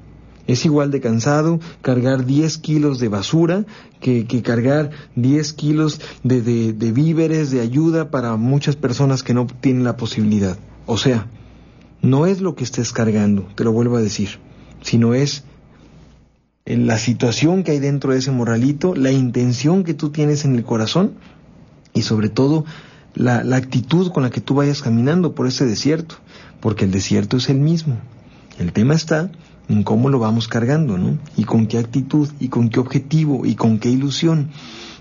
Es 0.45 0.65
igual 0.65 0.91
de 0.91 0.99
cansado 0.99 1.59
cargar 1.81 2.25
10 2.25 2.57
kilos 2.57 2.99
de 2.99 3.07
basura 3.07 3.65
que, 4.01 4.25
cargar 4.43 4.91
10 5.15 5.53
kilos 5.53 6.01
de, 6.23 6.41
de 6.41 6.91
víveres, 6.91 7.51
de 7.51 7.61
ayuda 7.61 8.11
para 8.11 8.35
muchas 8.35 8.75
personas 8.75 9.23
que 9.23 9.33
no 9.33 9.47
tienen 9.47 9.83
la 9.85 9.95
posibilidad. 9.95 10.57
O 10.85 10.97
sea, 10.97 11.27
no 12.01 12.25
es 12.25 12.41
lo 12.41 12.55
que 12.55 12.65
estés 12.65 12.91
cargando, 12.91 13.47
te 13.55 13.63
lo 13.63 13.71
vuelvo 13.71 13.95
a 13.95 14.01
decir, 14.01 14.39
sino 14.81 15.13
es 15.13 15.45
la 16.65 16.97
situación 16.97 17.63
que 17.63 17.71
hay 17.71 17.79
dentro 17.79 18.11
de 18.11 18.19
ese 18.19 18.31
moralito, 18.31 18.93
la 18.95 19.11
intención 19.11 19.83
que 19.83 19.93
tú 19.93 20.09
tienes 20.09 20.43
en 20.43 20.55
el 20.55 20.63
corazón 20.63 21.13
y 21.93 22.01
sobre 22.01 22.27
todo 22.27 22.65
la, 23.15 23.43
la 23.43 23.55
actitud 23.55 24.11
con 24.11 24.23
la 24.23 24.29
que 24.29 24.41
tú 24.41 24.55
vayas 24.55 24.81
caminando 24.81 25.33
por 25.33 25.47
ese 25.47 25.65
desierto, 25.65 26.15
porque 26.59 26.85
el 26.85 26.91
desierto 26.91 27.37
es 27.37 27.49
el 27.49 27.59
mismo. 27.59 27.97
El 28.59 28.73
tema 28.73 28.93
está 28.93 29.31
cómo 29.83 30.09
lo 30.09 30.19
vamos 30.19 30.47
cargando, 30.47 30.97
¿no? 30.97 31.17
Y 31.37 31.45
con 31.45 31.67
qué 31.67 31.77
actitud, 31.77 32.29
y 32.39 32.49
con 32.49 32.69
qué 32.69 32.79
objetivo, 32.79 33.45
y 33.45 33.55
con 33.55 33.79
qué 33.79 33.89
ilusión. 33.89 34.49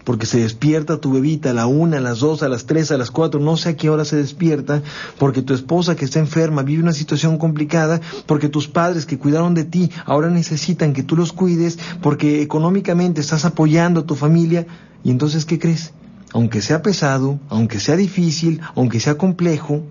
Porque 0.05 0.27
se 0.27 0.41
despierta 0.41 1.01
tu 1.01 1.13
bebita 1.13 1.51
a 1.51 1.53
la 1.53 1.67
una, 1.67 1.99
a 1.99 2.01
las 2.01 2.21
dos, 2.21 2.43
a 2.43 2.49
las 2.49 2.67
tres, 2.67 2.91
a 2.91 2.99
las 2.99 3.11
cuatro, 3.11 3.39
no 3.39 3.57
sé 3.57 3.71
a 3.71 3.77
qué 3.77 3.89
hora 3.89 4.05
se 4.05 4.17
despierta, 4.17 4.83
porque 5.19 5.43
tu 5.43 5.55
esposa 5.55 5.95
que 5.95 6.05
está 6.05 6.19
enferma 6.19 6.63
vive 6.63 6.83
una 6.83 6.93
situación 6.93 7.39
complicada, 7.39 8.01
porque 8.27 8.49
tus 8.49 8.67
padres 8.67 9.07
que 9.07 9.19
cuidaron 9.19 9.55
de 9.55 9.65
ti 9.65 9.91
ahora 10.05 10.29
necesitan 10.29 10.93
que 10.93 11.05
tú 11.05 11.17
los 11.17 11.33
cuides, 11.33 11.79
porque 12.01 12.43
económicamente 12.43 13.21
estás 13.21 13.45
apoyando 13.45 14.01
a 14.01 14.07
tu 14.07 14.17
familia, 14.17 14.67
y 15.05 15.11
entonces, 15.11 15.45
¿qué 15.45 15.59
crees? 15.59 15.93
Aunque 16.33 16.63
sea 16.63 16.83
pesado, 16.83 17.39
aunque 17.49 17.79
sea 17.79 17.97
difícil, 17.97 18.61
aunque 18.75 18.99
sea 18.99 19.17
complejo, 19.17 19.83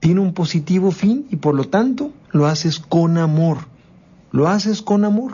tiene 0.00 0.20
un 0.20 0.32
positivo 0.32 0.90
fin 0.90 1.26
y 1.30 1.36
por 1.36 1.54
lo 1.54 1.68
tanto 1.68 2.10
lo 2.32 2.46
haces 2.46 2.78
con 2.78 3.18
amor 3.18 3.69
lo 4.32 4.48
haces 4.48 4.82
con 4.82 5.04
amor. 5.04 5.32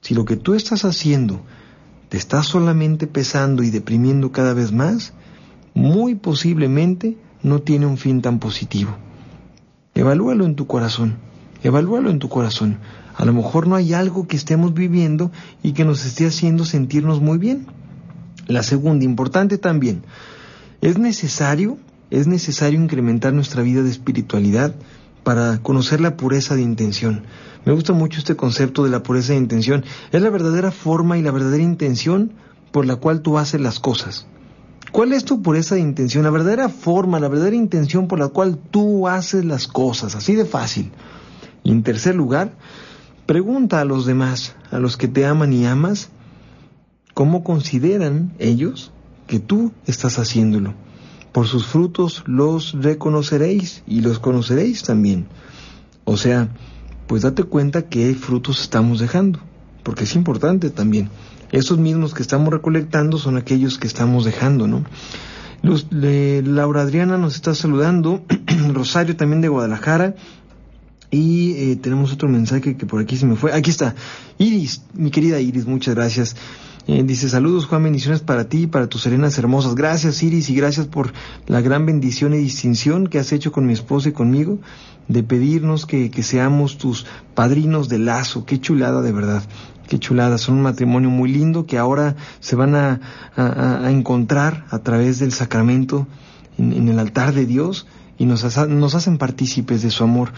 Si 0.00 0.14
lo 0.14 0.24
que 0.24 0.36
tú 0.36 0.54
estás 0.54 0.84
haciendo 0.84 1.40
te 2.08 2.16
está 2.18 2.42
solamente 2.42 3.06
pesando 3.06 3.62
y 3.62 3.70
deprimiendo 3.70 4.32
cada 4.32 4.52
vez 4.52 4.72
más, 4.72 5.12
muy 5.74 6.14
posiblemente 6.14 7.16
no 7.42 7.60
tiene 7.62 7.86
un 7.86 7.96
fin 7.96 8.20
tan 8.20 8.38
positivo. 8.38 8.96
Evalúalo 9.94 10.44
en 10.44 10.54
tu 10.54 10.66
corazón, 10.66 11.16
evalúalo 11.62 12.10
en 12.10 12.18
tu 12.18 12.28
corazón. 12.28 12.78
A 13.14 13.24
lo 13.24 13.32
mejor 13.32 13.66
no 13.66 13.76
hay 13.76 13.92
algo 13.92 14.26
que 14.26 14.36
estemos 14.36 14.74
viviendo 14.74 15.30
y 15.62 15.72
que 15.72 15.84
nos 15.84 16.04
esté 16.04 16.26
haciendo 16.26 16.64
sentirnos 16.64 17.20
muy 17.20 17.38
bien. 17.38 17.66
La 18.46 18.62
segunda, 18.62 19.04
importante 19.04 19.58
también, 19.58 20.02
es 20.80 20.98
necesario, 20.98 21.78
es 22.10 22.26
necesario 22.26 22.80
incrementar 22.80 23.32
nuestra 23.32 23.62
vida 23.62 23.82
de 23.82 23.90
espiritualidad 23.90 24.74
para 25.24 25.58
conocer 25.58 26.00
la 26.00 26.16
pureza 26.16 26.54
de 26.54 26.62
intención. 26.62 27.22
Me 27.64 27.72
gusta 27.72 27.92
mucho 27.92 28.18
este 28.18 28.36
concepto 28.36 28.84
de 28.84 28.90
la 28.90 29.02
pureza 29.02 29.32
de 29.32 29.38
intención. 29.38 29.84
Es 30.10 30.20
la 30.20 30.30
verdadera 30.30 30.70
forma 30.70 31.18
y 31.18 31.22
la 31.22 31.30
verdadera 31.30 31.62
intención 31.62 32.32
por 32.72 32.86
la 32.86 32.96
cual 32.96 33.22
tú 33.22 33.38
haces 33.38 33.60
las 33.60 33.78
cosas. 33.78 34.26
¿Cuál 34.90 35.12
es 35.12 35.24
tu 35.24 35.40
pureza 35.42 35.76
de 35.76 35.80
intención? 35.80 36.24
La 36.24 36.30
verdadera 36.30 36.68
forma, 36.68 37.20
la 37.20 37.28
verdadera 37.28 37.56
intención 37.56 38.08
por 38.08 38.18
la 38.18 38.28
cual 38.28 38.58
tú 38.70 39.08
haces 39.08 39.44
las 39.44 39.66
cosas. 39.68 40.16
Así 40.16 40.34
de 40.34 40.44
fácil. 40.44 40.90
Y 41.64 41.70
en 41.70 41.82
tercer 41.82 42.14
lugar, 42.14 42.52
pregunta 43.26 43.80
a 43.80 43.84
los 43.84 44.04
demás, 44.04 44.54
a 44.70 44.78
los 44.78 44.96
que 44.96 45.08
te 45.08 45.24
aman 45.24 45.52
y 45.52 45.64
amas, 45.64 46.10
cómo 47.14 47.44
consideran 47.44 48.34
ellos 48.38 48.90
que 49.26 49.38
tú 49.38 49.72
estás 49.86 50.18
haciéndolo. 50.18 50.74
Por 51.32 51.46
sus 51.46 51.66
frutos 51.66 52.22
los 52.26 52.72
reconoceréis 52.72 53.82
y 53.86 54.00
los 54.02 54.18
conoceréis 54.18 54.82
también. 54.82 55.26
O 56.04 56.16
sea, 56.16 56.48
pues 57.06 57.22
date 57.22 57.44
cuenta 57.44 57.88
qué 57.88 58.14
frutos 58.14 58.60
estamos 58.60 59.00
dejando, 59.00 59.40
porque 59.82 60.04
es 60.04 60.14
importante 60.14 60.70
también. 60.70 61.08
Esos 61.50 61.78
mismos 61.78 62.14
que 62.14 62.22
estamos 62.22 62.52
recolectando 62.52 63.18
son 63.18 63.36
aquellos 63.36 63.78
que 63.78 63.86
estamos 63.86 64.24
dejando, 64.24 64.66
¿no? 64.66 64.84
Laura 65.62 66.82
Adriana 66.82 67.18
nos 67.18 67.34
está 67.34 67.54
saludando, 67.54 68.24
Rosario 68.72 69.16
también 69.16 69.40
de 69.42 69.48
Guadalajara, 69.48 70.16
y 71.10 71.52
eh, 71.52 71.76
tenemos 71.76 72.12
otro 72.12 72.28
mensaje 72.28 72.76
que 72.76 72.86
por 72.86 73.00
aquí 73.00 73.16
se 73.16 73.26
me 73.26 73.36
fue. 73.36 73.52
Aquí 73.52 73.70
está. 73.70 73.94
Iris, 74.38 74.82
mi 74.94 75.10
querida 75.10 75.40
Iris, 75.40 75.66
muchas 75.66 75.94
gracias. 75.94 76.34
Eh, 76.88 77.04
dice, 77.04 77.28
saludos 77.28 77.66
Juan, 77.66 77.84
bendiciones 77.84 78.22
para 78.22 78.48
ti 78.48 78.62
y 78.62 78.66
para 78.66 78.88
tus 78.88 79.02
serenas 79.02 79.38
hermosas. 79.38 79.76
Gracias 79.76 80.20
Iris 80.22 80.50
y 80.50 80.56
gracias 80.56 80.86
por 80.86 81.12
la 81.46 81.60
gran 81.60 81.86
bendición 81.86 82.34
y 82.34 82.38
distinción 82.38 83.06
que 83.06 83.20
has 83.20 83.32
hecho 83.32 83.52
con 83.52 83.66
mi 83.66 83.72
esposa 83.72 84.08
y 84.08 84.12
conmigo 84.12 84.58
de 85.06 85.22
pedirnos 85.22 85.86
que, 85.86 86.10
que 86.10 86.24
seamos 86.24 86.78
tus 86.78 87.06
padrinos 87.34 87.88
de 87.88 88.00
lazo. 88.00 88.44
Qué 88.46 88.60
chulada 88.60 89.00
de 89.00 89.12
verdad. 89.12 89.44
Qué 89.88 90.00
chulada. 90.00 90.38
Son 90.38 90.56
un 90.56 90.62
matrimonio 90.62 91.08
muy 91.08 91.30
lindo 91.30 91.66
que 91.66 91.78
ahora 91.78 92.16
se 92.40 92.56
van 92.56 92.74
a, 92.74 93.00
a, 93.36 93.90
encontrar 93.90 94.66
a 94.70 94.80
través 94.80 95.20
del 95.20 95.32
sacramento 95.32 96.08
en, 96.58 96.88
el 96.88 96.98
altar 96.98 97.32
de 97.32 97.46
Dios 97.46 97.86
y 98.18 98.26
nos, 98.26 98.44
nos 98.68 98.94
hacen 98.96 99.18
partícipes 99.18 99.82
de 99.82 99.90
su 99.90 100.02
amor 100.02 100.32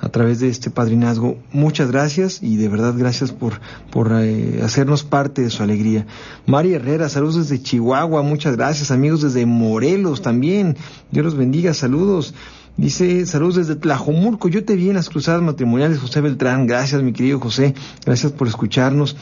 a 0.00 0.08
través 0.08 0.40
de 0.40 0.48
este 0.48 0.70
padrinazgo. 0.70 1.38
Muchas 1.52 1.90
gracias 1.90 2.42
y 2.42 2.56
de 2.56 2.68
verdad 2.68 2.94
gracias 2.96 3.32
por, 3.32 3.60
por 3.90 4.12
eh, 4.12 4.60
hacernos 4.62 5.04
parte 5.04 5.42
de 5.42 5.50
su 5.50 5.62
alegría. 5.62 6.06
María 6.46 6.76
Herrera, 6.76 7.08
saludos 7.08 7.48
desde 7.48 7.62
Chihuahua, 7.62 8.22
muchas 8.22 8.56
gracias. 8.56 8.90
Amigos 8.90 9.22
desde 9.22 9.46
Morelos 9.46 10.22
también, 10.22 10.76
Dios 11.10 11.24
los 11.24 11.36
bendiga, 11.36 11.74
saludos. 11.74 12.34
Dice, 12.76 13.26
saludos 13.26 13.56
desde 13.56 13.74
Tlajomulco, 13.74 14.48
yo 14.48 14.64
te 14.64 14.76
vi 14.76 14.88
en 14.88 14.94
las 14.94 15.08
cruzadas 15.08 15.42
matrimoniales, 15.42 15.98
José 15.98 16.20
Beltrán, 16.20 16.68
gracias 16.68 17.02
mi 17.02 17.12
querido 17.12 17.40
José, 17.40 17.74
gracias 18.06 18.30
por 18.30 18.46
escucharnos. 18.46 19.16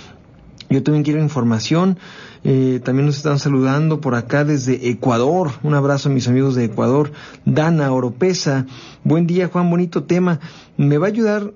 Yo 0.69 0.83
también 0.83 1.05
quiero 1.05 1.21
información. 1.21 1.99
Eh, 2.45 2.81
también 2.85 3.07
nos 3.07 3.17
están 3.17 3.39
saludando 3.39 4.01
por 4.01 4.15
acá 4.15 4.45
desde 4.45 4.89
Ecuador. 4.89 5.53
Un 5.63 5.75
abrazo 5.75 6.09
a 6.09 6.13
mis 6.13 6.29
amigos 6.29 6.55
de 6.55 6.65
Ecuador. 6.65 7.13
Dana 7.45 7.93
Oropesa. 7.93 8.67
Buen 9.05 9.27
día, 9.27 9.49
Juan. 9.49 9.71
Bonito 9.71 10.05
tema. 10.05 10.41
Me 10.77 10.99
va 10.99 11.07
a 11.07 11.11
ayudar, 11.11 11.53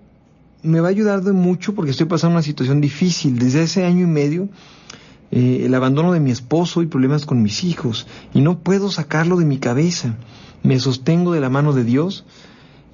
me 0.63 0.81
va 0.81 0.89
a 0.89 0.91
ayudar 0.91 1.23
de 1.23 1.33
mucho 1.33 1.75
porque 1.75 1.91
estoy 1.91 2.07
pasando 2.07 2.35
una 2.35 2.43
situación 2.43 2.81
difícil. 2.81 3.39
Desde 3.39 3.63
hace 3.63 3.85
año 3.85 4.03
y 4.03 4.11
medio, 4.11 4.49
eh, 5.33 5.63
el 5.65 5.75
abandono 5.75 6.13
de 6.13 6.21
mi 6.21 6.31
esposo 6.31 6.83
y 6.83 6.87
problemas 6.87 7.27
con 7.27 7.43
mis 7.43 7.65
hijos. 7.65 8.07
Y 8.33 8.43
no 8.43 8.61
puedo 8.61 8.91
sacarlo 8.91 9.37
de 9.37 9.45
mi 9.45 9.59
cabeza. 9.59 10.17
Me 10.63 10.79
sostengo 10.79 11.33
de 11.33 11.41
la 11.41 11.51
mano 11.51 11.73
de 11.73 11.83
Dios. 11.83 12.25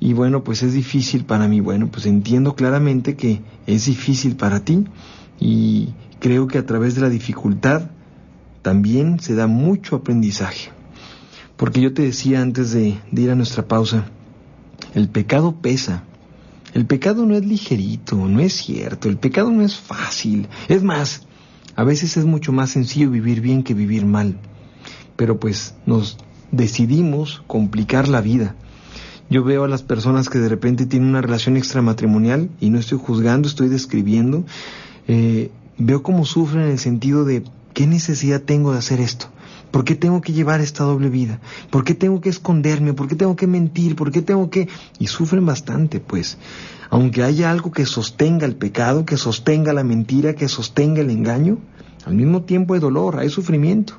Y 0.01 0.15
bueno, 0.15 0.45
pues 0.45 0.63
es 0.63 0.73
difícil 0.73 1.25
para 1.25 1.47
mí. 1.47 1.61
Bueno, 1.61 1.89
pues 1.91 2.07
entiendo 2.07 2.55
claramente 2.55 3.17
que 3.17 3.43
es 3.67 3.85
difícil 3.85 4.37
para 4.37 4.61
ti. 4.61 4.85
Y 5.39 5.91
creo 6.21 6.47
que 6.47 6.59
a 6.59 6.67
través 6.67 6.95
de 6.95 7.03
la 7.03 7.09
dificultad 7.09 7.91
también 8.63 9.21
se 9.21 9.35
da 9.35 9.47
mucho 9.47 9.97
aprendizaje. 9.97 10.71
Porque 11.57 11.81
yo 11.81 11.95
te 11.95 12.03
decía 12.03 12.43
antes 12.43 12.73
de, 12.73 12.99
ir 13.13 13.31
a 13.31 13.35
nuestra 13.35 13.67
pausa, 13.67 14.07
el 14.95 15.09
pecado 15.09 15.61
pesa. 15.61 16.03
El 16.75 16.85
pecado 16.85 17.25
no 17.25 17.35
es 17.35 17.47
ligerito, 17.47 18.17
no 18.17 18.41
es 18.41 18.53
cierto, 18.53 19.09
el 19.09 19.17
pecado 19.17 19.51
no 19.51 19.63
es 19.63 19.77
fácil. 19.77 20.49
Es 20.69 20.83
más, 20.83 21.27
a 21.75 21.85
veces 21.85 22.17
es 22.17 22.27
mucho 22.27 22.53
más 22.53 22.71
sencillo 22.71 23.11
vivir 23.11 23.41
bien 23.41 23.63
que 23.63 23.73
vivir 23.73 24.05
mal. 24.05 24.37
Pero 25.17 25.41
pues 25.41 25.75
nos 25.87 26.19
decidimos 26.51 27.43
complicar 27.47 28.09
la 28.09 28.21
vida. 28.21 28.55
Yo 29.31 29.43
veo 29.43 29.65
a 29.65 29.69
las 29.69 29.83
personas 29.83 30.29
que 30.29 30.39
de 30.39 30.49
repente 30.49 30.87
tienen 30.87 31.09
una 31.09 31.23
relación 31.23 31.57
extramatrimonial 31.57 32.51
y 32.61 32.71
no 32.71 32.79
estoy 32.79 32.99
juzgando, 32.99 33.49
estoy 33.49 33.69
describiendo. 33.69 34.45
Eh, 35.09 35.51
veo 35.79 36.03
cómo 36.03 36.25
sufren 36.25 36.65
en 36.65 36.71
el 36.71 36.79
sentido 36.79 37.25
de 37.25 37.45
¿qué 37.75 37.87
necesidad 37.87 38.43
tengo 38.43 38.73
de 38.73 38.79
hacer 38.79 39.01
esto? 39.01 39.27
¿Por 39.71 39.85
qué 39.85 39.95
tengo 39.95 40.21
que 40.21 40.33
llevar 40.33 40.61
esta 40.61 40.85
doble 40.85 41.11
vida? 41.11 41.41
¿Por 41.71 41.85
qué 41.85 41.95
tengo 41.95 42.21
que 42.21 42.29
esconderme? 42.29 42.95
¿Por 42.95 43.09
qué 43.09 43.17
tengo 43.17 43.37
que 43.37 43.47
mentir? 43.47 43.97
¿Por 43.97 44.11
qué 44.11 44.23
tengo 44.23 44.49
que...? 44.49 44.69
Y 44.99 45.09
sufren 45.09 45.45
bastante, 45.45 46.01
pues. 46.01 46.39
Aunque 46.89 47.23
haya 47.23 47.51
algo 47.51 47.73
que 47.73 47.85
sostenga 47.85 48.47
el 48.47 48.55
pecado, 48.55 49.05
que 49.05 49.17
sostenga 49.17 49.73
la 49.73 49.85
mentira, 49.85 50.35
que 50.35 50.49
sostenga 50.49 51.01
el 51.01 51.11
engaño, 51.11 51.59
al 52.07 52.15
mismo 52.15 52.43
tiempo 52.43 52.75
hay 52.75 52.81
dolor, 52.81 53.19
hay 53.19 53.29
sufrimiento. 53.29 53.95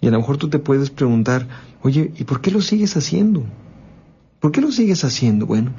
Y 0.00 0.08
a 0.08 0.10
lo 0.10 0.18
mejor 0.18 0.36
tú 0.36 0.50
te 0.50 0.58
puedes 0.58 0.90
preguntar, 0.90 1.48
oye, 1.80 2.12
¿y 2.18 2.24
por 2.24 2.40
qué 2.40 2.50
lo 2.50 2.60
sigues 2.60 2.96
haciendo? 2.96 3.44
¿Por 4.40 4.50
qué 4.50 4.60
lo 4.60 4.72
sigues 4.72 5.04
haciendo? 5.04 5.46
Bueno, 5.46 5.70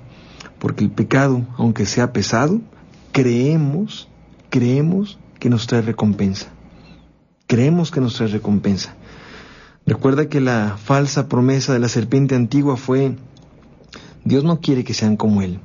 porque 0.58 0.86
el 0.86 0.92
pecado, 0.92 1.46
aunque 1.58 1.86
sea 1.86 2.14
pesado, 2.14 2.62
creemos 3.12 4.08
creemos 4.54 5.18
que 5.40 5.50
nos 5.50 5.66
trae 5.66 5.82
recompensa. 5.82 6.46
Creemos 7.48 7.90
que 7.90 8.00
nos 8.00 8.14
trae 8.14 8.28
recompensa. 8.28 8.94
Recuerda 9.88 10.30
que 10.30 10.42
la 10.42 10.78
falsa 10.78 11.28
promesa 11.28 11.74
de 11.74 11.80
la 11.80 11.90
serpiente 11.90 12.36
antigua 12.36 12.78
fue, 12.78 13.16
Dios 14.24 14.44
no 14.44 14.62
quiere 14.62 14.84
que 14.84 14.94
sean 14.94 15.18
como 15.18 15.42
Él, 15.42 15.60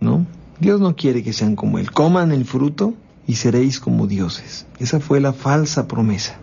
¿no? 0.00 0.26
Dios 0.60 0.82
no 0.82 0.96
quiere 0.96 1.22
que 1.22 1.32
sean 1.32 1.56
como 1.56 1.78
Él. 1.78 1.92
Coman 1.92 2.30
el 2.30 2.44
fruto 2.44 2.92
y 3.26 3.36
seréis 3.36 3.80
como 3.80 4.06
dioses. 4.06 4.66
Esa 4.78 5.00
fue 5.00 5.18
la 5.20 5.32
falsa 5.32 5.88
promesa. 5.88 6.36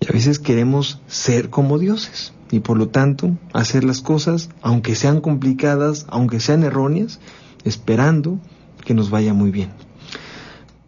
Y 0.00 0.06
a 0.08 0.12
veces 0.12 0.38
queremos 0.38 1.02
ser 1.08 1.50
como 1.50 1.78
dioses 1.78 2.32
y 2.50 2.60
por 2.60 2.78
lo 2.78 2.88
tanto 2.88 3.36
hacer 3.52 3.84
las 3.84 4.00
cosas, 4.00 4.48
aunque 4.62 4.94
sean 4.94 5.20
complicadas, 5.20 6.06
aunque 6.08 6.40
sean 6.40 6.62
erróneas, 6.64 7.20
esperando 7.64 8.38
que 8.82 8.94
nos 8.94 9.10
vaya 9.10 9.34
muy 9.34 9.50
bien. 9.50 9.89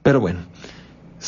Pero 0.02 0.20
bueno, 0.20 0.40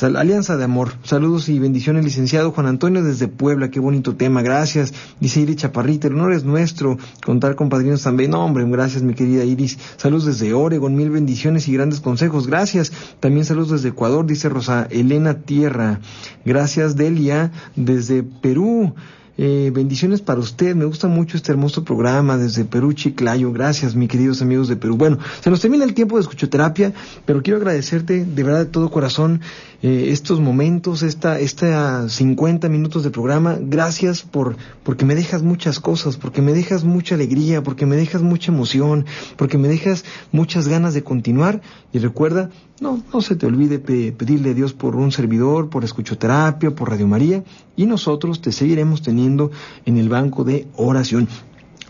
Alianza 0.03 0.57
de 0.57 0.64
Amor. 0.64 0.95
Saludos 1.05 1.49
y 1.49 1.59
bendiciones, 1.61 2.05
licenciado 2.05 2.51
Juan 2.51 2.66
Antonio 2.66 3.05
desde 3.05 3.29
Puebla. 3.29 3.70
Qué 3.70 3.79
bonito 3.79 4.16
tema. 4.16 4.43
Gracias. 4.43 4.93
Dice 5.20 5.41
Iris 5.41 5.57
Chaparrita. 5.57 6.09
El 6.09 6.14
honor 6.14 6.33
es 6.33 6.45
nuestro. 6.45 6.99
Contar 7.25 7.55
con 7.55 7.68
padrinos 7.68 8.03
también. 8.03 8.33
No, 8.33 8.45
hombre, 8.45 8.64
gracias, 8.68 9.05
mi 9.05 9.14
querida 9.14 9.45
Iris. 9.45 9.79
Saludos 9.97 10.27
desde 10.27 10.53
Oregon. 10.53 10.97
Mil 10.97 11.11
bendiciones 11.11 11.68
y 11.68 11.75
grandes 11.75 12.01
consejos. 12.01 12.49
Gracias. 12.49 12.93
También 13.20 13.45
saludos 13.45 13.70
desde 13.70 13.91
Ecuador, 13.91 14.27
dice 14.27 14.49
Rosa 14.49 14.89
Elena 14.91 15.43
Tierra. 15.43 16.01
Gracias, 16.45 16.97
Delia, 16.97 17.53
desde 17.77 18.25
Perú. 18.25 18.95
Eh, 19.37 19.72
bendiciones 19.74 20.20
para 20.20 20.41
usted. 20.41 20.76
Me 20.76 20.85
gusta 20.85 21.09
mucho 21.09 21.37
este 21.37 21.51
hermoso 21.51 21.85
programa 21.85 22.37
desde 22.37 22.64
Perú, 22.64 22.93
Chiclayo. 22.93 23.53
Gracias, 23.53 23.97
mis 23.97 24.09
queridos 24.09 24.43
amigos 24.43 24.68
de 24.68 24.76
Perú. 24.76 24.97
Bueno, 24.97 25.18
se 25.41 25.51
nos 25.51 25.61
termina 25.61 25.85
el 25.85 25.95
tiempo 25.95 26.16
de 26.16 26.22
escuchoterapia, 26.22 26.93
pero 27.24 27.43
quiero 27.43 27.59
agradecerte 27.59 28.24
de 28.24 28.43
verdad 28.43 28.61
de 28.61 28.66
todo 28.66 28.91
corazón 28.91 29.41
eh, 29.87 30.12
estos 30.12 30.41
momentos, 30.41 31.03
esta, 31.03 31.39
esta 31.39 32.09
50 32.09 32.70
minutos 32.70 33.05
de 33.05 33.11
programa. 33.11 33.59
Gracias 33.61 34.22
por, 34.22 34.57
porque 34.82 35.05
me 35.05 35.14
dejas 35.14 35.43
muchas 35.43 35.78
cosas, 35.78 36.16
porque 36.16 36.41
me 36.41 36.55
dejas 36.55 36.85
mucha 36.85 37.16
alegría, 37.16 37.62
porque 37.62 37.85
me 37.85 37.95
dejas 37.95 38.22
mucha 38.22 38.51
emoción, 38.51 39.05
porque 39.37 39.59
me 39.59 39.68
dejas 39.68 40.07
muchas 40.32 40.68
ganas 40.68 40.95
de 40.95 41.05
continuar. 41.05 41.61
Y 41.93 41.99
recuerda, 41.99 42.49
no, 42.80 43.03
no 43.12 43.20
se 43.20 43.37
te 43.37 43.45
olvide 43.45 43.78
pedirle 43.78 44.53
a 44.53 44.55
Dios 44.55 44.72
por 44.72 44.97
un 44.97 45.12
servidor, 45.12 45.68
por 45.68 45.85
escuchoterapia, 45.85 46.74
por 46.74 46.89
Radio 46.89 47.07
María, 47.07 47.45
y 47.76 47.85
nosotros 47.85 48.41
te 48.41 48.53
seguiremos 48.53 49.03
teniendo 49.03 49.51
en 49.85 49.99
el 49.99 50.09
banco 50.09 50.45
de 50.45 50.66
oración. 50.76 51.28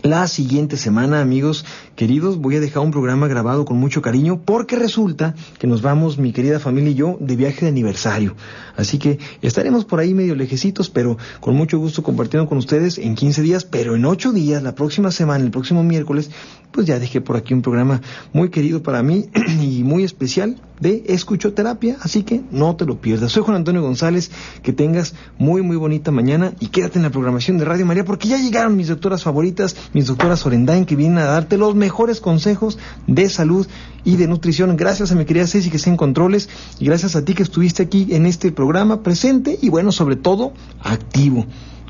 La 0.05 0.27
siguiente 0.27 0.77
semana, 0.77 1.19
amigos 1.19 1.65
queridos, 1.95 2.37
voy 2.37 2.57
a 2.57 2.59
dejar 2.59 2.83
un 2.83 2.91
programa 2.91 3.27
grabado 3.27 3.65
con 3.65 3.77
mucho 3.77 4.03
cariño 4.03 4.39
porque 4.39 4.75
resulta 4.75 5.33
que 5.57 5.65
nos 5.65 5.81
vamos, 5.81 6.19
mi 6.19 6.31
querida 6.31 6.59
familia 6.59 6.91
y 6.91 6.93
yo, 6.93 7.17
de 7.19 7.35
viaje 7.35 7.61
de 7.61 7.69
aniversario. 7.69 8.35
Así 8.77 8.99
que 8.99 9.17
estaremos 9.41 9.83
por 9.83 9.99
ahí 9.99 10.13
medio 10.13 10.35
lejecitos, 10.35 10.91
pero 10.91 11.17
con 11.39 11.55
mucho 11.55 11.79
gusto 11.79 12.03
compartiendo 12.03 12.47
con 12.47 12.59
ustedes 12.59 12.99
en 12.99 13.15
15 13.15 13.41
días, 13.41 13.63
pero 13.63 13.95
en 13.95 14.05
8 14.05 14.31
días, 14.31 14.61
la 14.61 14.75
próxima 14.75 15.09
semana, 15.09 15.43
el 15.43 15.49
próximo 15.49 15.81
miércoles, 15.81 16.29
pues 16.75 16.87
ya 16.87 16.99
dejé 16.99 17.21
por 17.21 17.37
aquí 17.37 17.53
un 17.53 17.61
programa 17.61 18.01
muy 18.33 18.49
querido 18.49 18.83
para 18.83 19.01
mí 19.01 19.29
y 19.61 19.83
muy 19.83 20.03
especial 20.03 20.57
de 20.81 21.05
escuchoterapia, 21.07 21.95
así 22.01 22.23
que 22.23 22.41
no 22.51 22.75
te 22.75 22.85
lo 22.85 22.99
pierdas. 22.99 23.31
Soy 23.31 23.43
Juan 23.43 23.55
Antonio 23.55 23.81
González, 23.81 24.29
que 24.61 24.73
tengas 24.73 25.15
muy 25.37 25.61
muy 25.61 25.77
bonita 25.77 26.11
mañana 26.11 26.51
y 26.59 26.67
quédate 26.67 26.99
en 26.99 27.03
la 27.03 27.11
programación 27.11 27.57
de 27.57 27.63
Radio 27.63 27.85
María 27.85 28.03
porque 28.03 28.27
ya 28.27 28.37
llegaron 28.37 28.75
mis 28.75 28.89
doctoras 28.89 29.23
favoritas, 29.23 29.77
mis 29.93 30.07
doctoras 30.07 30.45
Orendain, 30.45 30.85
que 30.85 30.97
vienen 30.97 31.19
a 31.19 31.23
darte 31.23 31.57
los 31.57 31.75
mejores 31.75 32.19
consejos 32.19 32.77
de 33.07 33.29
salud 33.29 33.65
y 34.03 34.17
de 34.17 34.27
nutrición. 34.27 34.75
Gracias 34.75 35.13
a 35.13 35.15
mi 35.15 35.23
querida 35.23 35.47
Ceci 35.47 35.69
que 35.69 35.77
está 35.77 35.89
en 35.89 35.95
controles 35.97 36.49
y 36.77 36.85
gracias 36.85 37.15
a 37.15 37.23
ti 37.23 37.35
que 37.35 37.43
estuviste 37.43 37.83
aquí 37.83 38.07
en 38.09 38.25
este 38.25 38.51
programa 38.51 39.01
presente 39.01 39.57
y 39.61 39.69
bueno, 39.69 39.93
sobre 39.93 40.17
todo 40.17 40.51
activo. 40.81 41.45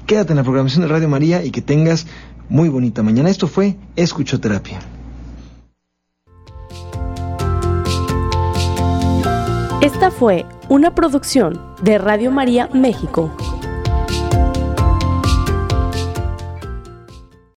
Quédate 0.05 0.33
en 0.33 0.37
la 0.37 0.43
programación 0.43 0.83
de 0.83 0.89
Radio 0.89 1.09
María 1.09 1.43
y 1.43 1.49
que 1.49 1.63
tengas 1.63 2.05
muy 2.49 2.69
bonita 2.69 3.03
mañana. 3.03 3.29
Esto 3.29 3.47
fue 3.47 3.75
Escuchoterapia. 3.95 4.79
Esta 9.81 10.09
fue 10.09 10.45
una 10.67 10.95
producción 10.95 11.61
de 11.81 11.97
Radio 11.99 12.31
María 12.31 12.69
México. 12.73 13.31